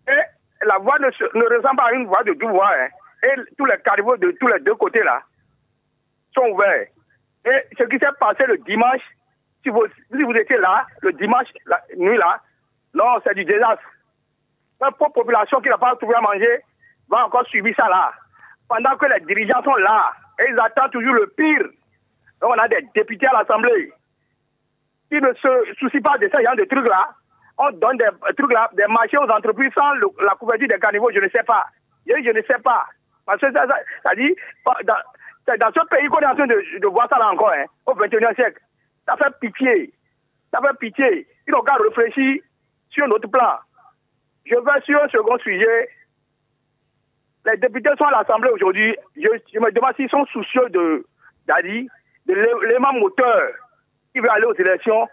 Et 0.07 0.65
la 0.65 0.77
voie 0.79 0.99
ne, 0.99 1.09
se- 1.11 1.37
ne 1.37 1.43
ressemble 1.57 1.77
pas 1.77 1.87
à 1.87 1.91
une 1.93 2.05
voie 2.07 2.23
de 2.23 2.33
deux 2.33 2.47
voies. 2.49 2.71
hein. 2.75 2.87
Et 3.23 3.35
tous 3.57 3.65
les 3.65 3.77
caniveaux 3.85 4.17
de 4.17 4.31
tous 4.39 4.47
les 4.47 4.59
deux 4.59 4.75
côtés 4.75 5.03
là 5.03 5.21
sont 6.33 6.47
ouverts. 6.49 6.87
Et 7.45 7.61
ce 7.77 7.83
qui 7.83 7.97
s'est 7.99 8.05
passé 8.19 8.43
le 8.47 8.57
dimanche, 8.59 9.01
si 9.63 9.69
vous, 9.69 9.85
si 10.11 10.23
vous 10.23 10.33
étiez 10.33 10.57
là, 10.57 10.85
le 11.01 11.13
dimanche, 11.13 11.47
la 11.65 11.81
nuit 11.97 12.17
là, 12.17 12.41
non, 12.93 13.19
c'est 13.23 13.35
du 13.35 13.45
désastre. 13.45 13.83
La 14.81 14.91
population 14.91 15.61
qui 15.61 15.69
n'a 15.69 15.77
pas 15.77 15.95
trouvé 15.95 16.15
à 16.15 16.21
manger 16.21 16.61
va 17.09 17.25
encore 17.25 17.45
subir 17.47 17.73
ça 17.77 17.87
là. 17.87 18.11
Pendant 18.67 18.97
que 18.97 19.05
les 19.05 19.25
dirigeants 19.25 19.63
sont 19.63 19.75
là, 19.75 20.11
et 20.39 20.49
ils 20.49 20.59
attendent 20.59 20.91
toujours 20.91 21.13
le 21.13 21.27
pire. 21.37 21.67
Donc 22.41 22.51
on 22.55 22.59
a 22.59 22.67
des 22.67 22.85
députés 22.93 23.27
à 23.27 23.39
l'Assemblée 23.39 23.91
qui 25.09 25.15
ne 25.15 25.33
se 25.33 25.73
soucient 25.79 26.01
pas 26.01 26.17
de 26.17 26.27
ce 26.27 26.43
genre 26.43 26.55
de 26.55 26.65
trucs 26.65 26.87
là. 26.87 27.09
On 27.57 27.71
donne 27.71 27.97
des 27.97 28.09
trucs 28.37 28.51
là, 28.51 28.69
des 28.73 28.87
marchés 28.87 29.17
aux 29.17 29.31
entreprises 29.31 29.71
sans 29.77 29.93
la 30.21 30.35
couverture 30.35 30.67
des 30.67 30.79
caniveaux, 30.79 31.11
je 31.11 31.19
ne 31.19 31.29
sais 31.29 31.43
pas. 31.43 31.65
Je, 32.05 32.13
ne 32.13 32.41
sais 32.41 32.61
pas. 32.63 32.85
Parce 33.25 33.39
que 33.39 33.51
ça, 33.51 34.15
dit, 34.15 34.35
dans, 34.83 34.95
ce 35.47 35.87
pays 35.87 36.07
qu'on 36.07 36.19
est 36.19 36.25
en 36.25 36.35
train 36.35 36.47
de, 36.47 36.87
voir 36.87 37.07
ça 37.09 37.17
là 37.17 37.31
encore, 37.31 37.51
hein, 37.51 37.65
au 37.85 37.93
21e 37.93 38.35
siècle. 38.35 38.59
Ça 39.07 39.15
fait 39.15 39.39
pitié. 39.39 39.93
Ça 40.53 40.59
fait 40.61 40.77
pitié. 40.79 41.27
N'ont 41.47 41.61
qu'à 41.61 41.75
réfléchir 41.75 42.41
sur 42.89 43.07
notre 43.07 43.29
plan. 43.29 43.53
Je 44.45 44.55
vais 44.55 44.81
sur 44.83 45.01
un 45.01 45.07
second 45.09 45.37
sujet. 45.39 45.89
Les 47.45 47.57
députés 47.57 47.89
sont 47.99 48.07
à 48.07 48.11
l'Assemblée 48.23 48.49
aujourd'hui. 48.49 48.95
Je, 49.15 49.59
me 49.59 49.71
demande 49.71 49.95
s'ils 49.95 50.09
sont 50.09 50.25
soucieux 50.25 50.67
de, 50.69 51.05
d'Adi, 51.47 51.87
de 52.25 52.33
l'é- 52.33 52.67
l'élément 52.67 52.93
moteur 52.93 53.41
qui 54.13 54.19
veut 54.19 54.31
aller 54.31 54.45
aux 54.45 54.55
élections 54.55 55.07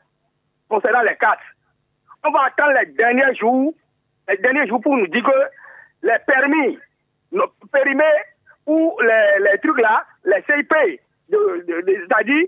concernant 0.68 1.02
les 1.02 1.16
quatre. 1.16 1.42
On 2.24 2.30
va 2.30 2.44
attendre 2.46 2.72
les 2.80 2.86
derniers 2.92 3.34
jours, 3.34 3.74
les 4.28 4.36
derniers 4.38 4.66
jours 4.66 4.80
pour 4.80 4.96
nous 4.96 5.08
dire 5.08 5.22
que 5.24 6.06
les 6.06 6.18
permis, 6.26 6.78
nos 7.32 7.46
périmés 7.72 8.04
ou 8.66 8.96
les, 9.02 9.58
trucs 9.58 9.80
là, 9.80 10.04
les 10.24 10.42
CIP, 10.42 10.72
c'est-à-dire 11.28 12.46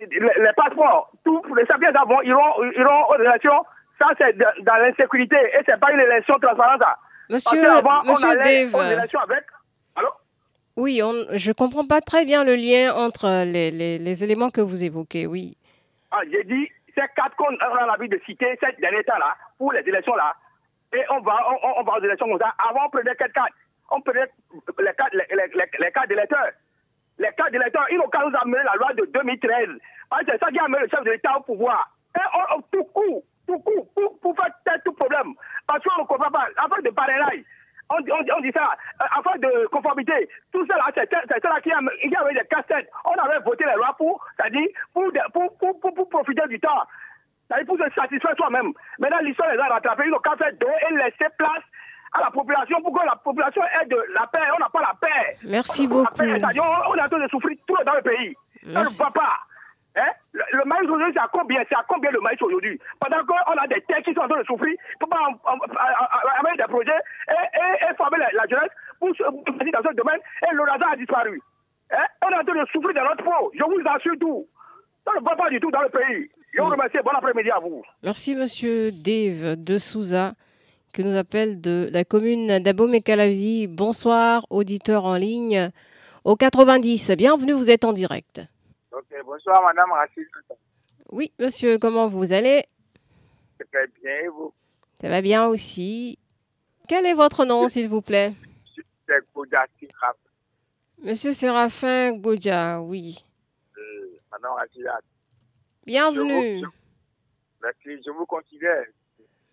les, 0.00 0.52
passeports, 0.56 1.10
tous 1.24 1.42
les 1.54 1.66
sapiens 1.66 1.90
d'avant 1.92 2.20
iront, 2.22 2.62
iront 2.76 3.04
aux 3.10 3.20
élections. 3.20 3.64
Ça, 3.98 4.06
c'est 4.16 4.36
dans 4.38 4.76
l'insécurité 4.76 5.36
et 5.54 5.58
c'est 5.66 5.80
pas 5.80 5.90
une 5.90 6.00
élection 6.00 6.34
transparente. 6.40 6.82
Monsieur- 7.30 7.60
Parce 7.62 7.82
qu'avant, 7.82 8.00
on 8.04 8.10
Monsieur 8.12 8.28
allait 8.28 8.66
Dave. 8.66 8.74
aux 8.74 8.82
élections 8.98 9.20
avec. 9.20 9.44
Allô? 9.96 10.08
Oui, 10.76 11.02
on, 11.02 11.12
je 11.36 11.52
comprends 11.52 11.86
pas 11.86 12.00
très 12.00 12.24
bien 12.24 12.44
le 12.44 12.54
lien 12.54 12.94
entre 12.94 13.44
les, 13.44 13.70
les- 13.70 13.98
les 13.98 14.24
éléments 14.24 14.50
que 14.50 14.60
vous 14.60 14.82
évoquez, 14.84 15.26
oui. 15.26 15.56
Ah, 16.10 16.20
j'ai 16.30 16.44
dit, 16.44 16.68
ces 16.94 17.02
quatre 17.14 17.36
qu'on 17.36 17.54
a 17.56 17.86
l'habitude 17.86 18.18
de 18.18 18.24
citer 18.24 18.58
ces 18.62 18.80
derniers 18.80 19.04
temps-là, 19.04 19.36
pour 19.58 19.72
les 19.72 19.80
élections-là, 19.80 20.34
et 20.94 21.02
on 21.10 21.20
va, 21.20 21.36
on, 21.50 21.80
on- 21.80 21.82
va 21.84 21.98
aux 21.98 22.02
élections 22.04 22.28
comme 22.28 22.38
ça. 22.38 22.54
Avant, 22.70 22.86
on 22.86 22.90
prenait 22.90 23.14
quatre 23.16 23.32
cartes. 23.32 23.52
On 23.90 24.00
prenait 24.00 24.24
les 24.78 24.94
cartes, 24.96 25.12
les, 25.14 25.26
les, 25.36 25.46
les, 25.54 25.64
les 25.84 25.92
cartes 25.92 26.08
d'électeurs. 26.08 26.48
Les 27.18 27.28
cartes 27.36 27.52
d'électeurs, 27.52 27.84
ils 27.90 27.98
n'ont 27.98 28.08
qu'à 28.08 28.20
nous 28.24 28.34
amener 28.40 28.62
la 28.64 28.74
loi 28.76 28.92
de 28.94 29.04
2013. 29.12 29.68
Parce 30.08 30.22
que 30.24 30.32
c'est 30.32 30.38
ça 30.38 30.50
qui 30.50 30.58
a 30.58 30.64
amené 30.64 30.82
le 30.84 30.88
chef 30.88 31.04
de 31.04 31.10
l'État 31.10 31.36
au 31.36 31.42
pouvoir. 31.42 31.90
Et 32.16 32.20
on, 32.34 32.56
on- 32.56 32.62
tout 32.72 32.84
coup, 32.84 33.22
tout 33.46 33.58
coup, 33.58 33.88
pour, 33.94 34.18
pour 34.20 34.34
faire 34.36 34.80
tout 34.84 34.92
problème. 34.92 35.34
Parce 35.68 35.84
qu'on 35.84 36.00
ne 36.02 36.06
comprend 36.06 36.30
pas. 36.30 36.46
Afin 36.56 36.80
de 36.82 36.90
parrainage, 36.90 37.44
on, 37.90 37.96
on, 37.96 38.22
dit- 38.22 38.32
on 38.36 38.40
dit 38.40 38.52
ça, 38.52 38.70
euh, 39.02 39.06
afin 39.18 39.38
de 39.38 39.66
conformité, 39.68 40.28
tout 40.52 40.66
ça 40.66 40.76
là, 40.76 40.86
c'est 40.94 41.12
là 41.12 41.60
qui 41.60 41.70
a, 41.70 41.78
qui 41.78 42.16
a 42.16 42.30
eu 42.30 42.34
des 42.34 42.46
cassettes. 42.50 42.90
On 43.04 43.12
avait 43.12 43.38
voté 43.44 43.64
les 43.66 43.74
lois 43.76 43.94
pour, 43.96 44.24
c'est-à-dire, 44.36 44.66
pour, 44.92 45.12
de- 45.12 45.32
pour, 45.32 45.56
pour, 45.58 45.78
pour, 45.80 45.94
pour 45.94 46.08
profiter 46.08 46.46
du 46.48 46.58
temps. 46.58 46.82
C'est-à-dire 47.48 47.66
pour 47.66 47.78
se 47.78 47.90
satisfaire 47.94 48.34
soi-même. 48.36 48.72
Maintenant, 48.98 49.18
l'histoire 49.22 49.50
les 49.52 49.58
a 49.58 49.66
rattrapés, 49.68 50.04
ils 50.06 50.10
n'ont 50.10 50.18
qu'à 50.18 50.36
faire 50.36 50.52
dos 50.60 50.66
et 50.90 50.94
laisser 50.94 51.28
place 51.38 51.64
à 52.12 52.20
la 52.22 52.30
population 52.30 52.80
pour 52.82 52.98
que 52.98 53.04
la 53.06 53.16
population 53.16 53.62
ait 53.80 53.86
de 53.86 54.02
la 54.14 54.26
paix. 54.26 54.40
On 54.56 54.60
n'a 54.60 54.68
pas 54.70 54.80
la 54.80 54.94
paix. 55.00 55.36
Merci 55.44 55.82
On 55.86 55.88
beaucoup. 55.88 56.04
la 56.18 56.24
paix. 56.24 56.40
C'est-à-dire, 56.40 56.64
on, 56.64 56.90
on 56.90 56.94
est 56.94 57.02
en 57.02 57.08
train 57.08 57.20
de 57.20 57.28
souffrir 57.28 57.56
trop 57.66 57.84
dans 57.84 57.94
le 57.94 58.02
pays. 58.02 58.34
Ça 58.62 58.68
ne 58.68 58.74
Merci. 58.74 58.98
va 59.02 59.10
pas. 59.10 59.36
Hein? 59.98 60.12
Le, 60.32 60.42
le 60.52 60.64
maïs 60.64 60.84
aujourd'hui, 60.84 61.10
c'est 61.12 61.20
à 61.20 61.28
combien 61.32 61.60
C'est 61.68 61.74
à 61.74 61.84
combien 61.88 62.10
le 62.10 62.20
maïs 62.20 62.40
aujourd'hui? 62.40 62.78
Pendant 63.00 63.24
qu'on 63.26 63.58
a 63.58 63.66
des 63.66 63.80
terres 63.82 64.02
qui 64.04 64.14
sont 64.14 64.20
en 64.20 64.28
train 64.28 64.38
de 64.40 64.46
souffrir, 64.46 64.74
pour 65.00 65.08
pas 65.08 65.18
en- 65.18 65.34
en- 65.50 65.58
en- 65.58 65.64
en- 65.66 66.38
amener 66.38 66.56
des 66.56 66.68
projets 66.70 67.00
et, 67.28 67.32
et, 67.58 67.90
et 67.90 67.94
former 67.96 68.18
la, 68.18 68.30
la 68.32 68.46
jeunesse 68.46 68.70
pour 69.00 69.10
se 69.16 69.22
dans 69.24 69.82
ce 69.90 69.94
domaine 69.96 70.20
et 70.48 70.54
le 70.54 70.62
a 70.70 70.96
disparu. 70.96 71.40
Hein? 71.90 72.06
On 72.24 72.30
est 72.30 72.34
en 72.40 72.44
train 72.44 72.62
de 72.62 72.66
souffrir 72.70 72.94
dans 72.94 73.04
notre 73.10 73.24
peau. 73.24 73.50
Je 73.54 73.64
vous 73.64 73.82
assure 73.88 74.14
tout. 74.20 74.46
Ça 75.04 75.12
ne 75.18 75.24
va 75.24 75.34
pas 75.36 75.48
du 75.50 75.58
tout 75.58 75.70
dans 75.70 75.82
le 75.82 75.88
pays. 75.88 76.30
Je 76.54 76.60
vous 76.62 76.68
remercie. 76.68 76.98
Bon 77.04 77.10
après-midi 77.10 77.50
à 77.50 77.58
vous. 77.58 77.82
Merci, 78.02 78.36
monsieur 78.36 78.92
Dave 78.92 79.56
de 79.56 79.78
Souza, 79.78 80.32
qui 80.94 81.02
nous 81.02 81.16
appelle 81.16 81.60
de 81.60 81.88
la 81.90 82.04
commune 82.04 82.58
d'Abomey-Calavi. 82.60 83.66
Bonsoir, 83.68 84.44
auditeur 84.50 85.04
en 85.04 85.16
ligne 85.16 85.70
au 86.24 86.36
90. 86.36 87.12
Bienvenue, 87.16 87.52
vous 87.52 87.70
êtes 87.70 87.84
en 87.84 87.92
direct. 87.92 88.42
Ok, 88.98 89.14
bonsoir 89.24 89.62
Madame 89.62 89.92
Rachid. 89.92 90.26
Oui, 91.10 91.32
monsieur, 91.38 91.78
comment 91.78 92.08
vous 92.08 92.32
allez? 92.32 92.64
Très 93.72 93.86
bien, 94.02 94.16
et 94.24 94.28
vous? 94.28 94.52
Ça 95.00 95.08
va 95.08 95.20
bien 95.22 95.46
aussi. 95.46 96.18
Quel 96.88 97.06
est 97.06 97.14
votre 97.14 97.44
nom, 97.44 97.68
s'il 97.68 97.88
vous 97.88 98.02
plaît? 98.02 98.32
Monsieur 101.00 101.32
Séraphin 101.32 102.12
Goudja, 102.12 102.80
oui. 102.80 103.24
Euh, 103.76 104.18
Madame 104.32 104.52
Rachida. 104.54 105.00
Bienvenue. 105.86 106.58
Je 106.60 106.64
vous, 106.64 106.72
merci, 107.62 108.02
je 108.04 108.10
vous 108.10 108.26
considère. 108.26 108.84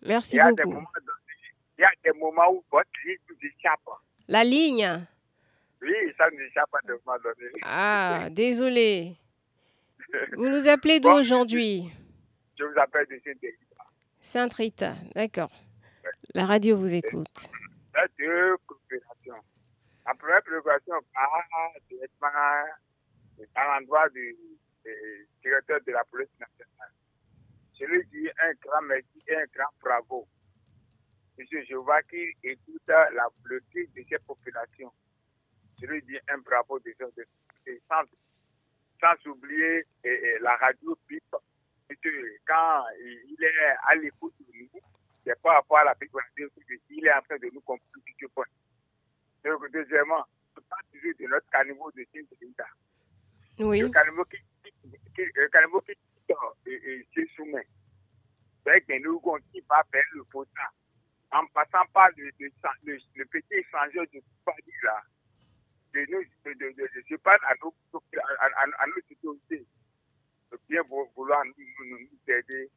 Merci 0.02 0.34
il, 0.34 0.38
y 0.38 0.40
a 0.40 0.52
des 0.52 0.62
beaucoup. 0.64 0.74
moments, 0.74 0.88
donnés- 0.96 1.78
il 1.78 1.82
y 1.82 1.84
a 1.84 1.90
des 2.04 2.18
moments 2.18 2.50
où 2.52 2.64
votre 2.72 2.90
ligne 3.04 3.16
nous 3.28 3.36
échappe. 3.48 3.80
La 4.26 4.42
ligne? 4.42 5.06
Oui, 5.80 5.92
ça 6.18 6.28
nous 6.32 6.40
échappe 6.40 6.74
à 6.74 6.78
des 6.84 6.94
moments 7.04 7.18
donnés. 7.22 7.52
Ah, 7.62 8.26
désolé. 8.30 9.14
Vous 10.36 10.48
nous 10.48 10.68
appelez 10.68 11.00
d'où 11.00 11.08
Bon, 11.08 11.20
aujourd'hui? 11.20 11.90
Je 12.58 12.64
vous 12.64 12.78
appelle 12.78 13.06
de 13.08 13.20
saint 13.24 13.32
Sainte-Rita, 14.20 14.94
d'accord. 15.14 15.50
La 16.34 16.46
radio 16.46 16.76
vous 16.76 16.92
écoute. 16.92 17.28
Il 17.38 17.98
y 17.98 18.00
a 18.00 18.08
deux 18.18 18.56
préoccupations. 18.66 19.42
La 20.06 20.14
première 20.14 20.42
préoccupation 20.42 20.94
part 21.12 21.72
directement 21.88 22.28
à 23.54 23.78
l'endroit 23.78 24.08
du, 24.10 24.36
du 24.84 25.28
directeur 25.42 25.80
de 25.86 25.92
la 25.92 26.04
police 26.04 26.28
nationale. 26.38 26.92
Je 27.78 27.84
lui 27.86 28.02
dis 28.12 28.28
un 28.42 28.52
grand 28.62 28.82
merci 28.82 29.22
et 29.28 29.36
un 29.36 29.44
grand 29.54 29.70
bravo. 29.82 30.26
Monsieur 31.38 31.62
Jéhovah 31.64 32.02
qui 32.04 32.32
écoute 32.42 32.80
la, 32.88 33.08
le 33.44 33.60
cri 33.70 33.86
de 33.94 34.02
ces 34.08 34.18
populations. 34.20 34.92
Je 35.80 35.86
lui 35.86 36.02
dis 36.02 36.16
un 36.28 36.38
bravo 36.38 36.78
de, 36.78 36.94
de, 36.98 37.12
de- 37.16 37.80
sans, 37.90 38.02
sans 39.00 39.30
oublier 39.30 39.84
la 40.40 40.56
radio 40.56 40.96
PIP. 41.06 41.24
Parce 41.30 42.00
que 42.00 42.08
Quand 42.46 42.84
il 43.00 43.36
est 43.44 43.76
à 43.86 43.94
l'écoute 43.96 44.34
de 44.40 44.58
nous, 44.72 44.80
c'est 45.24 45.40
par 45.40 45.54
rapport 45.54 45.78
à 45.78 45.84
la 45.84 45.90
radio 45.94 46.50
qu'il 46.88 47.06
est 47.06 47.12
en 47.12 47.22
train 47.22 47.36
de 47.38 47.50
nous 47.52 47.60
comprendre 47.60 48.04
ce 48.20 48.26
point. 48.26 48.44
Donc, 49.44 49.70
deuxièmement, 49.72 50.24
on 50.56 50.60
parle 50.62 50.82
toujours 50.92 51.12
de 51.18 51.26
notre 51.26 51.48
caniveau 51.50 51.90
de 51.92 52.04
Saint-Denis. 52.12 52.54
Oui. 53.58 53.80
Le 53.80 53.88
caniveau 53.90 54.24
qui, 54.24 54.36
qui, 54.64 54.72
qui- 55.14 55.30
le 55.34 55.48
caniveau 55.48 55.80
qui 55.82 55.92
euh, 56.30 56.34
euh, 56.68 57.02
se 57.14 57.26
soumet. 57.36 57.66
C'est 58.66 58.80
que 58.82 59.00
nous, 59.02 59.20
on 59.22 59.36
qui 59.52 59.60
va 59.68 59.84
faire 59.92 60.04
le 60.14 60.24
potin. 60.24 60.68
En 61.30 61.46
passant 61.48 61.84
par 61.92 62.08
le, 62.16 62.30
le, 62.40 62.50
le, 62.84 62.98
le 63.14 63.24
petit 63.26 63.46
échangeur 63.54 64.04
de 64.12 64.20
Paris 64.44 64.62
là, 64.82 65.02
de 65.96 66.06
nous, 66.12 66.22
de, 66.44 66.52
de, 66.58 66.72
de, 66.72 66.82
de, 66.82 67.02
je 67.08 67.16
parle 67.16 67.38
à 67.44 67.54
nos, 67.62 67.74
à, 67.94 68.46
à, 68.46 68.82
à 68.82 68.86
nos 68.86 68.96
autorités 69.10 69.64
de 70.52 70.58
bien 70.68 70.82
vou- 70.82 71.10
vouloir 71.16 71.44
nous, 71.44 71.54
nous, 71.86 71.98
nous 71.98 72.34
aider 72.34 72.70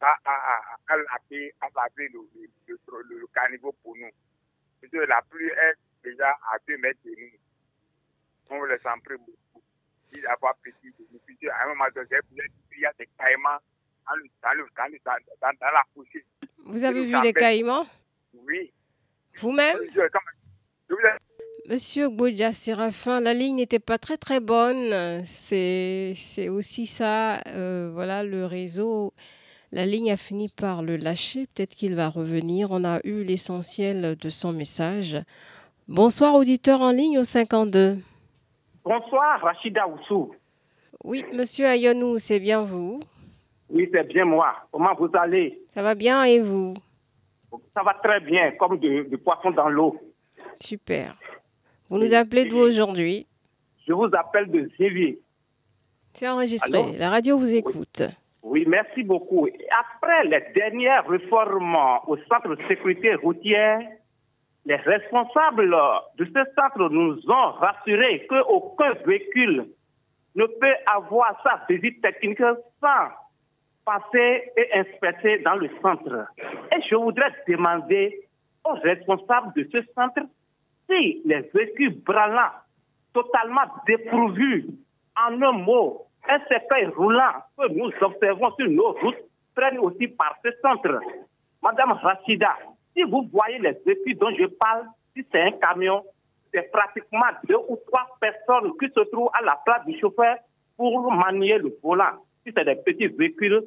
à, 0.00 0.16
à, 0.24 0.32
à, 0.32 0.76
à 0.88 0.96
laver, 0.96 1.54
à 1.60 1.68
laver 1.74 2.08
le, 2.08 2.20
le, 2.66 3.02
le, 3.18 3.26
caniveau 3.28 3.72
pour 3.82 3.96
nous. 3.96 4.10
Parce 4.80 4.90
que 4.92 4.98
la 4.98 5.22
pluie 5.22 5.46
est 5.48 5.74
déjà 6.02 6.30
à 6.30 6.58
2 6.66 6.76
mètres 6.78 7.00
de 7.04 7.10
nous. 7.18 7.38
On 8.50 8.64
laisse 8.64 8.84
en 8.84 8.98
prie 9.00 9.16
beaucoup. 9.16 9.62
Il 10.12 10.26
avoir 10.26 10.54
petit 10.56 10.90
de 10.98 11.06
nous. 11.10 11.50
À 11.50 11.64
un 11.64 11.68
moment 11.68 11.86
donné, 11.94 12.08
il 12.72 12.80
y 12.80 12.86
a 12.86 12.92
des 12.98 13.08
caïmans 13.18 13.58
dans, 14.06 14.14
le- 14.16 14.28
dans, 14.42 14.52
le- 14.90 14.98
dans, 15.40 15.56
la 15.72 15.82
poussière. 15.94 16.22
Vous 16.58 16.84
avez 16.84 17.04
vu 17.06 17.12
les 17.22 17.32
caïmans? 17.32 17.86
Oui. 18.34 18.72
Vous-même? 19.38 19.78
Monsieur 21.68 22.08
Boudja 22.10 22.52
Séraphin, 22.52 23.20
la 23.20 23.32
ligne 23.32 23.56
n'était 23.56 23.78
pas 23.78 23.96
très 23.96 24.18
très 24.18 24.38
bonne. 24.40 25.22
C'est 25.24 26.12
c'est 26.14 26.48
aussi 26.50 26.84
ça. 26.86 27.40
euh, 27.46 27.90
voilà, 27.92 28.22
le 28.22 28.44
réseau, 28.44 29.14
la 29.72 29.86
ligne 29.86 30.12
a 30.12 30.18
fini 30.18 30.50
par 30.50 30.82
le 30.82 30.96
lâcher. 30.96 31.46
Peut-être 31.54 31.74
qu'il 31.74 31.94
va 31.94 32.08
revenir. 32.08 32.68
On 32.70 32.84
a 32.84 33.00
eu 33.04 33.24
l'essentiel 33.24 34.16
de 34.16 34.28
son 34.28 34.52
message. 34.52 35.16
Bonsoir, 35.88 36.34
auditeur 36.34 36.82
en 36.82 36.90
ligne 36.90 37.18
au 37.18 37.24
52. 37.24 37.96
Bonsoir, 38.84 39.40
Rachida 39.40 39.88
Oussou. 39.88 40.34
Oui, 41.02 41.24
monsieur 41.32 41.66
Ayonou, 41.66 42.18
c'est 42.18 42.40
bien 42.40 42.62
vous? 42.62 43.00
Oui, 43.70 43.88
c'est 43.92 44.06
bien 44.06 44.26
moi. 44.26 44.54
Comment 44.70 44.94
vous 44.94 45.08
allez? 45.14 45.62
Ça 45.74 45.82
va 45.82 45.94
bien 45.94 46.24
et 46.24 46.40
vous? 46.40 46.74
Ça 47.74 47.82
va 47.82 47.94
très 48.02 48.20
bien, 48.20 48.52
comme 48.58 48.78
du, 48.78 49.04
du 49.04 49.16
poisson 49.16 49.50
dans 49.50 49.68
l'eau. 49.70 49.98
Super. 50.60 51.16
Vous 51.94 52.00
nous 52.00 52.12
appelez 52.12 52.46
d'où 52.46 52.56
aujourd'hui 52.56 53.24
Je 53.86 53.92
vous 53.92 54.10
appelle 54.18 54.50
de 54.50 54.68
Zévier. 54.76 55.20
C'est 56.12 56.26
enregistré. 56.26 56.96
La 56.98 57.08
radio 57.08 57.38
vous 57.38 57.54
écoute. 57.54 58.02
Oui. 58.42 58.64
merci 58.66 59.04
beaucoup. 59.04 59.46
Après 59.46 60.24
les 60.24 60.42
dernières 60.56 61.06
réformes 61.06 61.76
au 62.08 62.16
centre 62.28 62.56
de 62.56 62.58
sécurité 62.66 63.14
routière, 63.14 63.78
les 64.66 64.74
responsables 64.74 65.72
de 66.18 66.24
ce 66.24 66.40
centre 66.58 66.88
nous 66.90 67.16
ont 67.28 67.52
rassuré 67.60 68.26
qu'aucun 68.28 68.94
véhicule 69.06 69.68
ne 70.34 70.46
peut 70.46 70.76
avoir 70.92 71.40
sa 71.44 71.64
visite 71.72 72.02
technique 72.02 72.40
sans 72.40 73.06
passer 73.84 74.50
et 74.56 74.80
inspecter 74.80 75.38
dans 75.44 75.54
le 75.54 75.70
centre. 75.80 76.26
Et 76.76 76.82
je 76.90 76.96
voudrais 76.96 77.32
demander 77.46 78.26
aux 78.64 78.74
responsables 78.82 79.52
de 79.54 79.68
ce 79.70 79.78
centre 79.94 80.22
si 80.88 81.22
les 81.24 81.40
véhicules 81.54 82.02
branlants, 82.02 82.52
totalement 83.12 83.62
dépourvus, 83.86 84.66
en 85.16 85.40
un 85.40 85.52
mot, 85.52 86.06
un 86.28 86.38
cercueil 86.48 86.86
roulant 86.86 87.42
que 87.56 87.68
nous 87.72 87.90
observons 88.00 88.54
sur 88.56 88.68
nos 88.68 88.92
routes, 88.92 89.22
prennent 89.54 89.78
aussi 89.78 90.08
par 90.08 90.36
ce 90.44 90.50
centre. 90.60 91.00
Madame 91.62 91.92
Rachida, 91.92 92.56
si 92.94 93.02
vous 93.04 93.28
voyez 93.32 93.58
les 93.58 93.76
véhicules 93.86 94.18
dont 94.18 94.34
je 94.36 94.46
parle, 94.46 94.86
si 95.14 95.24
c'est 95.30 95.40
un 95.40 95.52
camion, 95.52 96.02
c'est 96.52 96.70
pratiquement 96.70 97.26
deux 97.48 97.56
ou 97.68 97.78
trois 97.86 98.06
personnes 98.20 98.72
qui 98.78 98.86
se 98.88 99.00
trouvent 99.10 99.30
à 99.34 99.42
la 99.42 99.58
place 99.64 99.84
du 99.86 99.98
chauffeur 99.98 100.36
pour 100.76 101.10
manier 101.12 101.58
le 101.58 101.76
volant. 101.82 102.18
Si 102.44 102.52
c'est 102.56 102.64
des 102.64 102.76
petits 102.76 103.06
véhicules, 103.06 103.62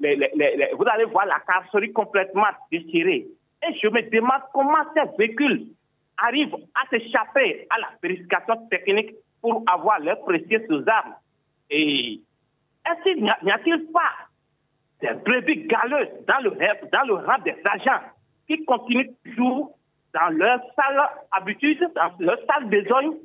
vous 0.00 0.86
allez 0.90 1.04
voir 1.04 1.26
la 1.26 1.40
carrosserie 1.40 1.92
complètement 1.92 2.46
déchirée. 2.70 3.26
Et 3.62 3.78
je 3.80 3.88
me 3.88 4.02
demande 4.10 4.42
comment 4.52 4.84
ces 4.94 5.16
véhicules 5.16 5.66
arrivent 6.26 6.56
à 6.74 6.88
s'échapper 6.90 7.66
à 7.70 7.78
la 7.78 7.88
vérification 8.02 8.66
technique 8.68 9.14
pour 9.40 9.64
avoir 9.72 9.98
leurs 10.00 10.20
précieuses 10.24 10.86
armes. 10.86 11.14
Et 11.70 12.20
est-ce 12.86 13.02
qu'il 13.02 13.22
n'y 13.22 13.30
a-t-il 13.50 13.86
pas 13.92 14.12
des 15.00 15.14
brebis 15.24 15.66
galeuses 15.66 16.08
dans 16.28 16.40
le, 16.42 16.50
dans 16.50 17.06
le 17.06 17.14
rang 17.14 17.38
des 17.44 17.56
agents 17.70 18.02
qui 18.46 18.64
continuent 18.64 19.10
toujours 19.24 19.76
dans 20.14 20.28
leur 20.30 20.60
salle 20.76 21.02
habitude, 21.32 21.80
dans 21.94 22.12
leur 22.18 22.38
salle 22.46 22.68
besogne? 22.68 23.16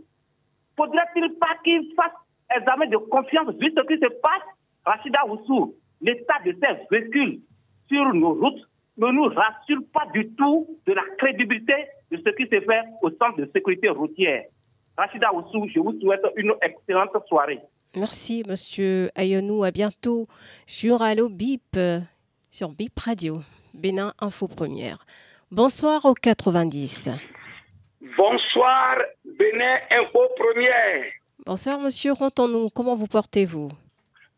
Faudrait-il 0.76 1.34
pas 1.40 1.56
qu'ils 1.64 1.94
fassent 1.96 2.12
examen 2.56 2.88
de 2.88 2.98
confiance 2.98 3.54
vu 3.60 3.72
ce 3.76 3.82
qui 3.88 4.00
se 4.00 4.10
passe? 4.22 4.48
Rachida 4.86 5.26
Oussou, 5.28 5.76
l'état 6.02 6.40
de 6.46 6.56
ces 6.62 6.88
véhicules 6.90 7.42
sur 7.90 8.14
nos 8.14 8.34
routes 8.34 8.62
ne 8.98 9.08
nous 9.12 9.26
rassure 9.26 9.82
pas 9.94 10.06
du 10.14 10.34
tout 10.36 10.68
de 10.86 10.94
la 10.94 11.04
crédibilité 11.18 11.74
de 12.12 12.18
ce 12.18 12.30
qui 12.36 12.44
se 12.44 12.62
fait 12.62 12.84
au 13.02 13.10
centre 13.10 13.38
de 13.38 13.50
sécurité 13.54 13.90
routière. 13.90 14.44
Rachida 14.98 15.34
Oussou, 15.34 15.68
je 15.74 15.80
vous 15.80 16.00
souhaite 16.00 16.22
une 16.36 16.54
excellente 16.62 17.12
soirée. 17.28 17.60
Merci, 17.96 18.44
monsieur 18.48 19.10
Ayonou. 19.16 19.64
À 19.64 19.72
bientôt 19.72 20.28
sur 20.66 21.02
Allo 21.02 21.30
Bip, 21.30 21.78
sur 22.50 22.70
Bip 22.70 23.00
Radio, 23.00 23.42
Bénin 23.74 24.14
Info 24.20 24.48
Première. 24.48 25.06
Bonsoir 25.52 26.04
au 26.06 26.14
90. 26.14 27.10
Bonsoir, 28.18 28.98
Bénin 29.26 29.78
Info 29.92 30.20
Première. 30.36 31.06
Bonsoir, 31.46 31.80
monsieur 31.80 32.14
Rontons-nous. 32.14 32.70
Comment 32.70 32.96
vous 32.96 33.08
portez-vous? 33.08 33.70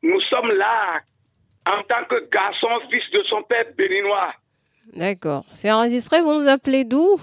Nous 0.04 0.22
sommes 0.22 0.52
là 0.52 1.02
en 1.68 1.84
tant 1.84 2.06
que 2.10 2.30
garçon, 2.30 2.68
fils 2.92 3.10
de 3.12 3.24
son 3.24 3.44
père 3.44 3.66
béninois. 3.78 4.34
D'accord. 4.94 5.46
C'est 5.54 5.72
enregistré, 5.72 6.22
vous 6.22 6.34
nous 6.34 6.48
appelez 6.48 6.84
d'où? 6.84 7.20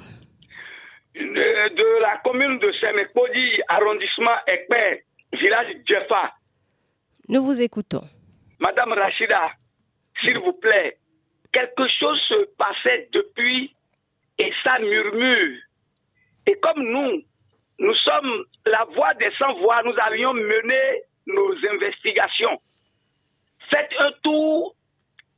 De, 1.17 2.01
la 2.03 2.19
commune 2.19 2.59
de 2.59 2.73
Sémékpodi, 2.73 3.61
arrondissement 3.69 4.37
Ekpe, 4.47 5.05
village 5.33 5.77
Djefa. 5.87 6.35
Nous 7.29 7.45
vous 7.45 7.61
écoutons. 7.61 8.05
Madame 8.59 8.93
Rachida, 8.93 9.53
s'il 10.21 10.39
vous 10.39 10.53
plaît, 10.55 10.99
quelque 11.53 11.89
chose 11.89 12.21
se 12.29 12.45
passait 12.57 13.09
depuis 13.13 13.75
et 14.39 14.53
ça 14.63 14.79
murmure. 14.79 15.59
Et 16.47 16.55
comme 16.61 16.83
nous, 16.83 17.23
nous 17.79 17.95
sommes 17.95 18.45
la 18.67 18.85
voix 18.95 19.15
des 19.15 19.31
sans-voix, 19.39 19.83
nous 19.85 19.95
avions 19.99 20.33
mené 20.35 21.03
nos 21.27 21.55
investigations. 21.73 22.61
Faites 23.71 23.93
un 23.99 24.13
tour 24.23 24.77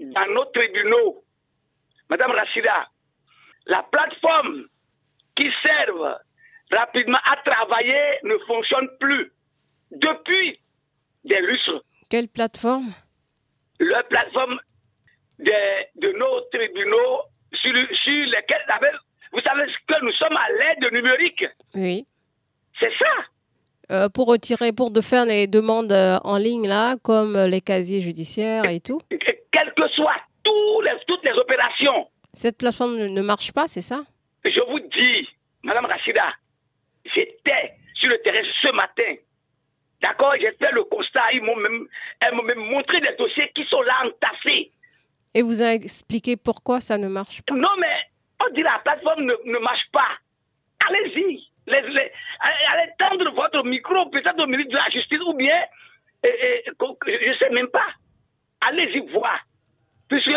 dans 0.01 0.27
nos 0.35 0.45
tribunaux 0.47 1.25
Madame 2.11 2.31
Rachida, 2.31 2.89
la 3.67 3.83
plateforme 3.83 4.67
qui 5.39 5.51
serve 5.63 6.17
rapidement 6.71 7.19
à 7.25 7.37
travailler 7.51 8.19
ne 8.25 8.37
fonctionne 8.47 8.89
plus 9.01 9.33
depuis 9.91 10.61
des 11.25 11.41
lustres. 11.41 11.83
Quelle 12.09 12.29
plateforme? 12.29 12.93
La 13.81 14.03
plateforme 14.03 14.59
de, 15.39 16.19
nos 16.19 16.41
tribunaux 16.53 17.23
sur, 17.55 17.73
lesquels 17.73 18.65
vous 19.33 19.41
savez 19.41 19.73
que 19.87 20.05
nous 20.05 20.13
sommes 20.13 20.37
à 20.37 20.49
l'aide 20.59 20.93
numérique? 20.93 21.45
Oui. 21.75 22.07
C'est 22.81 22.93
ça. 22.99 23.07
Euh, 23.91 24.09
pour 24.09 24.27
retirer, 24.27 24.73
pour 24.73 24.91
de 24.91 25.01
faire 25.01 25.25
les 25.25 25.47
demandes 25.47 25.93
euh, 25.93 26.19
en 26.25 26.37
ligne 26.37 26.67
là, 26.67 26.97
comme 27.03 27.39
les 27.39 27.61
casiers 27.61 28.01
judiciaires 28.01 28.69
et 28.69 28.81
tout? 28.81 29.01
Quel 29.51 29.73
que 29.75 29.89
soit 29.89 30.17
toutes 31.07 31.25
les 31.25 31.33
opérations. 31.33 32.09
Cette 32.35 32.59
plateforme 32.59 32.97
ne 32.97 33.23
marche 33.23 33.53
pas, 33.53 33.67
c'est 33.67 33.83
ça? 33.83 34.05
Je 34.45 34.61
vous 34.61 34.81
dis, 34.81 35.29
Madame 35.63 35.87
Rachida, 35.87 36.35
j'étais 37.05 37.75
sur 37.95 38.09
le 38.11 38.19
terrain 38.23 38.43
ce 38.63 38.69
matin. 38.73 39.15
D'accord 40.01 40.35
J'ai 40.41 40.53
fait 40.53 40.73
le 40.73 40.85
constat. 40.85 41.33
Ils 41.33 41.43
m'ont 41.43 41.57
même, 41.57 41.87
même 42.45 42.59
montré 42.59 43.01
des 43.01 43.15
dossiers 43.19 43.51
qui 43.55 43.65
sont 43.65 43.83
là 43.83 43.95
entassés. 44.05 44.71
Et 45.35 45.43
vous 45.43 45.61
avez 45.61 45.75
expliqué 45.75 46.37
pourquoi 46.37 46.81
ça 46.81 46.97
ne 46.97 47.09
marche 47.09 47.43
pas? 47.43 47.55
Non, 47.55 47.69
mais 47.79 47.97
on 48.45 48.53
dit 48.55 48.63
la 48.63 48.79
plateforme 48.85 49.25
ne, 49.25 49.59
marche 49.59 49.87
pas. 49.93 50.09
Allez-y. 50.87 51.45
allez 51.67 52.91
tendre 52.99 53.31
votre 53.35 53.65
micro, 53.65 54.09
peut-être 54.11 54.41
au 54.41 54.47
ministre 54.47 54.73
de 54.73 54.77
la 54.77 54.91
Justice, 54.91 55.21
ou 55.27 55.35
bien, 55.35 55.61
je 56.25 57.31
ne 57.31 57.35
sais 57.35 57.51
même 57.51 57.69
pas. 57.69 57.87
Allez-y 58.61 59.01
voir 59.11 59.39
puisque 60.09 60.31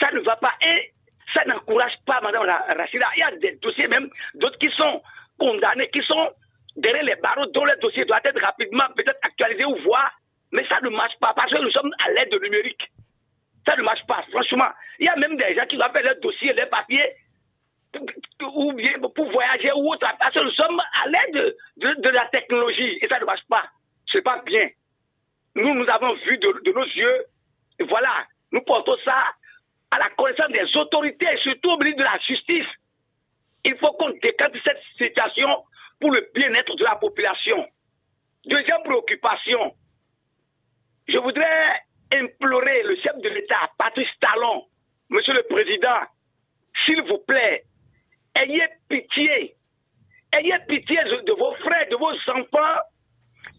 ça 0.00 0.10
ne 0.12 0.20
va 0.20 0.36
pas. 0.36 0.52
Et 0.62 0.92
ça 1.32 1.44
n'encourage 1.46 1.96
pas 2.06 2.20
Madame 2.20 2.46
Rachida. 2.76 3.06
Il 3.16 3.20
y 3.20 3.22
a 3.22 3.30
des 3.36 3.52
dossiers 3.56 3.88
même, 3.88 4.10
d'autres 4.34 4.58
qui 4.58 4.70
sont 4.70 5.02
condamnés, 5.38 5.88
qui 5.90 6.02
sont 6.02 6.30
derrière 6.76 7.04
les 7.04 7.16
barreaux, 7.16 7.46
dont 7.46 7.64
les 7.64 7.76
dossiers 7.76 8.04
doivent 8.04 8.20
être 8.24 8.40
rapidement 8.40 8.84
peut-être 8.96 9.18
actualisés 9.22 9.64
ou 9.64 9.76
voir. 9.82 10.10
Mais 10.52 10.66
ça 10.68 10.80
ne 10.82 10.88
marche 10.90 11.18
pas 11.20 11.32
parce 11.34 11.52
que 11.52 11.58
nous 11.58 11.70
sommes 11.70 11.92
à 12.04 12.10
l'aide 12.10 12.30
de 12.30 12.38
numérique. 12.38 12.90
Ça 13.66 13.76
ne 13.76 13.82
marche 13.82 14.04
pas, 14.06 14.24
franchement. 14.30 14.68
Il 14.98 15.06
y 15.06 15.08
a 15.08 15.16
même 15.16 15.36
des 15.36 15.54
gens 15.54 15.66
qui 15.66 15.76
doivent 15.76 15.92
faire 15.92 16.04
leurs 16.04 16.20
dossiers, 16.20 16.52
leurs 16.52 16.68
papiers, 16.68 17.14
ou 18.42 18.72
bien 18.72 18.92
pour 19.14 19.30
voyager 19.30 19.72
ou 19.72 19.92
autre, 19.92 20.06
parce 20.18 20.34
que 20.34 20.40
nous 20.40 20.50
sommes 20.50 20.80
à 20.80 21.08
l'aide 21.08 21.56
de, 21.76 22.08
la 22.08 22.26
technologie 22.26 22.98
et 23.00 23.08
ça 23.08 23.18
ne 23.18 23.24
marche 23.24 23.44
pas. 23.48 23.64
Ce 24.06 24.18
n'est 24.18 24.22
pas 24.22 24.42
bien. 24.44 24.68
Nous, 25.56 25.74
nous 25.74 25.88
avons 25.88 26.14
vu 26.14 26.36
de, 26.38 26.60
de 26.64 26.72
nos 26.72 26.84
yeux, 26.84 27.24
et 27.78 27.84
voilà, 27.84 28.26
nous 28.52 28.60
portons 28.62 28.96
ça 29.04 29.24
à 29.90 29.98
la 29.98 30.08
connaissance 30.10 30.50
des 30.50 30.76
autorités 30.76 31.26
et 31.32 31.38
surtout 31.38 31.70
au 31.70 31.78
ministre 31.78 31.98
de 31.98 32.04
la 32.04 32.18
Justice. 32.18 32.66
Il 33.64 33.76
faut 33.78 33.92
qu'on 33.92 34.10
décante 34.10 34.52
cette 34.64 34.80
situation 34.98 35.64
pour 36.00 36.10
le 36.12 36.28
bien-être 36.34 36.74
de 36.76 36.84
la 36.84 36.96
population. 36.96 37.66
Deuxième 38.46 38.82
préoccupation, 38.82 39.74
je 41.08 41.18
voudrais 41.18 41.82
implorer 42.12 42.82
le 42.82 42.96
chef 42.96 43.16
de 43.18 43.28
l'État, 43.28 43.70
Patrice 43.78 44.08
Talon, 44.20 44.66
Monsieur 45.08 45.34
le 45.34 45.42
Président, 45.44 46.00
s'il 46.84 47.02
vous 47.02 47.18
plaît, 47.18 47.64
ayez 48.34 48.66
pitié, 48.88 49.56
ayez 50.32 50.58
pitié 50.68 50.96
de 51.04 51.32
vos 51.32 51.54
frères, 51.56 51.88
de 51.88 51.96
vos 51.96 52.12
enfants, 52.32 52.80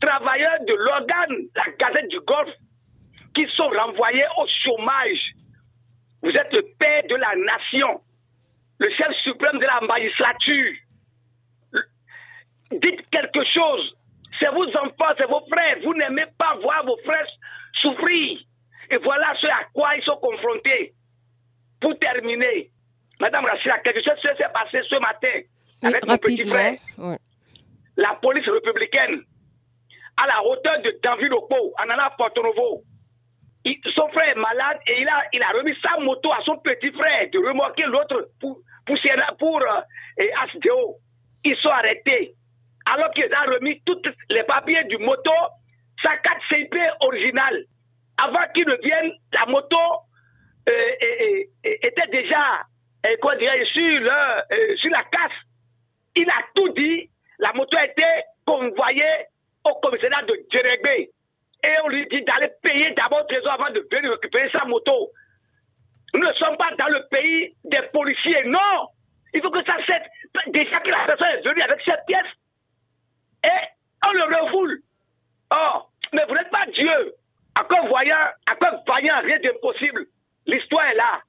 travailleurs 0.01 0.59
de 0.67 0.73
l'organe, 0.73 1.47
la 1.55 1.65
Gazette 1.79 2.09
du 2.09 2.19
Golfe, 2.21 2.53
qui 3.33 3.47
sont 3.55 3.69
renvoyés 3.69 4.25
au 4.37 4.47
chômage. 4.63 5.33
Vous 6.25 6.31
êtes 6.31 6.51
le 6.53 6.63
père 6.79 7.03
de 7.07 7.15
la 7.15 7.35
nation, 7.35 8.01
le 8.79 8.89
chef 8.89 9.11
suprême 9.23 9.59
de 9.59 9.65
la 9.65 9.79
magistrature. 9.81 10.73
Dites 12.71 13.07
quelque 13.11 13.45
chose. 13.45 13.95
C'est 14.39 14.49
vos 14.49 14.67
enfants, 14.69 15.13
c'est 15.19 15.29
vos 15.29 15.45
frères. 15.45 15.77
Vous 15.83 15.93
n'aimez 15.93 16.25
pas 16.35 16.55
voir 16.63 16.83
vos 16.83 16.97
frères 17.05 17.27
souffrir. 17.73 18.39
Et 18.89 18.97
voilà 18.97 19.35
ce 19.39 19.45
à 19.45 19.65
quoi 19.71 19.95
ils 19.97 20.03
sont 20.03 20.17
confrontés. 20.17 20.95
Pour 21.79 21.97
terminer, 21.99 22.71
Madame 23.19 23.45
Rachida, 23.45 23.77
quelque 23.79 24.03
chose 24.03 24.19
s'est 24.23 24.49
passé 24.51 24.81
ce 24.89 24.95
matin 24.99 25.41
avec 25.83 26.07
mon 26.07 26.17
petit 26.17 26.49
frère. 26.49 26.73
La 27.97 28.15
police 28.15 28.49
républicaine, 28.49 29.21
à 30.17 30.25
la 30.25 30.43
hauteur 30.43 30.81
de 30.81 30.99
Danville-Opo, 31.03 31.75
en 31.77 31.89
allant 31.89 32.05
à 32.05 32.09
Porto 32.17 32.41
Novo, 32.41 32.83
son 33.95 34.07
frère 34.09 34.29
est 34.29 34.39
malade 34.39 34.79
et 34.87 35.01
il 35.01 35.07
a, 35.07 35.23
il 35.33 35.41
a 35.41 35.49
remis 35.49 35.75
sa 35.81 35.97
moto 35.99 36.31
à 36.31 36.39
son 36.45 36.57
petit 36.57 36.91
frère 36.91 37.29
de 37.31 37.39
remorquer 37.39 37.83
l'autre 37.83 38.29
pour, 38.39 38.59
pour, 38.85 38.97
pour 39.39 39.61
euh, 39.61 40.25
Ils 41.43 41.57
sont 41.57 41.69
arrêtés. 41.69 42.35
Alors 42.85 43.09
qu'il 43.11 43.33
a 43.33 43.41
remis 43.41 43.81
tous 43.85 44.01
les 44.29 44.43
papiers 44.43 44.83
du 44.85 44.97
moto 44.97 45.31
sa 46.03 46.17
carte 46.17 46.41
CIP 46.49 46.75
originale. 46.99 47.65
Avant 48.17 48.45
qu'il 48.53 48.67
ne 48.67 48.75
vienne, 48.83 49.11
la 49.33 49.45
moto 49.47 49.77
euh, 50.69 51.43
était 51.63 52.07
déjà 52.11 52.61
dire, 53.03 53.51
sur, 53.73 53.81
le, 53.81 54.77
sur 54.77 54.91
la 54.91 55.03
casse. 55.03 55.31
Il 56.15 56.29
a 56.29 56.43
tout 56.53 56.69
dit. 56.69 57.09
La 57.39 57.51
moto 57.53 57.75
a 57.77 57.85
été 57.85 58.03
convoyée 58.45 59.03
au 59.65 59.73
commissariat 59.81 60.21
de 60.23 60.45
Djerebé. 60.49 61.11
Et 61.65 61.75
on 61.83 61.87
lui 61.87 62.05
dit 62.07 62.21
d'aller 62.23 62.49
payer 62.61 62.91
d'abord 62.91 63.21
le 63.21 63.25
trésor 63.25 63.53
avant 63.53 63.71
de 63.71 63.87
venir 63.91 64.11
récupérer 64.11 64.49
sa 64.53 64.65
moto. 64.65 65.11
Nous 66.13 66.21
ne 66.21 66.33
sommes 66.33 66.57
pas 66.57 66.71
dans 66.77 66.87
le 66.87 67.07
pays 67.09 67.55
des 67.63 67.81
policiers, 67.91 68.43
non. 68.45 68.87
Il 69.33 69.41
faut 69.41 69.49
que 69.49 69.65
ça 69.65 69.75
cesse. 69.85 70.07
Déjà 70.47 70.79
que 70.79 70.89
la 70.89 71.05
personne 71.05 71.27
est 71.27 71.47
venue 71.47 71.61
avec 71.61 71.81
cette 71.83 72.05
pièce, 72.07 72.27
et 73.43 74.07
on 74.07 74.11
le 74.11 74.23
refoule. 74.23 74.81
Oh, 75.51 75.81
mais 76.13 76.23
vous 76.27 76.35
n'êtes 76.35 76.49
pas 76.51 76.65
Dieu. 76.73 77.15
À 77.55 77.63
quoi 77.63 77.81
voyant, 77.87 78.15
à 78.45 78.55
quoi 78.55 78.81
voyant, 78.85 79.15
rien 79.23 79.39
d'impossible. 79.39 80.05
L'histoire 80.45 80.85
est 80.85 80.95
là. 80.95 81.21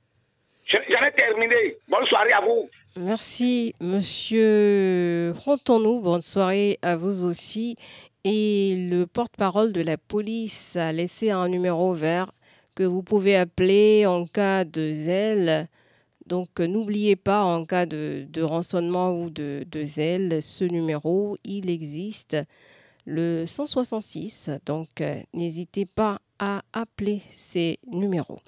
J'en 0.66 1.06
ai 1.06 1.12
terminé. 1.12 1.76
Bonne 1.88 2.06
soirée 2.06 2.32
à 2.32 2.40
vous. 2.40 2.68
Merci, 2.96 3.74
monsieur 3.80 5.32
Fronton-nous. 5.34 6.00
Bonne 6.00 6.22
soirée 6.22 6.78
à 6.82 6.96
vous 6.96 7.24
aussi. 7.24 7.76
Et 8.28 8.74
le 8.90 9.06
porte-parole 9.06 9.72
de 9.72 9.80
la 9.80 9.96
police 9.96 10.74
a 10.74 10.90
laissé 10.90 11.30
un 11.30 11.48
numéro 11.48 11.94
vert 11.94 12.32
que 12.74 12.82
vous 12.82 13.04
pouvez 13.04 13.36
appeler 13.36 14.04
en 14.04 14.26
cas 14.26 14.64
de 14.64 14.90
zèle. 14.92 15.68
Donc 16.26 16.58
n'oubliez 16.58 17.14
pas 17.14 17.44
en 17.44 17.64
cas 17.64 17.86
de, 17.86 18.42
rançonnement 18.42 19.12
ou 19.12 19.30
de, 19.30 19.64
de, 19.70 19.84
zèle, 19.84 20.42
ce 20.42 20.64
numéro, 20.64 21.36
il 21.44 21.70
existe, 21.70 22.36
le 23.04 23.46
166. 23.46 24.50
Donc 24.66 25.00
euh, 25.00 25.22
n'hésitez 25.32 25.86
pas 25.86 26.18
à 26.40 26.62
appeler 26.72 27.22
ces 27.30 27.78
numéros. 27.86 28.40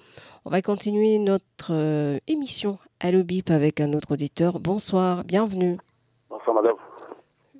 On 0.43 0.49
va 0.49 0.61
continuer 0.61 1.19
notre 1.19 1.71
euh, 1.71 2.19
émission 2.27 2.79
à 2.99 3.13
Bip 3.13 3.49
avec 3.49 3.79
un 3.79 3.93
autre 3.93 4.11
auditeur. 4.11 4.59
Bonsoir, 4.59 5.23
bienvenue. 5.23 5.77
Bonsoir 6.29 6.53
madame. 6.53 6.75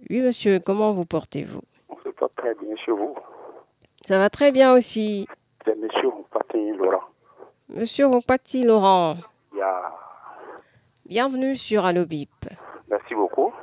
Oui 0.09 0.19
monsieur, 0.19 0.59
comment 0.59 0.91
vous 0.91 1.05
portez-vous? 1.05 1.61
Très 2.39 2.55
bien 2.55 2.75
chez 2.77 2.91
vous. 2.91 3.15
Ça 4.05 4.17
va 4.17 4.29
très 4.29 4.51
bien 4.51 4.73
aussi. 4.73 5.27
C'est 5.65 5.75
monsieur 5.75 6.09
Mpati 6.09 6.71
Laurent. 6.71 7.03
Monsieur 7.67 8.07
Mpati 8.07 8.63
Laurent. 8.63 9.17
Yeah. 9.53 9.91
Bienvenue 11.05 11.57
sur 11.57 11.85
Allo 11.85 12.05
Bip. 12.05 12.29
Merci 12.89 13.13
beaucoup. 13.13 13.53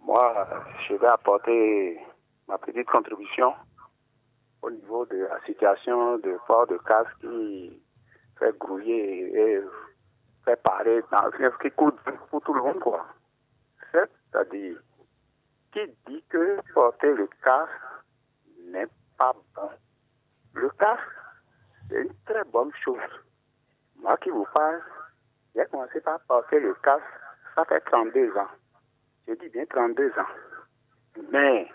Moi, 0.00 0.48
je 0.88 0.94
vais 0.94 1.06
apporter 1.06 2.00
ma 2.48 2.58
petite 2.58 2.88
contribution 2.88 3.54
au 4.62 4.70
niveau 4.70 5.06
de 5.06 5.28
la 5.30 5.40
situation 5.46 6.18
de 6.18 6.36
port 6.46 6.66
de 6.66 6.78
casque 6.78 7.16
qui 7.20 7.80
fait 8.38 8.58
grouiller 8.58 9.38
et 9.38 9.60
fait 10.44 10.60
parler 10.62 11.00
dans 11.12 11.30
ce 11.30 11.62
qui 11.62 11.70
coûte 11.70 11.98
pour 12.30 12.42
tout 12.42 12.54
le 12.54 12.62
monde, 12.62 12.80
quoi. 12.80 13.06
C'est-à-dire, 13.92 14.78
qui 15.72 15.80
dit 16.06 16.22
que 16.28 16.60
porter 16.74 17.14
le 17.14 17.28
casque 17.42 17.70
n'est 18.66 18.88
pas 19.18 19.34
bon. 19.54 19.70
Le 20.54 20.68
casque, 20.70 21.02
c'est 21.88 22.02
une 22.02 22.14
très 22.26 22.44
bonne 22.44 22.72
chose. 22.84 22.98
Moi 23.96 24.16
qui 24.18 24.30
vous 24.30 24.46
parle, 24.54 24.82
j'ai 25.54 25.64
commencé 25.66 26.00
par 26.00 26.20
porter 26.20 26.60
le 26.60 26.74
casque, 26.74 27.04
ça 27.54 27.64
fait 27.64 27.80
32 27.80 28.36
ans. 28.36 28.48
Je 29.26 29.34
dis 29.34 29.48
bien 29.48 29.64
32 29.66 30.10
ans. 30.18 31.20
Mais 31.30 31.68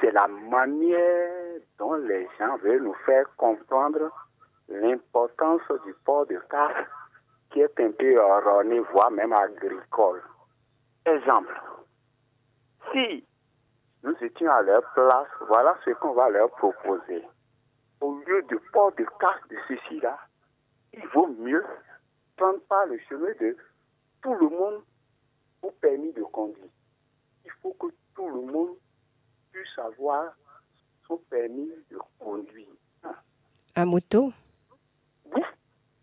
c'est 0.00 0.12
la 0.12 0.28
manière 0.28 1.60
dont 1.78 1.94
les 1.94 2.28
gens 2.38 2.56
veulent 2.58 2.82
nous 2.82 2.96
faire 3.06 3.26
comprendre 3.36 4.10
l'importance 4.68 5.62
du 5.84 5.94
port 6.04 6.26
de 6.26 6.38
casque 6.50 6.88
qui 7.50 7.60
est 7.60 7.80
un 7.80 7.90
peu 7.90 8.12
erroné, 8.12 8.78
voire 8.92 9.10
même 9.10 9.32
agricole. 9.32 10.22
Exemple, 11.04 11.60
si 12.92 13.24
nous 14.02 14.14
étions 14.20 14.50
à 14.50 14.62
leur 14.62 14.82
place, 14.92 15.28
voilà 15.48 15.76
ce 15.84 15.90
qu'on 15.90 16.12
va 16.14 16.30
leur 16.30 16.50
proposer. 16.50 17.22
Au 18.00 18.14
lieu 18.26 18.42
du 18.48 18.58
port 18.72 18.92
de 18.92 19.04
casque 19.18 19.48
de 19.50 19.56
ceci-là, 19.68 20.18
il 20.94 21.06
vaut 21.08 21.28
mieux 21.28 21.64
prendre 22.36 22.60
pas 22.62 22.86
le 22.86 22.98
chemin 23.08 23.32
de 23.40 23.56
tout 24.22 24.34
le 24.34 24.48
monde 24.48 24.82
au 25.62 25.70
permis 25.72 26.12
de 26.12 26.22
conduire. 26.22 26.70
Il 27.44 27.50
faut 27.62 27.74
que 27.74 27.86
tout 28.14 28.28
le 28.28 28.40
monde 28.52 28.76
puisse 29.52 29.78
avoir 29.78 30.32
son 31.06 31.18
permis 31.28 31.70
de 31.90 31.98
conduire. 32.18 32.68
À 33.74 33.84
moto? 33.84 34.32
Oui, 35.34 35.42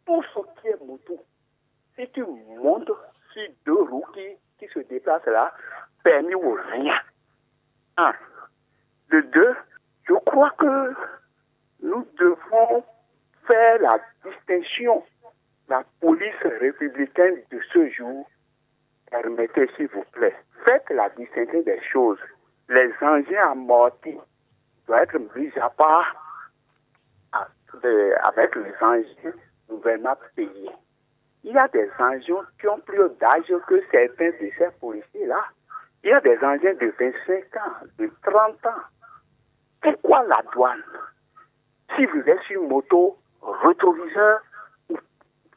pour 0.05 0.23
ce 0.23 0.61
qui 0.61 0.67
est 0.67 0.85
moto, 0.85 1.19
si 1.95 2.07
tu 2.11 2.23
montes 2.23 2.91
sur 3.33 3.47
deux 3.65 3.81
roues 3.81 4.05
qui, 4.13 4.27
qui 4.59 4.67
se 4.71 4.79
déplacent 4.79 5.25
là, 5.25 5.53
permis 6.03 6.35
ou 6.35 6.57
rien. 6.71 6.99
Un. 7.97 8.13
De 9.11 9.21
deux, 9.21 9.55
je 10.07 10.13
crois 10.25 10.51
que 10.51 10.93
nous 11.81 12.07
devons 12.19 12.83
faire 13.47 13.81
la 13.81 13.99
distinction. 14.23 15.03
La 15.67 15.83
police 15.99 16.43
républicaine 16.43 17.41
de 17.51 17.59
ce 17.73 17.89
jour, 17.89 18.29
permettez 19.09 19.67
s'il 19.75 19.87
vous 19.87 20.03
plaît, 20.11 20.35
faites 20.65 20.89
la 20.91 21.09
distinction 21.09 21.61
des 21.63 21.81
choses. 21.91 22.19
Les 22.69 22.91
engins 23.01 23.51
amortis 23.51 24.19
doivent 24.85 25.03
être 25.03 25.19
mis 25.35 25.51
à 25.59 25.69
part 25.71 26.15
avec 27.83 28.55
les 28.55 28.73
engins 28.81 29.37
nouvellement 29.69 30.15
payés. 30.35 30.71
Il 31.43 31.53
y 31.53 31.57
a 31.57 31.67
des 31.69 31.89
engins 31.99 32.45
qui 32.59 32.67
ont 32.67 32.79
plus 32.79 33.09
d'âge 33.19 33.51
que 33.67 33.81
certains 33.91 34.29
de 34.29 34.51
ces 34.57 34.69
policiers-là. 34.79 35.43
Il 36.03 36.09
y 36.09 36.13
a 36.13 36.19
des 36.21 36.37
engins 36.37 36.73
de 36.73 36.93
25 36.99 37.57
ans, 37.57 37.85
de 37.97 38.11
30 38.23 38.65
ans. 38.65 38.81
Pourquoi 39.81 40.23
la 40.23 40.41
douane? 40.53 40.83
Si 41.95 42.05
vous 42.05 42.21
êtes 42.21 42.41
sur 42.41 42.61
une 42.61 42.69
moto, 42.69 43.17
rétroviseur, 43.41 44.41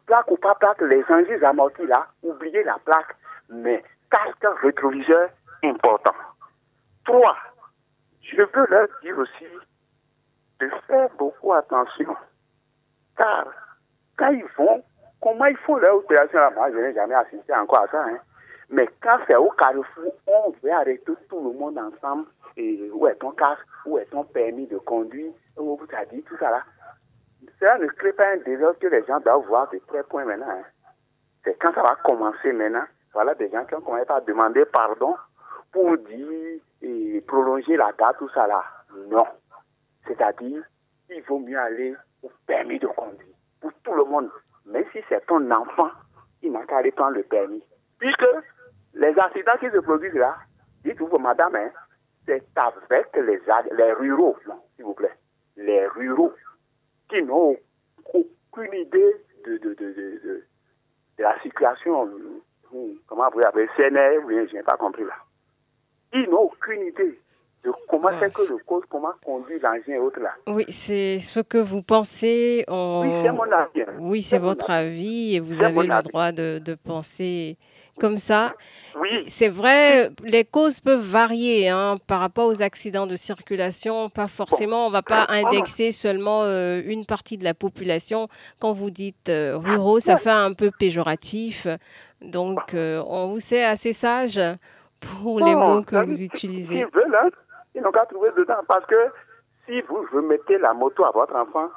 plaque 0.07 0.31
ou 0.31 0.37
pas 0.37 0.55
plaque, 0.55 0.81
les 0.83 1.05
engins 1.09 1.42
amortis 1.42 1.87
là, 1.87 2.07
oubliez 2.22 2.62
la 2.64 2.79
plaque, 2.85 3.16
mais 3.48 3.83
casque 4.11 4.46
rétroviseur 4.62 5.31
important. 5.62 6.14
Trois, 7.05 7.37
je 8.22 8.42
veux 8.42 8.66
leur 8.68 8.88
dire 9.03 9.18
aussi 9.18 9.46
de 10.61 10.70
faire 10.87 11.09
beaucoup 11.18 11.53
attention, 11.53 12.16
car 13.16 13.46
quand 14.16 14.31
ils 14.31 14.46
vont, 14.57 14.83
comment 15.20 15.46
ils 15.46 15.57
font 15.59 15.76
leur 15.76 15.96
opération 15.96 16.38
là, 16.38 16.50
moi 16.50 16.70
je 16.70 16.79
n'ai 16.79 16.94
jamais 16.94 17.14
assisté 17.14 17.55
encore 17.55 17.85
à 17.85 17.88
ça, 17.88 18.05
hein. 18.05 18.18
Mais 18.70 18.88
quand 19.02 19.18
c'est 19.26 19.37
au 19.37 19.50
carrefour, 19.50 20.14
on 20.26 20.50
veut 20.62 20.72
arrêter 20.72 21.12
tout 21.28 21.44
le 21.44 21.59
monde 21.59 21.78
ensemble, 21.78 22.26
et 22.56 22.90
où 22.92 23.06
est 23.06 23.16
ton 23.16 23.33
casque, 23.33 23.66
où 23.85 23.98
est 23.98 24.06
ton 24.06 24.24
permis 24.24 24.66
de 24.66 24.78
conduire, 24.78 25.33
où 25.56 25.76
vous 25.76 25.87
a 25.96 26.04
dit 26.06 26.22
tout 26.22 26.37
ça 26.38 26.50
là? 26.50 26.62
Ça 27.59 27.78
ne 27.78 27.87
crée 27.88 28.12
pas 28.12 28.33
un 28.33 28.37
désordre 28.38 28.78
que 28.78 28.87
les 28.87 29.04
gens 29.06 29.20
doivent 29.20 29.46
voir 29.46 29.68
de 29.70 29.78
très 29.87 30.02
point 30.04 30.24
maintenant. 30.24 30.50
Hein. 30.50 30.64
C'est 31.44 31.59
quand 31.59 31.72
ça 31.74 31.83
va 31.83 31.96
commencer 32.04 32.52
maintenant, 32.52 32.85
voilà 33.12 33.35
des 33.35 33.50
gens 33.50 33.64
qui 33.64 33.74
ont 33.74 33.80
commencé 33.80 34.11
à 34.11 34.20
demander 34.20 34.64
pardon 34.66 35.16
pour 35.72 35.96
dire 35.98 36.61
et 36.83 37.20
prolonger 37.26 37.76
la 37.76 37.92
date, 37.98 38.18
tout 38.18 38.28
ça 38.30 38.46
là. 38.46 38.62
Non. 39.09 39.26
C'est-à-dire, 40.06 40.62
il 41.11 41.22
vaut 41.22 41.38
mieux 41.38 41.59
aller 41.59 41.94
au 42.22 42.30
permis 42.46 42.78
de 42.78 42.87
conduire 42.87 43.35
pour 43.61 43.72
tout 43.85 43.94
le 43.94 44.04
monde. 44.04 44.30
Même 44.66 44.85
si 44.92 45.00
c'est 45.09 45.24
ton 45.26 45.50
enfant, 45.50 45.90
il 46.42 46.52
n'a 46.52 46.64
qu'à 46.64 46.78
aller 46.78 46.92
prendre 46.92 47.16
le 47.16 47.22
permis. 47.22 47.62
Puisque 47.99 48.26
les 48.95 49.18
accidents 49.18 49.57
qui 49.61 49.70
se 49.70 49.78
produisent 49.78 50.14
là, 50.14 50.36
dites-vous, 50.84 51.18
madame, 51.18 51.55
hein, 51.57 51.70
c'est 52.26 52.43
avec 52.57 53.07
les, 53.16 53.41
les 53.76 53.93
ruraux, 53.93 54.36
s'il 54.76 54.84
vous 54.84 54.95
plaît, 54.95 55.14
les 55.57 55.86
ruraux 55.88 56.32
qui 57.09 57.22
n'ont 57.22 57.57
aucune 58.14 58.74
idée 58.74 59.16
de, 59.47 59.57
de, 59.59 59.74
de, 59.74 60.20
de, 60.24 60.45
la 61.18 61.41
situation, 61.43 62.07
hmm, 62.72 62.93
comment 63.07 63.28
vous 63.32 63.41
appelez, 63.41 63.68
CNR, 63.76 64.24
oui, 64.24 64.47
je 64.49 64.57
n'ai 64.57 64.62
pas 64.62 64.76
compris 64.76 65.05
là. 65.05 65.14
Ils 66.12 66.28
n'ont 66.30 66.43
aucune 66.43 66.82
idée 66.82 67.18
de 67.64 67.72
comment 67.88 68.11
c'est 68.18 68.32
que 68.32 68.53
le 68.53 68.59
cause, 68.64 68.84
comment 68.88 69.12
conduit 69.24 69.59
l'engin 69.61 69.93
et 69.93 69.99
autres 69.99 70.20
là. 70.20 70.34
Oui, 70.47 70.64
c'est 70.70 71.18
ce 71.18 71.41
que 71.41 71.59
vous 71.59 71.82
pensez. 71.82 72.64
Oui, 72.68 73.22
c'est 73.22 73.32
mon 73.32 73.53
avis. 73.53 73.82
Hein. 73.82 73.97
Oui, 73.99 74.22
c'est 74.22 74.38
votre 74.38 74.70
avis 74.70 75.36
et 75.36 75.41
vous 75.41 75.62
avez 75.62 75.86
le 75.86 76.03
droit 76.03 76.32
de, 76.32 76.59
de, 76.59 76.74
penser 76.74 77.59
comme 78.01 78.18
ça. 78.18 78.55
Oui. 78.96 79.24
C'est 79.28 79.48
vrai, 79.48 80.11
les 80.24 80.44
causes 80.44 80.80
peuvent 80.80 80.98
varier 81.01 81.68
hein, 81.68 81.98
par 82.07 82.20
rapport 82.20 82.46
aux 82.46 82.62
accidents 82.62 83.07
de 83.07 83.16
circulation. 83.16 84.11
Pas 84.11 84.26
forcément, 84.26 84.86
on 84.86 84.88
ne 84.88 84.92
va 84.92 85.03
pas 85.03 85.26
indexer 85.28 85.92
seulement 85.92 86.42
euh, 86.42 86.82
une 86.84 87.07
partie 87.07 87.38
de 87.38 87.44
la 87.44 87.55
population. 87.55 88.28
Quand 88.61 88.72
vous 88.72 88.90
dites 88.90 89.28
euh, 89.28 89.57
ruraux, 89.57 90.01
ça 90.01 90.16
fait 90.16 90.30
un 90.30 90.53
peu 90.53 90.70
péjoratif. 90.76 91.66
Donc, 92.20 92.74
euh, 92.74 93.03
on 93.07 93.28
vous 93.28 93.40
sait 93.40 93.64
assez 93.64 93.92
sage 93.92 94.40
pour 95.01 95.40
les 95.40 95.55
mots 95.55 95.82
que 95.82 96.05
vous 96.05 96.20
utilisez. 96.20 96.80
Ils 96.80 96.86
veulent, 96.86 97.30
ils 97.74 97.82
n'ont 97.82 97.92
qu'à 97.92 98.07
trouver 98.07 98.30
dedans. 98.36 98.61
Parce 98.66 98.84
que 98.86 98.96
si 99.66 99.80
vous 99.82 100.05
remettez 100.12 100.59
la 100.59 100.74
moto 100.74 101.05
à 101.05 101.11
votre 101.12 101.34
enfant, 101.36 101.68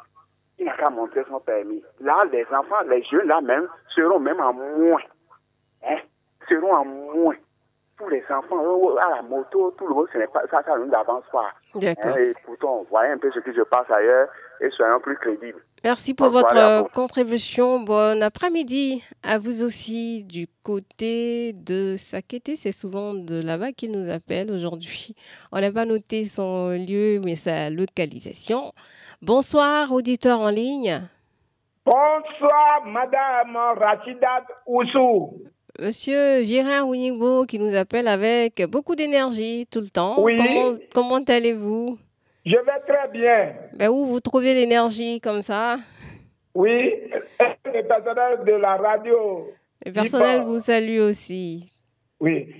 il 0.60 0.66
n'a 0.66 0.76
qu'à 0.76 0.90
montrer 0.90 1.24
son 1.30 1.40
permis. 1.40 1.84
Là, 2.02 2.26
les 2.32 2.46
enfants, 2.52 2.82
les 2.90 3.04
jeunes 3.04 3.28
là 3.28 3.42
même, 3.42 3.68
seront 3.96 4.20
même 4.20 4.40
en 4.40 4.54
moins. 4.54 5.02
Hein? 5.88 5.98
Seront 6.50 6.74
en 6.76 6.86
moins. 6.86 7.36
Tous 7.98 8.10
les 8.10 8.24
enfants 8.30 8.96
à 8.98 9.18
la 9.18 9.22
moto, 9.22 9.72
tout 9.78 9.88
le 9.88 9.94
monde, 9.94 10.08
ce 10.12 10.18
n'est 10.18 10.28
pas, 10.28 10.42
ça, 10.50 10.64
ça 10.64 10.78
ne 10.78 10.86
nous 10.86 10.94
avance 10.94 11.24
pas. 11.32 11.54
D'accord. 11.76 12.12
Hein, 12.12 12.16
Et 12.18 12.34
pourtant, 12.44 12.86
voyez 12.90 13.12
un 13.12 13.18
peu 13.20 13.32
ce 13.32 13.40
qui 13.40 13.54
se 13.56 13.62
passe 13.62 13.90
ailleurs 13.92 14.30
et 14.60 14.70
soyons 14.72 15.00
plus 15.00 15.16
crédibles. 15.18 15.62
Merci 15.84 16.14
pour 16.14 16.30
votre 16.30 16.58
euh, 16.58 16.84
contribution. 16.94 17.82
Bon 17.82 18.22
après-midi 18.24 19.04
à 19.22 19.38
vous 19.38 19.64
aussi 19.64 20.24
du 20.24 20.48
côté 20.64 21.54
de 21.54 21.96
Sakété. 21.98 22.56
C'est 22.56 22.72
souvent 22.72 23.14
de 23.14 23.42
là-bas 23.44 23.74
qu'il 23.74 23.92
nous 23.92 24.12
appelle 24.12 24.50
aujourd'hui. 24.52 25.14
On 25.52 25.60
n'a 25.60 25.72
pas 25.72 25.86
noté 25.86 26.26
son 26.26 26.70
lieu, 26.70 27.20
mais 27.24 27.36
sa 27.36 27.70
localisation. 27.70 28.74
Bonsoir, 29.22 29.92
auditeur 29.92 30.40
en 30.40 30.50
ligne. 30.50 31.02
Bonsoir, 31.86 32.84
Madame 32.86 33.56
Rachidat 33.78 34.46
Oussou. 34.66 35.34
Monsieur 35.80 36.42
Virin 36.42 36.84
Winigbo 36.86 37.46
qui 37.46 37.58
nous 37.58 37.76
appelle 37.76 38.08
avec 38.08 38.64
beaucoup 38.70 38.96
d'énergie 38.96 39.68
tout 39.72 39.80
le 39.82 39.90
temps. 39.90 40.22
Oui. 40.22 40.38
Comment, 40.38 40.78
comment 40.94 41.24
allez-vous? 41.28 41.98
Je 42.46 42.56
vais 42.58 42.80
très 42.88 43.08
bien. 43.12 43.54
ben, 43.74 43.90
Où 43.90 44.06
vous 44.06 44.20
trouvez 44.20 44.54
l'énergie 44.54 45.20
comme 45.20 45.42
ça? 45.42 45.78
Oui, 46.54 46.94
le 47.66 47.82
personnel 47.88 48.44
de 48.46 48.52
la 48.52 48.76
radio. 48.76 49.50
Le 49.84 49.92
personnel 49.92 50.44
vous 50.44 50.60
salue 50.60 51.00
aussi. 51.00 51.72
Oui, 52.20 52.54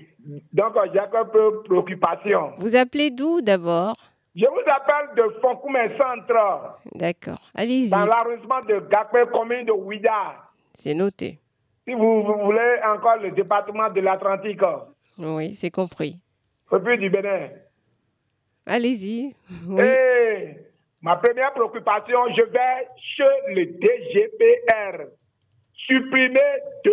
donc 0.52 0.74
j'ai 0.92 0.98
un 0.98 1.24
peu 1.24 1.52
de 1.52 1.68
préoccupation. 1.68 2.52
Vous 2.58 2.74
appelez 2.74 3.10
d'où 3.10 3.40
d'abord? 3.40 3.94
Je 4.34 4.46
vous 4.46 4.62
appelle 4.66 5.14
de 5.16 5.40
Fonkoumé 5.40 5.96
Centre, 5.96 6.80
D'accord. 6.92 7.40
Allez-y. 7.54 7.88
dans 7.90 8.04
l'arrondissement 8.04 8.60
de 8.62 8.80
Gakpe, 8.90 9.30
commune 9.30 9.66
de 9.66 9.70
Ouida. 9.70 10.34
C'est 10.74 10.94
noté. 10.94 11.38
Si 11.86 11.92
vous, 11.94 12.22
vous 12.22 12.38
voulez 12.44 12.78
encore 12.84 13.18
le 13.18 13.30
département 13.30 13.90
de 13.90 14.00
l'Atlantique, 14.00 14.60
Oui, 15.18 15.54
c'est 15.54 15.70
compris. 15.70 16.18
République 16.70 17.00
du 17.00 17.10
Bénin. 17.10 17.50
Allez-y. 18.66 19.34
Oui. 19.68 19.82
Et 19.84 20.56
ma 21.02 21.16
première 21.16 21.52
préoccupation, 21.52 22.18
je 22.34 22.42
vais 22.42 22.88
chez 22.96 23.54
le 23.54 23.64
DGPR 23.66 25.04
supprimer 25.74 26.40
deux 26.84 26.92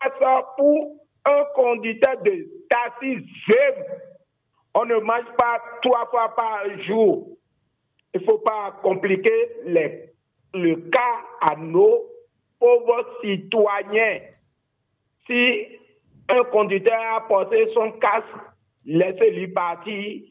places 0.00 0.44
pour 0.56 0.96
un 1.24 1.44
conducteur 1.54 2.20
de 2.22 2.48
taxi 2.68 3.14
ZEM. 3.48 3.84
On 4.74 4.84
ne 4.84 4.96
mange 4.96 5.30
pas 5.38 5.60
trois 5.82 6.06
fois 6.10 6.34
par 6.34 6.64
jour. 6.80 7.28
Il 8.12 8.20
ne 8.20 8.26
faut 8.26 8.38
pas 8.38 8.76
compliquer 8.82 9.48
les- 9.64 10.12
le 10.52 10.74
cas 10.90 11.20
à 11.40 11.54
nos 11.56 12.04
pauvres 12.58 13.18
citoyens. 13.22 14.20
Si 15.26 15.66
un 16.28 16.44
conducteur 16.44 17.00
a 17.14 17.26
porté 17.26 17.68
son 17.74 17.92
casque, 17.92 18.24
laissez-lui 18.84 19.48
partir, 19.48 20.22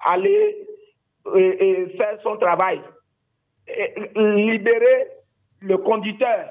aller 0.00 0.66
et, 1.34 1.68
et 1.70 1.88
faire 1.96 2.18
son 2.22 2.36
travail. 2.36 2.80
Et 3.66 3.94
libérer 4.14 5.08
le 5.60 5.78
conducteur. 5.78 6.48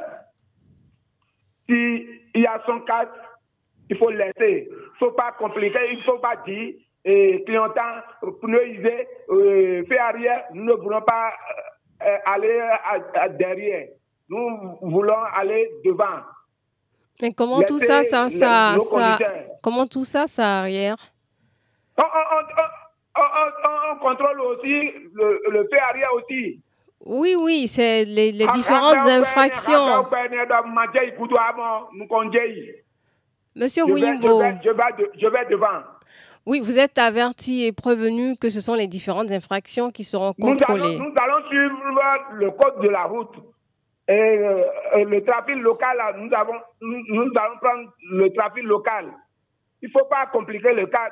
S'il 1.70 2.22
y 2.36 2.46
a 2.46 2.62
son 2.66 2.82
casque, 2.82 3.10
il 3.90 3.98
faut 3.98 4.10
laisser. 4.10 4.68
Il 4.70 5.06
ne 5.06 5.10
faut 5.10 5.12
pas 5.12 5.32
compliquer, 5.34 5.92
il 5.92 5.98
ne 5.98 6.04
faut 6.04 6.20
pas 6.20 6.36
dire, 6.38 6.74
et 7.06 7.44
clientant, 7.46 8.02
pneu 8.42 8.66
usé, 8.68 9.08
euh, 9.30 9.84
fait 9.86 9.98
arrière, 9.98 10.46
nous 10.54 10.64
ne 10.64 10.74
voulons 10.74 11.02
pas 11.02 11.34
euh, 12.02 12.18
aller 12.26 12.62
derrière. 13.32 13.88
Nous 14.30 14.78
voulons 14.82 15.22
aller 15.36 15.70
devant. 15.86 16.22
Mais 17.22 17.34
comment 17.34 17.62
tout 17.62 17.80
ça, 17.80 18.04
ça, 18.04 18.30
ça, 18.30 18.76
ça- 18.80 19.18
comment 19.62 19.86
tout 19.88 20.04
ça, 20.06 20.28
ça 20.28 20.60
arrière? 20.62 20.98
On, 21.98 22.02
on- 22.04 22.06
on- 22.06 23.22
on- 23.22 23.22
on- 23.70 23.94
on 23.94 24.00
contrôle 24.00 24.42
aussi 24.42 24.92
le, 25.14 25.42
le 25.52 25.68
fait 25.72 25.80
arrière 25.80 26.10
aussi. 26.16 26.60
Oui, 27.06 27.36
oui, 27.38 27.68
c'est 27.68 28.06
les, 28.06 28.32
les 28.32 28.48
différentes 28.48 28.96
infractions. 28.96 30.06
Monsieur 33.56 33.84
je, 33.88 33.92
Wimbo, 33.94 34.40
vais, 34.40 34.58
je, 34.64 34.70
vais 34.72 34.84
de- 34.98 35.12
je 35.20 35.28
vais 35.28 35.46
devant. 35.46 35.84
oui, 36.46 36.60
vous 36.60 36.80
êtes 36.80 36.98
averti 36.98 37.66
et 37.66 37.72
prévenu 37.72 38.36
que 38.38 38.50
ce 38.50 38.60
sont 38.62 38.74
les 38.74 38.88
différentes 38.88 39.30
infractions 39.32 39.92
qui 39.92 40.04
seront 40.04 40.34
Nous 40.40 40.48
allons, 40.48 40.58
contrôlées. 40.58 40.98
nous 40.98 41.14
allons 41.16 41.46
suivre 41.50 41.78
le 42.34 42.50
code 42.52 42.82
de 42.82 42.90
la 42.90 43.04
route. 43.04 43.36
Et 44.08 44.12
euh, 44.12 44.64
euh, 44.96 45.06
le 45.06 45.24
trafic 45.24 45.56
local, 45.56 45.96
là, 45.98 46.14
nous, 46.18 46.34
avons, 46.34 46.60
nous, 46.82 47.04
nous 47.08 47.32
allons 47.36 47.58
prendre 47.62 47.90
le 48.12 48.30
trafic 48.34 48.64
local. 48.64 49.06
Il 49.82 49.88
ne 49.88 49.92
faut 49.92 50.06
pas 50.08 50.26
compliquer 50.26 50.74
le 50.74 50.88
cas. 50.88 51.12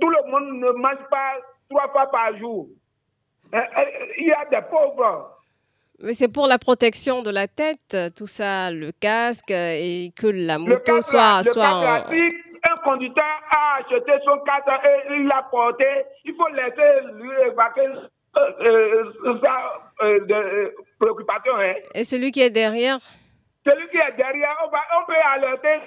Tout 0.00 0.08
le 0.08 0.30
monde 0.30 0.60
ne 0.60 0.72
mange 0.72 1.08
pas 1.10 1.36
trois 1.70 1.88
fois 1.90 2.10
par 2.10 2.36
jour. 2.36 2.68
Euh, 3.54 3.58
euh, 3.58 3.84
Il 4.18 4.26
y 4.26 4.32
a 4.32 4.44
des 4.44 4.66
pauvres. 4.68 5.34
Mais 6.00 6.12
c'est 6.12 6.28
pour 6.28 6.46
la 6.46 6.58
protection 6.58 7.22
de 7.22 7.30
la 7.30 7.48
tête, 7.48 7.96
tout 8.14 8.28
ça, 8.28 8.70
le 8.70 8.92
casque 8.92 9.50
et 9.50 10.12
que 10.16 10.28
la 10.28 10.58
Le 10.58 10.64
moto 10.64 11.02
soit, 11.02 11.42
le 11.44 11.50
soit 11.50 12.04
un 12.70 12.76
conducteur 12.84 13.24
a 13.50 13.78
acheté 13.78 14.12
son 14.24 14.38
cadre 14.38 14.80
et 14.84 15.14
il 15.14 15.26
l'a 15.26 15.46
porté. 15.50 15.86
Il 16.24 16.34
faut 16.34 16.48
laisser 16.48 17.06
lui 17.14 17.30
évacuer 17.46 17.88
euh, 18.36 19.04
euh, 19.24 19.40
sa 19.44 20.04
euh, 20.04 20.20
de, 20.20 20.74
préoccupation. 20.98 21.52
Hein. 21.58 21.74
Et 21.94 22.04
celui 22.04 22.30
qui 22.30 22.40
est 22.40 22.50
derrière? 22.50 22.98
Celui 23.66 23.88
qui 23.88 23.96
est 23.96 24.16
derrière, 24.16 24.56
on, 24.64 24.70
va, 24.70 24.78
on 25.00 25.06
peut 25.06 25.14
alerter, 25.34 25.80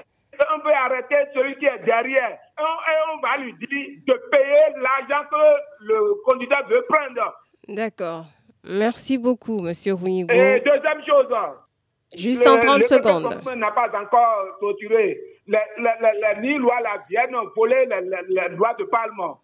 on 0.56 0.60
peut 0.60 0.74
arrêter 0.74 1.16
celui 1.34 1.56
qui 1.58 1.66
est 1.66 1.80
derrière. 1.86 2.32
Et 2.32 2.62
on, 2.62 2.64
et 2.64 3.16
on 3.16 3.20
va 3.22 3.38
lui 3.38 3.54
dire 3.54 3.90
de 4.08 4.14
payer 4.30 4.82
l'argent 4.82 5.26
que 5.32 5.84
le 5.86 6.24
conducteur 6.26 6.68
veut 6.68 6.86
prendre. 6.90 7.34
D'accord. 7.68 8.26
Merci 8.64 9.18
beaucoup, 9.18 9.62
Monsieur 9.62 9.94
Wimbo. 9.94 10.34
Et 10.34 10.60
deuxième 10.62 11.04
chose, 11.08 11.28
Juste 12.16 12.46
en 12.46 12.60
30 12.60 12.80
le 12.80 12.88
secondes. 12.88 13.30
peuple 13.30 13.56
n'a 13.58 13.72
pas 13.72 13.90
encore 13.98 14.58
torturé. 14.60 15.18
Les, 15.48 15.58
les, 15.78 15.84
les, 16.02 16.42
les, 16.42 16.42
ni 16.42 16.58
loi 16.58 16.80
la 16.82 17.04
vienne 17.10 17.36
voler 17.56 17.86
les, 17.86 18.02
les, 18.02 18.18
les 18.28 18.50
lois 18.56 18.74
de 18.78 18.84
Parlement. 18.84 19.42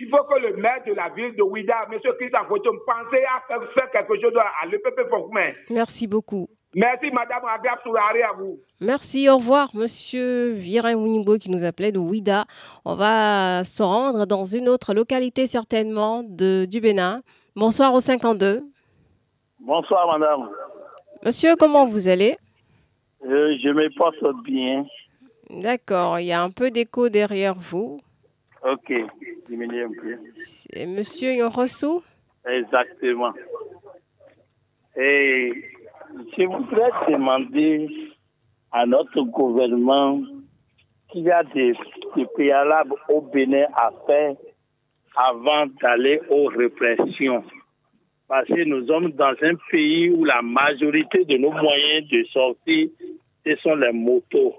Il 0.00 0.08
faut 0.10 0.24
que 0.24 0.38
le 0.40 0.56
maire 0.56 0.82
de 0.86 0.92
la 0.92 1.08
ville 1.08 1.34
de 1.34 1.42
Ouida, 1.42 1.86
M. 1.90 1.98
Christian 1.98 2.44
Kochom, 2.48 2.78
pense 2.86 3.06
à 3.06 3.10
faire, 3.10 3.72
faire 3.72 3.90
quelque 3.90 4.20
chose 4.20 4.32
à 4.36 4.66
l'EPP 4.66 5.08
Fonkmen. 5.10 5.54
Merci 5.70 6.06
beaucoup. 6.06 6.48
Merci, 6.74 7.10
Madame 7.10 7.44
Agrab 7.48 7.78
Sourari, 7.82 8.22
à 8.22 8.32
vous. 8.38 8.60
Merci, 8.80 9.28
au 9.28 9.38
revoir, 9.38 9.70
Monsieur 9.74 10.52
Virin 10.52 10.94
Wimbo 10.94 11.38
qui 11.38 11.50
nous 11.50 11.64
appelait 11.64 11.92
de 11.92 11.98
Ouida. 11.98 12.44
On 12.84 12.94
va 12.94 13.64
se 13.64 13.82
rendre 13.82 14.26
dans 14.26 14.44
une 14.44 14.68
autre 14.68 14.94
localité 14.94 15.46
certainement 15.46 16.22
de, 16.22 16.66
du 16.66 16.80
Bénin. 16.80 17.22
Bonsoir 17.56 17.92
au 17.94 18.00
52. 18.00 18.62
Bonsoir, 19.60 20.18
madame. 20.18 20.50
Monsieur, 21.24 21.56
comment 21.56 21.86
vous 21.86 22.06
allez? 22.06 22.36
Euh, 23.24 23.56
je 23.60 23.70
me 23.70 23.88
porte 23.96 24.44
bien. 24.44 24.86
D'accord, 25.50 26.20
il 26.20 26.26
y 26.26 26.32
a 26.32 26.42
un 26.42 26.50
peu 26.50 26.70
d'écho 26.70 27.08
derrière 27.08 27.54
vous. 27.54 27.98
Ok, 28.64 28.92
diminuez 29.48 29.84
un 29.84 29.90
peu. 29.90 30.16
C'est 30.70 30.86
Monsieur 30.86 31.32
Yorosu 31.34 32.00
Exactement. 32.44 33.32
Et 34.96 35.52
je 36.36 36.44
voudrais 36.44 36.90
demander 37.08 37.88
à 38.72 38.84
notre 38.86 39.22
gouvernement 39.22 40.20
qu'il 41.10 41.22
y 41.22 41.30
a 41.30 41.42
des, 41.44 41.74
des 42.16 42.26
préalables 42.34 42.94
au 43.08 43.20
Bénin 43.20 43.66
à 43.74 43.90
faire 44.06 44.34
avant 45.16 45.66
d'aller 45.80 46.20
aux 46.30 46.46
répressions. 46.46 47.44
Parce 48.28 48.46
que 48.46 48.64
nous 48.64 48.86
sommes 48.86 49.12
dans 49.12 49.34
un 49.42 49.54
pays 49.70 50.10
où 50.10 50.24
la 50.24 50.42
majorité 50.42 51.24
de 51.24 51.38
nos 51.38 51.50
moyens 51.50 52.08
de 52.08 52.24
sortie, 52.24 52.92
ce 53.44 53.56
sont 53.56 53.74
les 53.76 53.92
motos. 53.92 54.54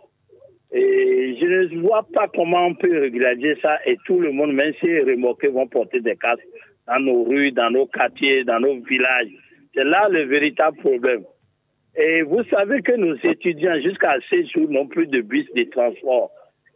Et 0.72 1.36
je 1.42 1.46
ne 1.76 1.82
vois 1.82 2.06
pas 2.14 2.28
comment 2.28 2.68
on 2.68 2.76
peut 2.76 3.00
régulariser 3.00 3.56
ça 3.62 3.80
et 3.86 3.98
tout 4.06 4.20
le 4.20 4.32
monde, 4.32 4.54
même 4.54 4.74
si 4.80 4.86
les 4.86 5.02
remorqués 5.02 5.48
vont 5.48 5.68
porter 5.68 6.00
des 6.00 6.16
casques 6.16 6.46
dans 6.88 7.00
nos 7.00 7.24
rues, 7.24 7.52
dans 7.52 7.72
nos 7.72 7.88
quartiers, 7.88 8.44
dans 8.44 8.60
nos 8.60 8.80
villages. 8.82 9.32
C'est 9.76 9.86
là 9.86 10.08
le 10.10 10.24
véritable 10.26 10.78
problème. 10.78 11.24
Et 11.96 12.22
vous 12.22 12.44
savez 12.46 12.82
que 12.82 12.92
nos 12.94 13.16
étudiants, 13.16 13.80
jusqu'à 13.82 14.16
ces 14.32 14.46
jours, 14.46 14.70
n'ont 14.70 14.88
plus 14.88 15.08
de 15.08 15.22
bus 15.22 15.48
de 15.56 15.64
transport. 15.64 16.32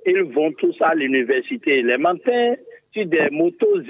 Ils 0.05 0.23
vont 0.23 0.51
tous 0.53 0.75
à 0.81 0.95
l'université. 0.95 1.81
Les 1.81 1.97
matins, 1.97 2.55
sur 2.93 3.05
des 3.05 3.29
motos 3.31 3.81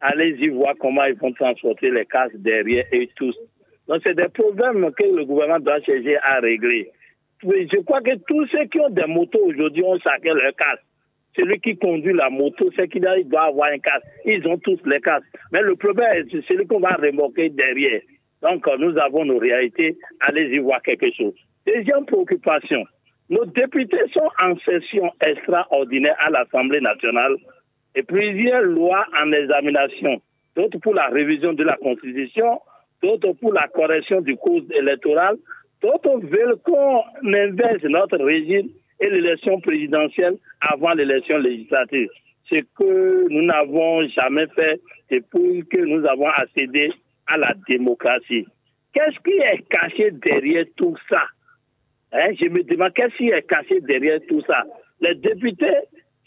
allez-y 0.00 0.48
voir 0.48 0.74
comment 0.80 1.04
ils 1.04 1.14
vont 1.14 1.32
transporter 1.32 1.90
les 1.90 2.04
casques 2.06 2.36
derrière 2.36 2.84
et 2.92 3.08
tous. 3.14 3.36
Donc, 3.88 4.02
c'est 4.04 4.16
des 4.16 4.28
problèmes 4.28 4.90
que 4.92 5.04
le 5.04 5.24
gouvernement 5.24 5.60
doit 5.60 5.80
chercher 5.80 6.16
à 6.22 6.40
régler. 6.40 6.90
Je 7.42 7.80
crois 7.82 8.00
que 8.00 8.16
tous 8.26 8.46
ceux 8.48 8.64
qui 8.66 8.80
ont 8.80 8.90
des 8.90 9.06
motos 9.06 9.44
aujourd'hui 9.44 9.82
ont 9.84 9.98
saqué 10.00 10.28
leur 10.28 10.54
casque. 10.54 10.84
celui 11.36 11.58
qui 11.60 11.76
conduit 11.76 12.12
la 12.12 12.30
moto, 12.30 12.70
c'est 12.76 12.88
qu'il 12.88 13.02
doit 13.02 13.44
avoir 13.44 13.70
un 13.70 13.78
casque. 13.78 14.06
Ils 14.24 14.46
ont 14.46 14.58
tous 14.58 14.78
les 14.84 15.00
casques. 15.00 15.26
Mais 15.50 15.62
le 15.62 15.74
problème, 15.76 16.26
c'est 16.30 16.44
celui 16.46 16.66
qu'on 16.66 16.80
va 16.80 16.94
remorquer 16.94 17.48
derrière. 17.48 18.02
Donc, 18.42 18.66
nous 18.78 18.96
avons 18.98 19.24
nos 19.24 19.38
réalités. 19.38 19.96
Allez-y 20.20 20.58
voir 20.58 20.82
quelque 20.82 21.10
chose. 21.12 21.34
Deuxième 21.66 22.04
préoccupation. 22.06 22.84
Nos 23.30 23.44
députés 23.46 24.04
sont 24.12 24.28
en 24.42 24.56
session 24.58 25.10
extraordinaire 25.26 26.16
à 26.20 26.30
l'Assemblée 26.30 26.80
nationale 26.80 27.36
et 27.94 28.02
plusieurs 28.02 28.62
lois 28.62 29.06
en 29.20 29.32
examination, 29.32 30.20
d'autres 30.56 30.78
pour 30.78 30.94
la 30.94 31.06
révision 31.06 31.52
de 31.52 31.62
la 31.62 31.76
Constitution, 31.76 32.60
d'autres 33.02 33.32
pour 33.34 33.52
la 33.52 33.68
correction 33.68 34.20
du 34.20 34.36
code 34.36 34.70
électoral, 34.72 35.36
d'autres 35.82 36.20
veulent 36.26 36.56
qu'on 36.64 37.02
inverse 37.24 37.82
notre 37.84 38.18
régime 38.18 38.68
et 39.00 39.10
l'élection 39.10 39.60
présidentielle 39.60 40.36
avant 40.60 40.92
l'élection 40.92 41.38
législative. 41.38 42.08
Ce 42.48 42.56
que 42.78 43.28
nous 43.28 43.42
n'avons 43.42 44.06
jamais 44.08 44.46
fait 44.54 44.80
depuis 45.10 45.64
que 45.66 45.78
nous 45.78 46.06
avons 46.06 46.28
accédé 46.28 46.92
à 47.26 47.36
la 47.36 47.54
démocratie. 47.68 48.46
Qu'est-ce 48.92 49.18
qui 49.24 49.38
est 49.38 49.66
caché 49.68 50.10
derrière 50.12 50.66
tout 50.76 50.96
ça? 51.08 51.22
Hein? 52.12 52.32
Je 52.38 52.46
me 52.46 52.62
demande 52.62 52.92
qu'est-ce 52.94 53.16
qui 53.16 53.30
est 53.30 53.42
caché 53.48 53.80
derrière 53.80 54.20
tout 54.28 54.42
ça? 54.46 54.64
Les 55.00 55.14
députés, 55.14 55.78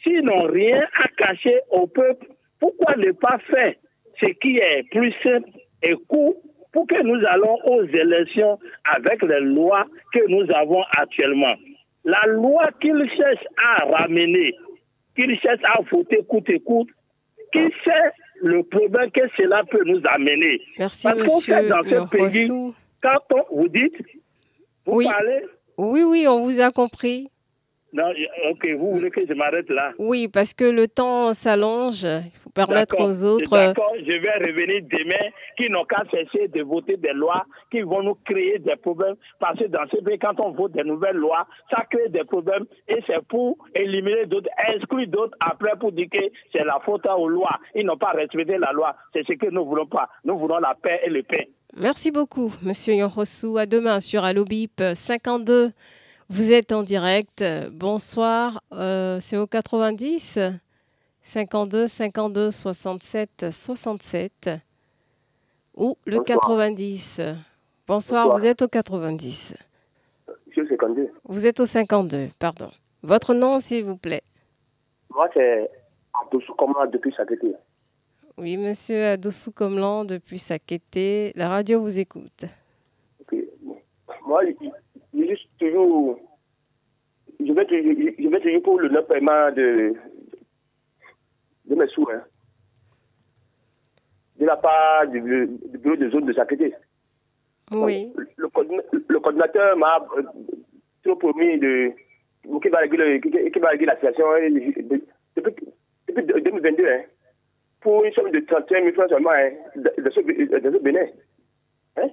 s'ils 0.04 0.22
n'ont 0.22 0.48
rien 0.48 0.82
à 1.02 1.08
cacher 1.10 1.60
au 1.70 1.88
peuple, 1.88 2.28
pourquoi 2.60 2.96
ne 2.96 3.12
pas 3.12 3.38
faire 3.50 3.76
ce 4.20 4.26
qui 4.42 4.58
est 4.58 4.90
plus 4.90 5.14
simple 5.24 5.50
et 5.84 5.94
court 6.08 6.36
pour 6.76 6.86
que 6.88 7.02
nous 7.02 7.26
allons 7.28 7.58
aux 7.64 7.84
élections 7.86 8.60
avec 8.84 9.24
les 9.24 9.40
lois 9.40 9.86
que 10.14 10.20
nous 10.28 10.46
avons 10.54 10.84
actuellement 10.98 11.56
la 12.04 12.22
loi 12.28 12.70
qu'il 12.82 13.10
cherche 13.18 13.44
à 13.58 13.86
ramener, 13.86 14.54
qu'il 15.16 15.40
cherche 15.40 15.62
à 15.64 15.82
voter 15.90 16.20
coûte 16.30 16.50
et 16.50 16.60
coûte, 16.60 16.90
qui 17.52 17.60
sait 17.84 18.12
le 18.42 18.62
problème 18.64 19.10
que 19.10 19.22
cela 19.40 19.64
peut 19.64 19.84
nous 19.86 20.02
amener. 20.06 20.60
Merci, 20.78 21.08
Parce 21.08 21.20
monsieur 21.20 21.70
dans 21.70 21.82
ce 21.84 22.10
pays, 22.10 22.50
quand 23.02 23.20
on, 23.34 23.56
vous 23.56 23.70
dites, 23.70 23.96
vous 24.86 24.98
oui. 24.98 25.06
parlez 25.06 25.46
Oui, 25.78 26.04
oui, 26.04 26.28
on 26.28 26.44
vous 26.44 26.60
a 26.60 26.72
compris. 26.72 27.30
Non, 27.96 28.12
ok, 28.52 28.68
vous 28.78 28.92
voulez 28.96 29.10
que 29.10 29.26
je 29.26 29.34
m'arrête 29.34 29.70
là? 29.70 29.94
Oui, 29.98 30.28
parce 30.28 30.54
que 30.54 30.66
le 30.66 30.86
temps 30.86 31.34
s'allonge. 31.34 32.04
Il 32.04 32.32
faut 32.44 32.50
permettre 32.50 33.00
aux 33.00 33.24
autres. 33.24 33.50
D'accord, 33.50 33.94
je 33.98 34.12
vais 34.12 34.46
revenir 34.46 34.82
demain 34.92 35.32
qui 35.56 35.70
n'ont 35.70 35.86
qu'à 35.86 36.04
cesser 36.12 36.50
de 36.50 36.62
voter 36.62 36.98
des 36.98 37.14
lois 37.14 37.46
qui 37.72 37.80
vont 37.80 38.04
nous 38.04 38.16
créer 38.26 38.60
des 38.60 38.76
problèmes. 38.76 39.16
Parce 39.40 39.58
que 39.60 39.68
dans 39.68 39.88
ce 39.90 40.04
pays, 40.04 40.20
quand 40.20 40.38
on 40.42 40.52
vote 40.52 40.74
des 40.74 40.84
nouvelles 40.84 41.16
lois, 41.16 41.48
ça 41.72 41.86
crée 41.90 42.10
des 42.10 42.26
problèmes 42.26 42.66
et 42.90 43.00
c'est 43.08 43.26
pour 43.30 43.58
éliminer 43.74 44.26
d'autres, 44.26 44.50
exclure 44.76 45.08
d'autres 45.08 45.38
après 45.40 45.78
pour 45.80 45.94
dire 45.94 46.08
que 46.12 46.22
c'est 46.52 46.66
la 46.66 46.80
faute 46.84 47.06
aux 47.06 47.30
lois. 47.30 47.58
Ils 47.76 47.86
n'ont 47.86 47.96
pas 47.98 48.12
respecté 48.12 48.58
la 48.58 48.74
loi. 48.74 48.94
C'est 49.14 49.26
ce 49.26 49.34
que 49.38 49.46
nous 49.46 49.62
ne 49.62 49.66
voulons 49.66 49.88
pas. 49.88 50.10
Nous 50.26 50.38
voulons 50.38 50.58
la 50.58 50.76
paix 50.76 51.00
et 51.06 51.10
le 51.10 51.24
paix. 51.24 51.48
Merci 51.78 52.12
beaucoup, 52.12 52.54
Monsieur 52.62 52.96
Yonrossou. 52.96 53.58
À 53.58 53.66
demain 53.66 54.02
sur 54.02 54.26
Allobip 54.26 54.82
52. 54.94 55.72
Vous 56.30 56.52
êtes 56.52 56.72
en 56.72 56.84
direct. 56.84 57.44
Bonsoir. 57.72 58.62
Euh, 58.74 59.20
c'est 59.20 59.38
au 59.38 59.46
90 59.46 60.40
52 61.22 61.88
52 61.88 62.52
67 62.52 63.48
67 63.52 64.50
ou 65.76 65.98
le 66.06 66.20
90. 66.22 67.22
Bonsoir, 67.88 68.36
vous 68.38 68.46
êtes 68.46 68.62
au 68.62 68.68
90. 68.68 69.56
Je 70.48 70.52
suis 70.52 70.68
52. 70.68 71.12
Vous 71.26 71.46
êtes 71.46 71.60
au 71.60 71.66
52, 71.66 72.30
pardon. 72.40 72.72
Votre 73.04 73.34
nom, 73.34 73.60
s'il 73.60 73.86
vous 73.86 73.98
plaît. 73.98 74.24
Moi, 75.10 75.30
c'est 75.34 75.70
Adoussou 76.26 76.54
Komlan 76.56 76.88
depuis 76.88 77.14
Sakété. 77.16 77.54
Oui, 78.38 78.58
monsieur 78.58 79.06
Adoussou 79.06 79.52
Komlan 79.52 80.06
depuis 80.06 80.40
Sakété. 80.40 81.34
La 81.36 81.50
radio 81.50 81.82
vous 81.82 82.00
écoute. 82.00 82.46
Moi, 84.26 84.42
juste 85.14 85.55
toujours. 85.70 86.20
Je 87.40 87.52
vais, 87.52 88.16
je 88.18 88.28
vais 88.30 88.40
toujours 88.40 88.64
pour 88.64 88.80
le 88.80 88.90
non 88.90 89.04
paiement 89.04 89.52
de, 89.52 89.94
de 91.66 91.76
mes 91.76 91.88
sous. 91.88 92.08
Hein. 92.12 92.24
De 94.40 94.46
la 94.46 94.58
part 94.58 95.08
du, 95.08 95.22
du 95.22 95.78
bureau 95.78 95.96
de 95.96 96.10
zone 96.10 96.26
de 96.26 96.34
Sakété. 96.34 96.74
Oui. 97.72 98.14
Le, 98.38 98.50
le 99.08 99.20
coordinateur 99.20 99.78
m'a 99.78 100.06
euh, 100.18 100.24
trop 101.04 101.16
promis 101.16 101.58
de. 101.60 101.92
qui 102.62 102.70
va 102.70 102.80
régler, 102.80 103.22
qui, 103.22 103.60
va 103.60 103.70
régler 103.70 103.88
la 103.88 103.96
situation 103.96 104.26
hein, 104.32 104.50
depuis, 104.52 105.66
depuis 106.08 106.44
2022. 106.44 106.88
Hein, 106.88 107.02
pour 107.82 108.04
une 108.04 108.14
somme 108.14 108.32
de 108.32 108.40
31 108.40 108.82
000 108.82 108.94
francs 108.94 109.10
seulement 109.10 109.32
hein, 109.32 109.52
de, 109.76 110.02
de, 110.02 110.10
ce, 110.10 110.20
de 110.20 110.72
ce 110.72 110.84
Bénin. 110.84 111.06
Hein? 111.98 112.10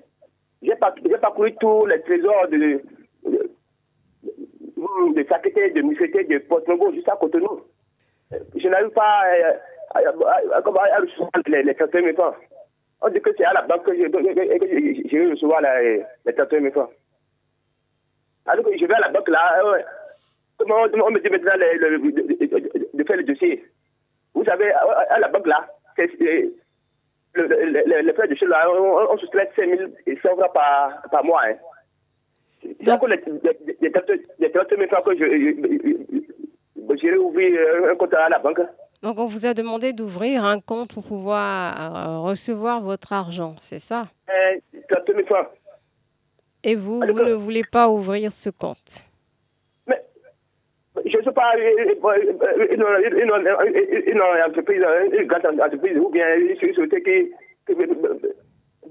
J'ai 0.62 0.76
parcouru 0.76 1.54
tous 1.60 1.86
les 1.86 2.00
trésors 2.02 2.48
de, 2.48 2.80
de, 4.92 5.14
de 5.22 5.28
Sakété, 5.28 5.70
de 5.70 5.82
Missété, 5.82 6.24
de 6.24 6.38
Porte-Novo 6.38 6.92
jusqu'à 6.92 7.16
Cotonou. 7.16 7.62
Je 8.54 8.68
n'arrive 8.68 8.90
pas 8.90 9.22
à, 9.94 9.98
à, 9.98 10.00
à, 10.00 10.56
à 10.56 11.00
recevoir 11.00 11.30
les, 11.46 11.62
les 11.62 11.74
31 11.74 12.02
000 12.02 12.14
francs. 12.14 12.34
On 13.02 13.08
dit 13.08 13.20
que 13.20 13.30
c'est 13.36 13.44
à 13.44 13.52
la 13.52 13.62
banque 13.62 13.84
que 13.84 13.94
je, 13.94 14.02
je, 14.02 15.16
vais 15.16 15.30
recevoir 15.30 15.60
les, 15.60 16.02
les 16.24 16.34
31 16.34 16.60
000 16.60 16.72
francs. 16.72 16.90
Alors 18.46 18.64
que 18.64 18.76
je 18.76 18.86
vais 18.86 18.94
à 18.94 19.00
la 19.00 19.08
banque 19.08 19.28
là, 19.28 19.60
comment 20.58 20.82
on 20.82 21.10
me 21.10 21.20
dit 21.20 21.28
maintenant 21.28 21.52
le, 21.56 21.76
le, 21.76 22.12
de, 22.12 22.96
de, 22.96 23.04
faire 23.04 23.16
le 23.16 23.24
dossier 23.24 23.64
Vous 24.34 24.44
savez, 24.44 24.70
à, 24.72 25.18
la 25.18 25.28
banque 25.28 25.46
là, 25.46 25.66
c'est 25.96 26.10
le, 27.34 27.46
le, 27.46 28.02
le, 28.02 28.12
frais 28.12 28.28
de 28.28 28.34
chez 28.34 28.46
là, 28.46 28.70
on, 28.70 29.12
on 29.12 29.18
soustrait 29.18 29.50
5 29.56 29.78
100 30.22 30.36
francs 30.36 30.52
par, 30.52 31.02
par 31.10 31.24
mois. 31.24 31.42
Hein. 31.46 31.56
Donc, 32.80 33.08
les, 33.08 33.16
les, 33.80 33.92
les, 34.38 34.50
30 34.50 34.68
000 34.70 34.88
francs 34.88 35.04
que 35.04 35.16
je, 35.16 35.24
j'irai 36.96 37.16
ouvrir 37.16 37.58
un 37.90 37.96
compte 37.96 38.14
à 38.14 38.28
la 38.28 38.38
banque. 38.38 38.60
Donc, 39.02 39.18
on 39.18 39.26
vous 39.26 39.46
a 39.46 39.54
demandé 39.54 39.92
d'ouvrir 39.92 40.44
un 40.44 40.60
compte 40.60 40.94
pour 40.94 41.04
pouvoir 41.04 41.96
euh, 41.96 42.20
recevoir 42.20 42.80
votre 42.80 43.12
argent, 43.12 43.56
c'est 43.60 43.80
ça? 43.80 44.04
Euh, 44.30 44.58
30 44.88 45.06
000 45.08 45.26
francs. 45.26 45.48
Et 46.62 46.76
vous, 46.76 47.00
vous 47.00 47.20
ne 47.20 47.32
voulez 47.32 47.64
pas 47.64 47.88
ouvrir 47.88 48.30
ce 48.32 48.50
compte? 48.50 49.04
Mais, 49.88 50.00
je 51.04 51.18
ne 51.18 51.22
sais 51.24 51.32
pas, 51.32 51.52
une 51.56 52.82
entreprise, 54.46 54.84
une 55.12 55.26
grande 55.26 55.60
entreprise, 55.60 55.98
ou 55.98 56.08
bien 56.10 56.36
une 56.36 56.56
société 56.56 57.02
qui, 57.02 57.32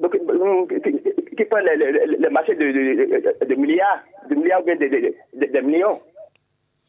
qui, 0.10 1.36
qui, 1.36 1.46
prend 1.46 1.60
le, 1.60 1.76
le, 1.76 2.18
le 2.18 2.30
marché 2.30 2.56
de, 2.56 2.64
de, 2.64 3.46
de, 3.46 3.56
milliards, 3.56 4.04
de 4.30 4.36
milliards 4.36 4.62
ou 4.62 4.66
bien 4.66 4.76
de, 4.76 5.60
millions. 5.62 6.00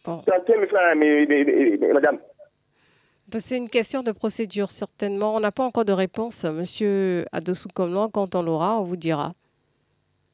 Bon. 0.05 0.23
30 0.27 0.47
000 0.47 0.67
francs, 0.67 1.93
madame. 1.95 2.19
C'est 3.39 3.57
une 3.57 3.69
question 3.69 4.03
de 4.03 4.13
procédure, 4.13 4.71
certainement. 4.71 5.35
On 5.35 5.41
n'a 5.41 5.53
pas 5.53 5.65
encore 5.65 5.85
de 5.85 5.93
réponse, 5.93 6.45
monsieur 6.45 7.25
Adossou 7.33 7.69
Komlan. 7.75 8.09
Quand 8.11 8.35
on 8.35 8.43
l'aura, 8.43 8.79
on 8.79 8.83
vous 8.83 8.97
dira. 8.97 9.33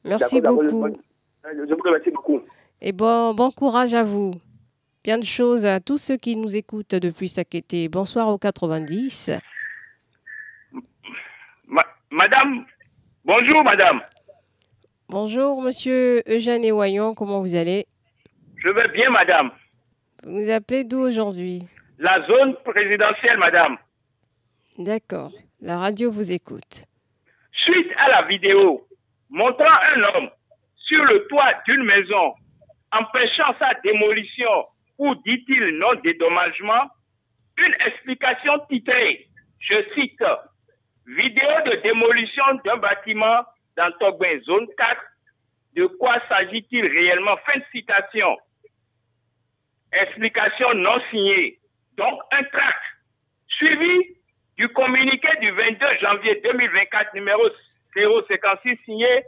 Merci 0.03 0.41
beaucoup. 0.41 0.87
Je 1.43 1.73
vous 1.73 1.81
remercie 1.83 2.11
beaucoup. 2.11 2.41
Et 2.81 2.91
bon, 2.91 3.33
bon 3.33 3.51
courage 3.51 3.93
à 3.93 4.03
vous. 4.03 4.33
Bien 5.03 5.17
de 5.17 5.23
choses 5.23 5.65
à 5.65 5.79
tous 5.79 5.97
ceux 5.97 6.17
qui 6.17 6.35
nous 6.35 6.57
écoutent 6.57 6.95
depuis 6.95 7.29
Sakété. 7.29 7.87
Bonsoir 7.87 8.27
au 8.27 8.37
90. 8.37 9.31
Ma 12.11 12.23
madame, 12.23 12.65
bonjour 13.23 13.63
madame. 13.63 14.01
Bonjour 15.09 15.61
monsieur 15.61 16.23
Eugène 16.27 16.63
Ewayon, 16.63 17.13
comment 17.13 17.39
vous 17.39 17.55
allez? 17.55 17.85
Je 18.57 18.69
vais 18.69 18.87
bien 18.87 19.11
madame. 19.11 19.51
Vous 20.23 20.41
vous 20.41 20.49
appelez 20.49 20.83
d'où 20.83 20.99
aujourd'hui? 21.01 21.67
La 21.99 22.25
zone 22.25 22.55
présidentielle 22.65 23.37
madame. 23.37 23.77
D'accord, 24.79 25.31
la 25.61 25.77
radio 25.77 26.09
vous 26.09 26.31
écoute. 26.31 26.85
Suite 27.51 27.91
à 27.97 28.09
la 28.09 28.27
vidéo 28.27 28.87
montrant 29.29 29.65
un 29.95 30.01
homme 30.01 30.29
sur 30.77 31.03
le 31.05 31.27
toit 31.27 31.53
d'une 31.67 31.83
maison 31.83 32.33
empêchant 32.91 33.53
sa 33.59 33.75
démolition 33.83 34.65
ou 34.97 35.13
dit-il 35.25 35.77
non 35.77 35.93
dédommagement, 36.03 36.89
une 37.57 37.75
explication 37.85 38.53
titrée, 38.67 39.29
je 39.59 39.77
cite, 39.93 40.23
vidéo 41.09 41.49
de 41.65 41.75
démolition 41.81 42.43
d'un 42.63 42.77
bâtiment 42.77 43.43
dans 43.75 43.91
Togbin, 43.99 44.39
zone 44.43 44.67
4, 44.77 45.01
de 45.75 45.85
quoi 45.85 46.17
s'agit-il 46.29 46.85
réellement? 46.85 47.37
Fin 47.45 47.59
de 47.59 47.65
citation. 47.71 48.37
Explication 49.91 50.73
non 50.75 50.99
signée. 51.09 51.59
Donc 51.97 52.21
un 52.31 52.43
tract 52.43 52.79
suivi 53.47 54.17
du 54.57 54.69
communiqué 54.69 55.29
du 55.41 55.51
22 55.51 55.87
janvier 56.01 56.41
2024 56.43 57.13
numéro 57.15 57.41
056 57.95 58.77
signé 58.85 59.23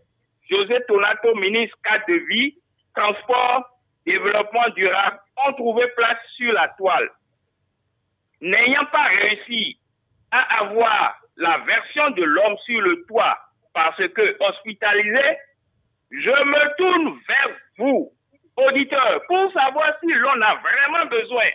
José 0.49 0.77
Tonato, 0.87 1.33
ministre 1.35 1.77
cadre 1.83 2.05
de 2.07 2.25
vie, 2.29 2.57
transport, 2.95 3.65
développement 4.05 4.69
durable, 4.75 5.19
ont 5.47 5.53
trouvé 5.53 5.87
place 5.95 6.17
sur 6.35 6.51
la 6.53 6.67
toile. 6.77 7.09
n'ayant 8.41 8.85
pas 8.85 9.03
réussi 9.03 9.79
à 10.31 10.59
avoir 10.59 11.20
la 11.41 11.57
version 11.65 12.11
de 12.11 12.23
l'homme 12.23 12.57
sur 12.65 12.81
le 12.81 13.03
toit 13.07 13.37
parce 13.73 13.97
que 13.97 14.37
hospitalisé, 14.39 15.37
je 16.11 16.29
me 16.29 16.77
tourne 16.77 17.19
vers 17.27 17.57
vous, 17.77 18.13
auditeurs, 18.57 19.21
pour 19.27 19.51
savoir 19.51 19.93
si 20.01 20.13
l'on 20.13 20.41
a 20.41 20.55
vraiment 20.55 21.05
besoin 21.07 21.49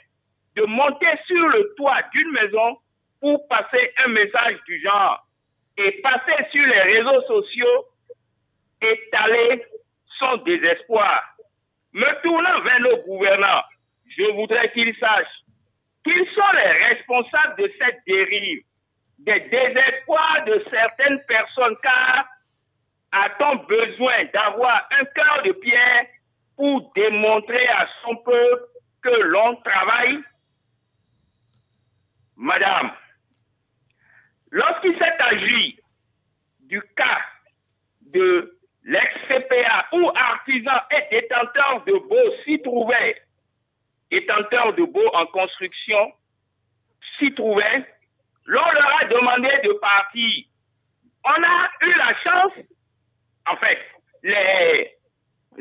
de 0.57 0.63
monter 0.65 1.13
sur 1.27 1.49
le 1.49 1.75
toit 1.77 2.03
d'une 2.13 2.33
maison 2.33 2.79
pour 3.21 3.47
passer 3.49 3.93
un 4.05 4.09
message 4.09 4.57
du 4.67 4.81
genre 4.83 5.25
et 5.77 5.93
passer 6.03 6.47
sur 6.51 6.67
les 6.67 6.81
réseaux 6.81 7.23
sociaux, 7.23 7.87
étaler 8.81 9.65
son 10.19 10.39
désespoir. 10.39 11.23
Me 11.93 12.23
tournant 12.23 12.61
vers 12.63 12.81
nos 12.81 12.97
gouvernants, 13.05 13.63
je 14.07 14.33
voudrais 14.33 14.73
qu'ils 14.73 14.97
sachent 14.97 15.45
qu'ils 16.05 16.27
sont 16.35 16.53
les 16.55 16.87
responsables 16.87 17.63
de 17.63 17.73
cette 17.81 18.01
dérive, 18.07 18.63
des 19.19 19.41
désespoirs 19.41 20.45
de 20.47 20.65
certaines 20.71 21.23
personnes, 21.25 21.77
car 21.83 22.27
a-t-on 23.13 23.57
besoin 23.67 24.25
d'avoir 24.33 24.89
un 24.99 25.05
cœur 25.07 25.43
de 25.45 25.53
pierre 25.53 26.07
pour 26.57 26.93
démontrer 26.95 27.67
à 27.69 27.87
son 28.03 28.17
peuple 28.17 28.65
que 29.03 29.23
l'on 29.23 29.57
travaille? 29.57 30.21
Madame, 32.37 32.93
lorsqu'il 34.51 34.97
s'est 34.99 35.23
agi 35.23 35.81
du 36.61 36.83
cas 36.95 37.23
de 38.03 38.59
l'ex-CPA 38.85 39.89
où 39.93 40.11
artisan 40.15 40.79
et 40.91 41.21
détenteur 41.21 41.83
de 41.87 41.95
beaux 42.09 42.43
s'y 42.45 42.61
trouvaient, 42.61 43.23
détenteur 44.11 44.75
de 44.75 44.85
beaux 44.85 45.09
en 45.15 45.27
construction 45.27 46.13
s'y 47.19 47.35
trouvaient, 47.35 47.85
l'on 48.47 48.71
leur 48.73 49.03
a 49.03 49.05
demandé 49.07 49.49
de 49.65 49.73
partir. 49.75 50.45
On 51.25 51.43
a 51.43 51.69
eu 51.83 51.93
la 51.99 52.15
chance, 52.23 52.53
en 53.51 53.57
fait, 53.57 53.79
les 54.23 54.97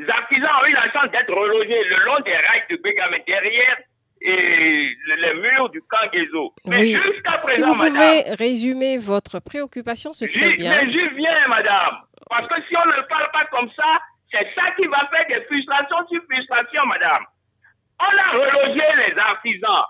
artisans 0.08 0.50
ont 0.62 0.66
eu 0.66 0.72
la 0.72 0.90
chance 0.92 1.10
d'être 1.10 1.32
relogés 1.32 1.82
le 1.84 2.04
long 2.04 2.18
des 2.20 2.36
rails 2.36 2.64
de 2.70 2.76
Bégamé 2.76 3.22
derrière 3.26 3.78
et 4.20 4.96
les 5.18 5.34
murs 5.34 5.68
du 5.70 5.82
camp 5.82 6.08
Guézo. 6.12 6.54
Mais 6.64 6.78
Oui. 6.78 6.92
jusqu'à 6.94 7.32
Si 7.32 7.46
présent, 7.46 7.68
vous 7.68 7.74
madame, 7.74 7.92
pouvez 7.94 8.34
résumer 8.34 8.98
votre 8.98 9.40
préoccupation, 9.40 10.12
ce 10.12 10.26
serait 10.26 10.56
bien. 10.56 10.70
Mais 10.84 10.90
j'y 10.92 11.08
viens, 11.16 11.48
madame. 11.48 11.98
Parce 12.30 12.48
que 12.48 12.54
si 12.68 12.74
on 12.76 12.86
ne 12.88 13.02
parle 13.02 13.30
pas 13.32 13.44
comme 13.46 13.70
ça, 13.76 14.00
c'est 14.32 14.48
ça 14.58 14.70
qui 14.72 14.86
va 14.86 15.08
faire 15.12 15.26
des 15.28 15.44
frustrations 15.46 16.06
sur 16.10 16.22
frustrations, 16.30 16.86
madame. 16.86 17.24
On 18.00 18.04
a 18.18 18.30
relogé 18.38 18.82
les 19.08 19.18
artisans. 19.18 19.84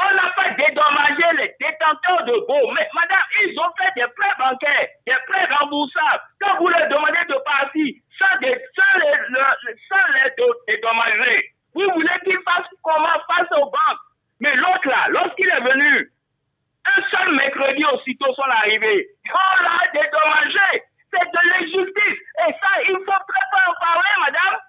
On 0.00 0.14
n'a 0.14 0.30
pas 0.30 0.50
dédommagé 0.50 1.36
les 1.38 1.56
détenteurs 1.60 2.24
de 2.24 2.46
beaux. 2.46 2.70
Mais 2.72 2.88
madame, 2.94 3.18
ils 3.42 3.58
ont 3.58 3.72
fait 3.76 3.92
des 3.96 4.06
prêts 4.16 4.34
bancaires, 4.38 4.86
des 5.06 5.16
prêts 5.26 5.46
remboursables. 5.56 6.22
Quand 6.40 6.56
vous 6.58 6.68
leur 6.68 6.88
demandez 6.88 7.24
de 7.28 7.34
partir 7.44 7.94
sans, 8.18 8.38
les, 8.40 8.54
le- 8.54 9.76
sans 9.88 10.12
les 10.14 10.30
do- 10.38 10.54
dédommager, 10.68 11.52
vous 11.74 11.90
voulez 11.94 12.18
qu'ils 12.24 12.38
fassent 12.46 12.68
comment 12.82 13.18
face 13.28 13.48
aux 13.58 13.66
banques? 13.66 14.00
Mais 14.40 14.54
l'autre 14.54 14.86
là, 14.88 15.06
lorsqu'il 15.08 15.48
est 15.48 15.60
venu, 15.60 16.12
un 16.96 17.02
seul 17.10 17.34
mercredi 17.34 17.84
aussitôt 17.92 18.32
sont 18.34 18.42
arrivés. 18.42 19.08
On 19.26 19.62
l'a 19.62 19.90
dédommagé. 19.92 20.84
C'est 21.12 21.26
de 21.26 21.48
l'injustice. 21.50 22.18
Et 22.46 22.52
ça, 22.52 22.82
il 22.86 22.94
faut 22.94 23.04
très 23.04 23.46
pas 23.50 23.70
en 23.70 23.74
parler, 23.80 24.14
madame. 24.20 24.60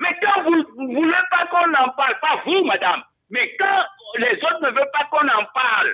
Mais 0.00 0.18
quand 0.20 0.42
vous 0.42 0.56
ne 0.56 0.94
voulez 0.94 1.22
pas 1.30 1.46
qu'on 1.46 1.72
en 1.74 1.88
parle, 1.90 2.18
pas 2.20 2.42
vous, 2.44 2.64
madame, 2.64 3.02
mais 3.32 3.56
quand 3.58 3.84
les 4.18 4.34
autres 4.34 4.60
ne 4.62 4.68
veulent 4.68 4.90
pas 4.92 5.08
qu'on 5.10 5.26
en 5.26 5.44
parle, 5.52 5.90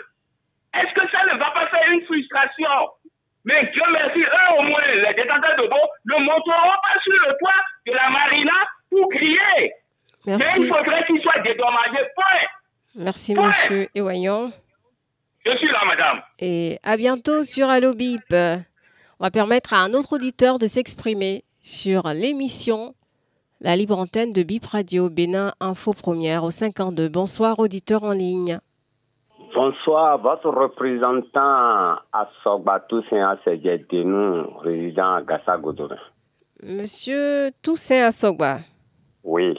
est-ce 0.74 0.93
que 0.93 1.11
ça 1.11 1.24
ne 1.32 1.39
va 1.39 1.51
pas 1.53 1.66
faire 1.68 1.91
une 1.91 2.05
frustration? 2.05 2.91
Mais 3.45 3.70
Dieu 3.72 3.82
merci, 3.91 4.20
eux 4.20 4.59
au 4.59 4.62
moins, 4.62 4.82
les 4.93 5.14
détenteurs 5.14 5.57
de 5.57 5.68
beau, 5.68 5.89
ne 6.05 6.24
monteront 6.24 6.78
pas 6.82 7.01
sur 7.03 7.14
le 7.26 7.39
toit 7.39 7.51
de 7.86 7.93
la 7.93 8.11
marina 8.11 8.53
pour 8.91 9.09
crier. 9.09 9.72
Merci. 10.26 10.61
Mais 10.61 10.66
il 10.66 10.68
faudrait 10.68 11.07
qu'ils 11.07 11.22
soient 11.22 11.41
dédommagés. 11.41 12.07
Point. 12.14 12.49
Merci, 12.97 13.34
monsieur 13.34 13.89
Ewayan. 13.95 14.53
Je 15.47 15.57
suis 15.57 15.68
là, 15.68 15.80
madame. 15.86 16.20
Et 16.41 16.78
à 16.82 16.97
bientôt 16.97 17.45
sur 17.45 17.70
Allo 17.70 17.95
Bip. 17.95 18.34
On 19.20 19.24
va 19.24 19.30
permettre 19.30 19.72
à 19.72 19.78
un 19.78 19.95
autre 19.95 20.14
auditeur 20.16 20.59
de 20.59 20.66
s'exprimer 20.66 21.45
sur 21.62 22.09
l'émission 22.09 22.95
La 23.61 23.74
libre 23.76 23.98
antenne 23.98 24.32
de 24.32 24.42
Bip 24.42 24.64
Radio 24.66 25.11
Bénin 25.11 25.52
Info 25.61 25.92
Première 25.92 26.44
au 26.44 26.50
52. 26.50 27.09
Bonsoir, 27.09 27.59
auditeur 27.59 28.04
en 28.04 28.12
ligne. 28.12 28.59
Bonsoir, 29.54 30.18
votre 30.20 30.48
représentant 30.50 31.98
à 32.12 32.30
Sogbatou 32.44 33.02
Saint-Assedjedenou, 33.11 34.59
résident 34.61 35.14
à 35.14 35.22
Gassa-Godorin. 35.22 35.96
Monsieur 36.62 37.50
Toussaint 37.62 38.04
Assogba, 38.06 38.59
Oui, 39.24 39.59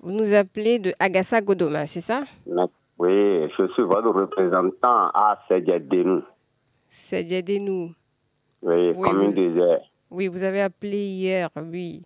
vous 0.00 0.12
nous 0.12 0.32
appelez 0.34 0.78
de 0.78 0.92
Agassa 0.98 1.40
Godoma, 1.40 1.86
c'est 1.86 2.00
ça? 2.00 2.22
Oui, 2.98 3.48
je 3.56 3.66
suis 3.74 3.82
votre 3.82 4.10
représentant 4.10 5.08
à 5.14 5.38
Assedjedenou. 5.48 6.22
C'est 6.88 7.26
Djedénou. 7.28 7.92
Oui, 8.62 8.92
Oui, 8.96 9.08
commune 9.10 9.28
vous- 9.28 9.34
désert. 9.34 9.80
Oui, 10.10 10.26
vous 10.28 10.42
avez 10.42 10.60
appelé 10.60 10.98
hier, 11.06 11.48
oui. 11.56 12.02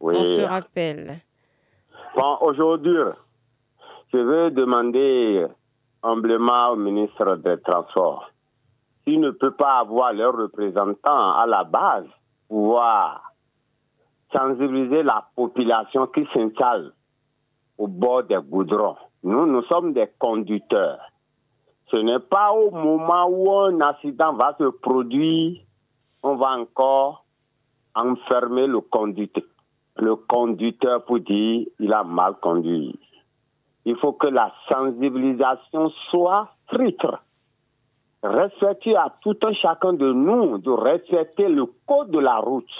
Oui. 0.00 0.16
On 0.16 0.24
se 0.24 0.40
rappelle. 0.40 1.18
Bon, 2.16 2.38
aujourd'hui, 2.40 2.96
je 4.12 4.18
veux 4.18 4.50
demander 4.50 5.46
humblement 6.02 6.70
au 6.70 6.76
ministre 6.76 7.36
des 7.36 7.60
Transports 7.60 8.30
s'il 9.04 9.20
ne 9.20 9.30
peut 9.30 9.52
pas 9.52 9.78
avoir 9.78 10.12
leurs 10.12 10.36
représentants 10.36 11.32
à 11.32 11.46
la 11.46 11.64
base 11.64 12.06
pouvoir 12.48 13.32
sensibiliser 14.32 15.02
la 15.02 15.26
population 15.34 16.06
qui 16.08 16.26
s'installe 16.32 16.92
au 17.78 17.86
bord 17.86 18.24
des 18.24 18.38
goudrons. 18.42 18.96
Nous, 19.22 19.46
nous 19.46 19.62
sommes 19.64 19.92
des 19.92 20.08
conducteurs. 20.18 21.00
Ce 21.90 21.96
n'est 21.96 22.20
pas 22.20 22.52
au 22.52 22.70
moment 22.70 23.26
où 23.28 23.52
un 23.52 23.80
accident 23.80 24.32
va 24.34 24.54
se 24.58 24.64
produire, 24.64 25.60
on 26.22 26.36
va 26.36 26.52
encore 26.58 27.24
enfermer 27.94 28.66
le 28.66 28.80
conducteur, 28.80 29.42
le 30.00 30.16
conducteur 30.16 31.04
pour 31.04 31.20
dire 31.20 31.66
il 31.78 31.92
a 31.92 32.02
mal 32.02 32.34
conduit. 32.40 32.98
Il 33.84 33.96
faut 33.96 34.12
que 34.12 34.26
la 34.26 34.52
sensibilisation 34.68 35.90
soit 36.10 36.48
stricte. 36.66 37.06
Respecter 38.22 38.96
à 38.96 39.14
tout 39.22 39.36
un 39.42 39.52
chacun 39.54 39.94
de 39.94 40.12
nous 40.12 40.58
de 40.58 40.70
respecter 40.70 41.48
le 41.48 41.66
code 41.86 42.10
de 42.10 42.18
la 42.18 42.36
route 42.36 42.70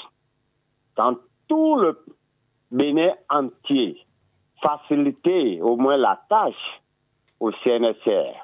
dans 0.96 1.16
tout 1.48 1.76
le 1.76 1.98
Bénin 2.70 3.14
entier. 3.28 4.04
Faciliter 4.62 5.62
au 5.62 5.76
moins 5.76 5.96
la 5.96 6.20
tâche 6.28 6.82
au 7.40 7.50
CNSR. 7.52 8.34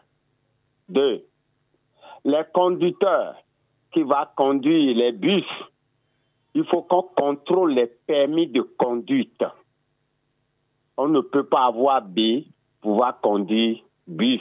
Deux, 0.88 1.24
les 2.24 2.42
conducteurs 2.54 3.36
qui 3.92 4.02
vont 4.02 4.26
conduire 4.34 4.96
les 4.96 5.12
bus, 5.12 5.44
il 6.56 6.64
faut 6.64 6.80
qu'on 6.80 7.02
contrôle 7.02 7.74
les 7.74 7.86
permis 7.86 8.46
de 8.46 8.62
conduite. 8.62 9.44
On 10.96 11.06
ne 11.06 11.20
peut 11.20 11.44
pas 11.44 11.66
avoir 11.66 12.00
B 12.00 12.46
pour 12.80 12.92
pouvoir 12.92 13.20
conduire 13.20 13.76
bus. 14.06 14.40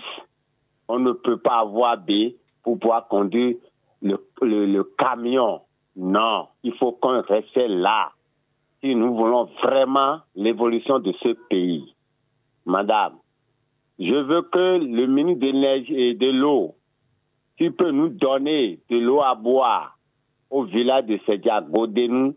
On 0.88 0.99
ne 0.99 1.11
peut 1.11 1.36
pas 1.36 1.59
avoir 1.59 1.97
B 1.97 2.32
pour 2.63 2.80
pouvoir 2.80 3.09
conduire 3.09 3.57
le, 4.01 4.84
camion. 4.97 5.59
Non, 5.97 6.47
il 6.63 6.74
faut 6.76 6.93
qu'on 6.93 7.22
reste 7.22 7.57
là 7.57 8.13
si 8.80 8.95
nous 8.95 9.13
voulons 9.13 9.49
vraiment 9.61 10.20
l'évolution 10.36 10.99
de 10.99 11.11
ce 11.22 11.34
pays. 11.49 11.93
Madame, 12.66 13.16
je 13.99 14.16
veux 14.16 14.43
que 14.43 14.78
le 14.78 15.07
ministre 15.07 15.41
de 15.41 15.47
l'énergie 15.47 16.01
et 16.01 16.13
de 16.13 16.32
l'eau, 16.32 16.76
qui 17.57 17.72
peut 17.72 17.91
nous 17.91 18.07
donner 18.07 18.80
de 18.89 18.99
l'eau 18.99 19.22
à 19.22 19.36
boire 19.36 19.94
au 20.49 20.63
village 20.63 21.05
de 21.05 21.19
Sedia 21.25 21.61
Godenou, 21.61 22.35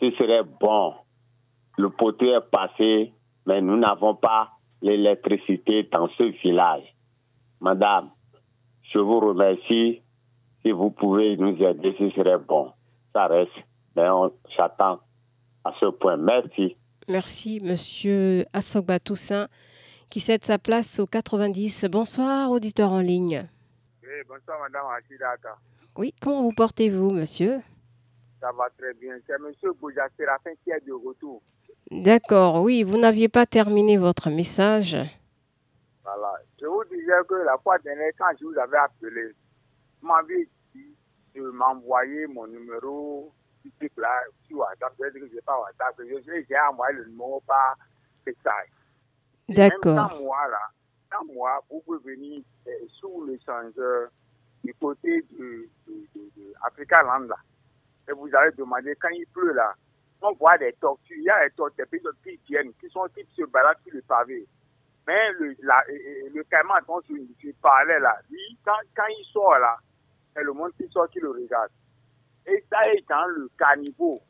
ce 0.00 0.10
serait 0.12 0.44
bon. 0.60 0.94
Le 1.78 1.90
poteau 1.90 2.26
est 2.26 2.50
passé, 2.50 3.12
mais 3.46 3.60
nous 3.60 3.76
n'avons 3.76 4.14
pas 4.14 4.50
l'électricité 4.82 5.84
dans 5.92 6.08
ce 6.16 6.24
village. 6.42 6.94
Madame, 7.60 8.10
je 8.92 8.98
vous 8.98 9.20
remercie. 9.20 10.02
Si 10.62 10.70
vous 10.72 10.90
pouvez 10.90 11.36
nous 11.36 11.56
aider, 11.62 11.94
ce 11.98 12.10
serait 12.10 12.38
bon. 12.38 12.72
Ça 13.12 13.26
reste, 13.26 13.52
mais 13.94 14.08
on 14.08 14.32
s'attend 14.56 15.00
à 15.64 15.72
ce 15.80 15.86
point. 15.86 16.16
Merci. 16.16 16.76
Merci, 17.08 17.60
monsieur 17.62 18.46
Assogba 18.52 18.98
Toussaint, 18.98 19.48
qui 20.10 20.18
cède 20.18 20.44
sa 20.44 20.58
place 20.58 20.98
au 20.98 21.06
90. 21.06 21.86
Bonsoir, 21.90 22.50
auditeur 22.50 22.90
en 22.90 23.00
ligne. 23.00 23.46
Oui, 24.02 24.22
bonsoir 24.28 24.58
Madame 24.60 24.86
Achidaka. 24.98 25.56
Oui, 25.98 26.14
comment 26.20 26.42
vous 26.42 26.52
portez-vous, 26.52 27.10
monsieur? 27.10 27.62
Ça 28.40 28.52
va 28.52 28.68
très 28.76 28.92
bien. 28.94 29.16
C'est 29.26 29.38
Monsieur 29.40 29.72
Boja 29.72 30.06
Séraphin 30.16 30.50
qui 30.62 30.70
est 30.70 30.86
de 30.86 30.92
retour. 30.92 31.42
D'accord, 31.90 32.62
oui, 32.62 32.82
vous 32.82 32.98
n'aviez 32.98 33.28
pas 33.28 33.46
terminé 33.46 33.96
votre 33.96 34.28
message. 34.28 34.96
Voilà. 36.04 36.34
Je 36.60 36.66
vous 36.66 36.84
dis, 36.90 36.96
disais 36.96 37.12
que 37.26 37.34
la 37.34 37.56
fois 37.58 37.78
dernière, 37.78 38.12
quand 38.18 38.32
je 38.38 38.44
vous 38.44 38.58
avais 38.58 38.76
appelé, 38.76 39.32
vous 40.02 40.08
m'avez 40.08 40.48
dit 40.74 40.94
de 41.34 41.42
m'envoyer 41.50 42.26
mon 42.26 42.46
numéro 42.46 43.32
physique 43.62 43.96
là 43.96 44.20
sur 44.46 44.58
WhatsApp. 44.58 44.92
Je 45.00 45.12
dit 45.12 45.20
que 45.20 45.28
je 45.28 45.34
n'ai 45.34 45.40
pas 45.40 45.58
WhatsApp. 45.58 45.94
J'ai 46.06 46.58
envoyé 46.70 46.96
le 46.96 47.06
numéro 47.06 47.42
par 47.46 47.78
message. 48.26 48.70
D'accord. 49.48 50.10
Sans 50.10 50.20
moi, 50.20 50.48
là, 50.50 50.70
sans 51.10 51.24
moi, 51.32 51.64
vous 51.70 51.80
pouvez 51.80 52.14
venir 52.14 52.42
euh, 52.66 52.70
sous 53.00 53.24
l'échangeur 53.24 54.10
du 54.62 54.74
côté 54.74 55.24
de 55.38 55.68
Africa 56.62 57.02
Land, 57.02 57.26
là. 57.28 57.36
Et 58.08 58.12
vous 58.12 58.28
allez 58.34 58.52
demander, 58.56 58.94
quand 59.00 59.08
il 59.10 59.26
pleut, 59.26 59.52
là, 59.52 59.74
on 60.22 60.32
voit 60.34 60.56
des 60.58 60.72
tortues. 60.80 61.18
Il 61.18 61.24
y 61.24 61.30
a 61.30 61.48
des 61.48 61.54
tortues, 61.54 61.76
des 61.78 61.86
pigeons 61.86 62.10
qui 62.22 62.38
viennent, 62.48 62.72
qui 62.80 62.88
sont 62.90 63.06
qui 63.14 63.26
se 63.36 63.44
baladent 63.46 63.78
sur 63.84 63.94
le 63.94 64.02
pavé. 64.02 64.46
Mais 65.06 65.32
le, 65.38 65.54
la, 65.62 65.84
le 66.34 66.42
caïman 66.44 66.80
dont 66.86 67.00
je, 67.08 67.14
je 67.42 67.50
parlais 67.62 68.00
là, 68.00 68.16
lui, 68.30 68.58
quand, 68.64 68.78
quand 68.96 69.06
il 69.08 69.24
sort 69.32 69.58
là, 69.58 69.76
c'est 70.34 70.42
le 70.42 70.52
monde 70.52 70.72
qui 70.76 70.88
sort 70.90 71.08
qui 71.10 71.20
le 71.20 71.30
regarde. 71.30 71.70
Et 72.46 72.64
ça 72.70 72.88
est 72.92 73.04
dans 73.08 73.26
le 73.26 73.50
caniveau. 73.58 74.20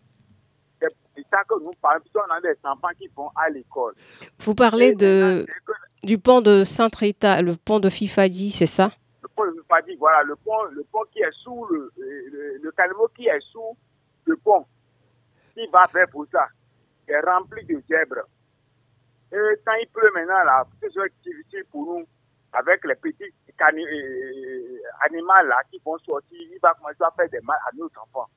C'est 0.81 1.25
ça 1.33 1.43
que 1.45 1.63
nous 1.63 1.73
parlons, 1.81 2.01
puisqu'on 2.01 2.31
a 2.31 2.41
des 2.41 2.59
enfants 2.65 2.95
qui 2.99 3.09
vont 3.17 3.31
à 3.35 3.49
l'école. 3.49 3.95
Vous 4.41 4.55
parlez 4.55 4.95
de, 4.95 5.47
du 6.03 6.19
pont 6.19 6.43
de 6.43 6.65
Saint-Rita, 6.65 7.41
le 7.41 7.57
pont 7.57 7.81
de 7.81 7.89
Fifadi, 7.89 8.51
c'est 8.51 8.67
ça? 8.67 8.93
Le 9.39 9.51
pont 9.53 9.57
de 9.57 9.63
pas 9.63 9.83
dit, 9.83 9.97
voilà, 9.97 10.23
le 10.23 10.35
pont, 10.37 10.65
le 10.73 10.83
pont 10.85 11.05
qui 11.13 11.21
est 11.21 11.33
sous 11.43 11.67
le, 11.67 11.93
le, 11.99 12.59
le 12.63 12.71
caniveau 12.73 13.09
qui 13.15 13.27
est 13.27 13.41
sous 13.53 13.77
le 14.25 14.37
pont, 14.37 14.65
qui 15.55 15.67
va 15.73 15.87
vers 15.93 16.09
pour 16.09 16.27
ça, 16.33 16.47
est 17.07 17.21
rempli 17.21 17.65
de 17.67 17.81
zèbres. 17.89 18.27
Et 19.33 19.37
quand 19.65 19.75
il 19.81 19.89
pleut 19.89 20.11
maintenant, 20.15 20.43
là, 20.45 20.65
c'est 20.81 20.89
difficile 21.23 21.65
pour 21.71 21.85
nous, 21.85 22.07
avec 22.53 22.85
les 22.85 22.95
petits 22.95 23.33
cani- 23.59 23.85
euh, 23.85 24.79
animaux 25.05 25.45
là 25.47 25.57
qui 25.71 25.81
vont 25.85 25.99
sortir, 25.99 26.39
il 26.41 26.59
va 26.63 26.73
commencer 26.75 26.97
à 27.03 27.11
faire 27.17 27.29
des 27.29 27.41
mal 27.41 27.59
à 27.67 27.77
nos 27.77 27.87
enfants. 27.87 28.29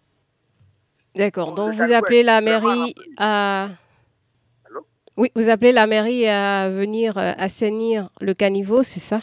D'accord. 1.16 1.54
Donc 1.56 1.74
vous 1.76 1.92
appelez 1.94 2.24
la 2.24 2.42
mairie 2.42 2.94
à. 3.18 3.70
Oui, 5.18 5.32
vous 5.36 5.50
appelez 5.50 5.72
la 5.74 5.86
mairie 5.88 6.28
à 6.28 6.70
venir 6.70 7.18
euh, 7.18 7.34
assainir 7.38 8.10
le 8.22 8.34
caniveau, 8.34 8.84
c'est 8.84 9.00
ça? 9.02 9.22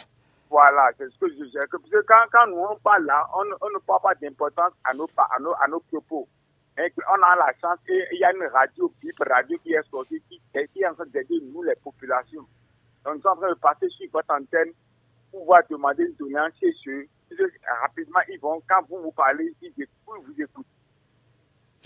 Voilà, 0.49 0.89
c'est 0.97 1.09
ce 1.11 1.17
que 1.19 1.27
je 1.29 1.43
dis. 1.43 1.51
Que- 1.51 1.77
Parce 1.77 1.89
que 1.89 2.01
quand, 2.07 2.25
quand 2.31 2.47
nous 2.47 2.57
on 2.69 2.75
parle 2.77 3.05
là, 3.05 3.27
on, 3.35 3.43
ne 3.43 3.79
parle 3.85 4.01
pas 4.01 4.15
d'importance 4.15 4.71
à 4.83 4.93
nos, 4.93 5.07
à 5.17 5.39
nos, 5.39 5.53
à 5.53 5.67
nos 5.67 5.79
propos. 5.79 6.27
On 6.77 7.23
a 7.23 7.35
la 7.35 7.51
chance 7.59 7.79
qu'il 7.85 8.19
y 8.19 8.23
a 8.23 8.31
une 8.31 8.43
radio, 8.53 8.93
Radio 9.27 9.57
qui 9.63 9.73
est 9.73 9.89
sortie, 9.89 10.21
qui, 10.29 10.39
qui 10.73 10.81
est 10.81 10.87
en 10.87 10.93
train 10.93 11.05
d'aider 11.07 11.39
nous, 11.51 11.63
les 11.63 11.75
populations. 11.75 12.45
Donc 13.03 13.15
nous 13.15 13.29
en 13.31 13.35
train 13.35 13.49
de 13.49 13.55
passer 13.55 13.89
sur 13.89 14.07
votre 14.13 14.31
antenne 14.33 14.71
pour 15.31 15.39
pouvoir 15.41 15.63
demander 15.69 16.03
une 16.03 16.13
doléance 16.15 16.53
chez 16.59 16.73
eux. 16.87 17.07
Rapidement, 17.81 18.19
ils 18.29 18.39
vont, 18.39 18.61
quand 18.69 18.83
vous 18.89 19.01
vous 19.01 19.11
parlez, 19.11 19.51
ils 19.61 19.67
écoutent, 19.69 20.23
vous 20.25 20.41
écoutent. 20.41 20.65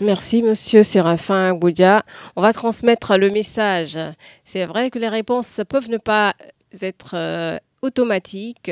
Merci, 0.00 0.42
monsieur 0.42 0.82
Séraphin 0.82 1.54
Goudia. 1.54 2.02
On 2.36 2.42
va 2.42 2.52
transmettre 2.52 3.16
le 3.18 3.30
message. 3.30 3.98
C'est 4.44 4.66
vrai 4.66 4.90
que 4.90 4.98
les 4.98 5.08
réponses 5.08 5.60
peuvent 5.68 5.88
ne 5.88 5.98
pas 5.98 6.34
être 6.80 7.60
automatiques, 7.82 8.70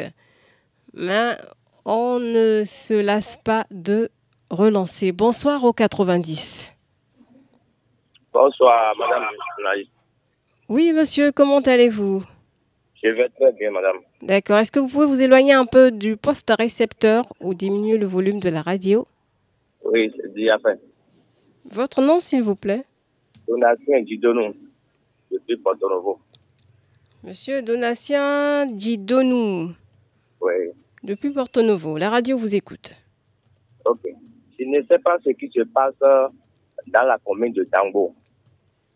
mais 0.95 1.37
on 1.85 2.19
ne 2.19 2.63
se 2.65 2.95
lasse 2.95 3.37
pas 3.45 3.67
de 3.71 4.11
relancer. 4.49 5.13
Bonsoir 5.13 5.65
au 5.65 5.73
90. 5.73 6.73
Bonsoir, 8.33 8.95
madame. 8.97 9.25
Oui, 10.69 10.93
monsieur, 10.93 11.33
comment 11.33 11.59
allez-vous? 11.61 12.23
Je 13.03 13.09
vais 13.09 13.29
très 13.31 13.53
bien, 13.53 13.71
madame. 13.71 13.97
D'accord. 14.23 14.59
Est-ce 14.59 14.71
que 14.71 14.79
vous 14.79 14.87
pouvez 14.87 15.07
vous 15.07 15.23
éloigner 15.23 15.53
un 15.53 15.67
peu 15.67 15.91
du 15.91 16.17
poste 16.17 16.53
récepteur 16.57 17.25
ou 17.41 17.55
diminuer 17.55 17.99
le 17.99 18.07
volume 18.07 18.41
de 18.41 18.51
la 18.51 18.63
radio? 18.63 19.09
Oui, 19.85 20.13
c'est 20.15 20.33
dit 20.35 20.51
après. 20.51 20.79
Votre 21.65 22.03
nom, 22.03 22.21
s'il 22.21 22.43
vous 22.43 22.57
plaît? 22.57 22.85
Donatien 23.49 24.03
Didonou, 24.03 24.55
depuis 25.31 25.57
Porto 25.57 25.89
Novo. 25.89 26.21
Monsieur 27.23 27.63
Donatien 27.63 28.67
Didonou, 28.67 29.73
Oui, 30.41 30.53
depuis 31.03 31.31
Porto 31.31 31.63
Novo. 31.63 31.97
La 31.99 32.09
radio 32.11 32.39
vous 32.39 32.55
écoute. 32.55 32.93
ok. 33.85 34.01
Je 34.59 34.65
ne 34.67 34.83
sais 34.87 34.99
pas 34.99 35.17
ce 35.25 35.31
qui 35.31 35.51
se 35.55 35.63
passe 35.63 35.95
euh, 36.03 36.29
dans 36.89 37.03
la 37.07 37.19
commune 37.19 37.53
de 37.53 37.65
Tango. 37.65 38.15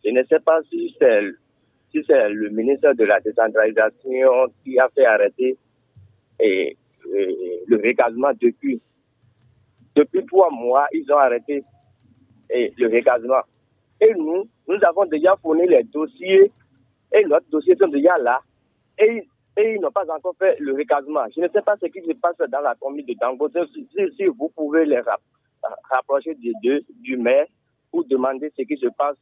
Je 0.03 0.11
ne 0.11 0.23
sais 0.29 0.39
pas 0.39 0.59
si 0.71 0.95
c'est 0.99 1.21
si 1.91 2.03
c'est 2.07 2.29
le 2.29 2.49
ministre 2.49 2.93
de 2.93 3.03
la 3.03 3.19
décentralisation 3.19 4.47
qui 4.63 4.77
a 4.79 4.89
fait 4.93 5.05
arrêter 5.05 5.57
et, 6.39 6.77
et 7.15 7.63
le 7.67 7.77
recasement 7.77 8.31
depuis. 8.39 8.81
Depuis 9.95 10.25
trois 10.25 10.49
mois, 10.51 10.87
ils 10.93 11.09
ont 11.11 11.17
arrêté 11.17 11.63
et 12.49 12.73
le 12.77 12.87
recasement. 12.87 13.41
Et 14.01 14.13
nous, 14.13 14.47
nous 14.67 14.77
avons 14.87 15.05
déjà 15.05 15.35
fourni 15.41 15.65
les 15.67 15.83
dossiers 15.83 16.51
et 17.11 17.23
notre 17.25 17.49
dossier 17.49 17.75
sont 17.79 17.87
déjà 17.87 18.17
là. 18.17 18.41
Et, 18.97 19.27
ils 19.57 19.79
n'ont 19.79 19.91
pas 19.91 20.03
encore 20.13 20.35
fait 20.37 20.57
le 20.59 20.73
recasement. 20.73 21.23
Je 21.33 21.39
ne 21.41 21.47
sais 21.47 21.61
pas 21.61 21.75
ce 21.81 21.85
qui 21.87 22.01
se 22.05 22.11
passe 22.13 22.35
dans 22.49 22.59
la 22.61 22.75
commune 22.75 23.05
de 23.05 23.13
Dango. 23.19 23.49
Si, 24.17 24.25
vous 24.25 24.49
pouvez 24.49 24.85
les 24.85 24.99
rap- 24.99 25.21
rapprocher 25.89 26.35
des 26.35 26.51
deux, 26.61 26.81
du 27.01 27.15
maire, 27.15 27.45
ou 27.93 28.03
demander 28.03 28.51
ce 28.57 28.63
qui 28.63 28.75
se 28.77 28.87
passe, 28.97 29.15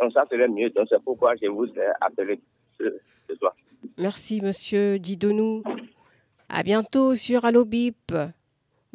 donc 0.00 0.12
ça 0.14 0.24
serait 0.30 0.48
mieux. 0.48 0.70
Donc 0.70 0.86
c'est 0.88 1.02
pourquoi 1.02 1.34
je 1.42 1.46
vous 1.48 1.66
ai 1.66 1.88
appelé 2.00 2.40
ce, 2.78 3.34
soir. 3.38 3.54
Merci, 3.98 4.40
monsieur 4.40 4.98
Didonou. 4.98 5.62
À 6.48 6.62
bientôt 6.62 7.14
sur 7.14 7.44
Allo 7.44 7.66
Bip. 7.66 8.12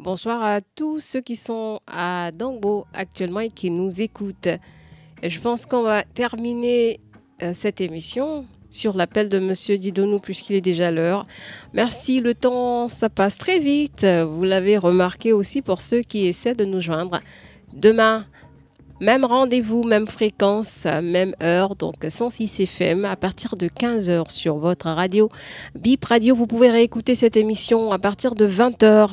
Bonsoir 0.00 0.42
à 0.42 0.60
tous 0.60 0.98
ceux 1.00 1.20
qui 1.20 1.36
sont 1.36 1.78
à 1.86 2.30
Dangbo 2.32 2.86
actuellement 2.92 3.40
et 3.40 3.50
qui 3.50 3.70
nous 3.70 4.00
écoutent. 4.00 4.48
Je 5.22 5.40
pense 5.40 5.64
qu'on 5.64 5.82
va 5.82 6.02
terminer 6.02 7.00
cette 7.54 7.80
émission 7.80 8.46
sur 8.70 8.96
l'appel 8.96 9.28
de 9.28 9.38
monsieur 9.38 9.78
Didonou 9.78 10.18
puisqu'il 10.18 10.56
est 10.56 10.60
déjà 10.60 10.90
l'heure. 10.90 11.26
Merci, 11.72 12.20
le 12.20 12.34
temps, 12.34 12.88
ça 12.88 13.08
passe 13.08 13.38
très 13.38 13.58
vite. 13.58 14.04
Vous 14.04 14.44
l'avez 14.44 14.76
remarqué 14.78 15.32
aussi 15.32 15.62
pour 15.62 15.80
ceux 15.80 16.02
qui 16.02 16.26
essaient 16.26 16.54
de 16.54 16.64
nous 16.64 16.80
joindre. 16.80 17.20
Demain, 17.72 18.26
même 19.00 19.24
rendez-vous, 19.24 19.82
même 19.82 20.06
fréquence, 20.06 20.86
même 21.02 21.34
heure, 21.42 21.76
donc 21.76 21.96
106 22.08 22.60
FM 22.60 23.04
à 23.04 23.16
partir 23.16 23.56
de 23.56 23.68
15h 23.68 24.30
sur 24.30 24.56
votre 24.56 24.86
radio. 24.86 25.28
Bip 25.74 26.04
Radio, 26.04 26.34
vous 26.34 26.46
pouvez 26.46 26.70
réécouter 26.70 27.14
cette 27.14 27.36
émission 27.36 27.92
à 27.92 27.98
partir 27.98 28.34
de 28.34 28.48
20h 28.48 29.10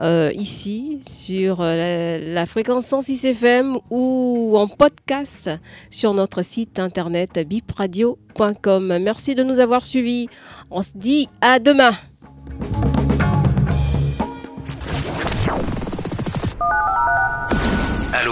euh, 0.00 0.30
ici 0.34 1.00
sur 1.08 1.60
euh, 1.60 2.18
la, 2.32 2.46
fréquence 2.46 2.86
106 2.86 3.24
FM 3.24 3.78
ou 3.90 4.54
en 4.56 4.68
podcast 4.68 5.50
sur 5.90 6.14
notre 6.14 6.42
site 6.42 6.78
internet 6.78 7.38
bipradio.com. 7.46 8.98
Merci 9.00 9.34
de 9.34 9.42
nous 9.42 9.58
avoir 9.58 9.84
suivis. 9.84 10.28
On 10.70 10.82
se 10.82 10.90
dit 10.94 11.28
à 11.40 11.58
demain. 11.58 11.92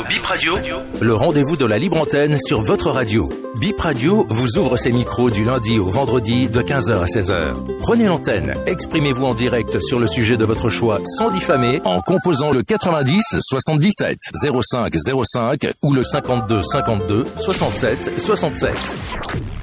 Bip 0.05 0.25
Radio, 0.25 0.55
le 1.01 1.15
rendez-vous 1.15 1.57
de 1.57 1.65
la 1.65 1.79
libre 1.79 2.01
antenne 2.01 2.39
sur 2.39 2.61
votre 2.61 2.91
radio. 2.91 3.29
Bip 3.59 3.81
Radio 3.81 4.27
vous 4.29 4.59
ouvre 4.59 4.77
ses 4.77 4.93
micros 4.93 5.31
du 5.31 5.45
lundi 5.45 5.79
au 5.79 5.89
vendredi 5.89 6.49
de 6.49 6.61
15h 6.61 7.01
à 7.01 7.07
16h. 7.07 7.55
Prenez 7.81 8.05
l'antenne, 8.05 8.55
exprimez-vous 8.67 9.25
en 9.25 9.35
direct 9.35 9.81
sur 9.81 9.99
le 9.99 10.07
sujet 10.07 10.37
de 10.37 10.45
votre 10.45 10.69
choix 10.69 11.01
sans 11.19 11.31
diffamer 11.31 11.81
en 11.85 12.01
composant 12.03 12.53
le 12.53 12.63
90 12.63 13.23
77 13.41 14.19
05 14.43 14.95
05 15.25 15.67
ou 15.83 15.95
le 15.95 16.05
52 16.05 16.63
52 16.63 17.25
67 17.39 18.21
67. 18.21 19.56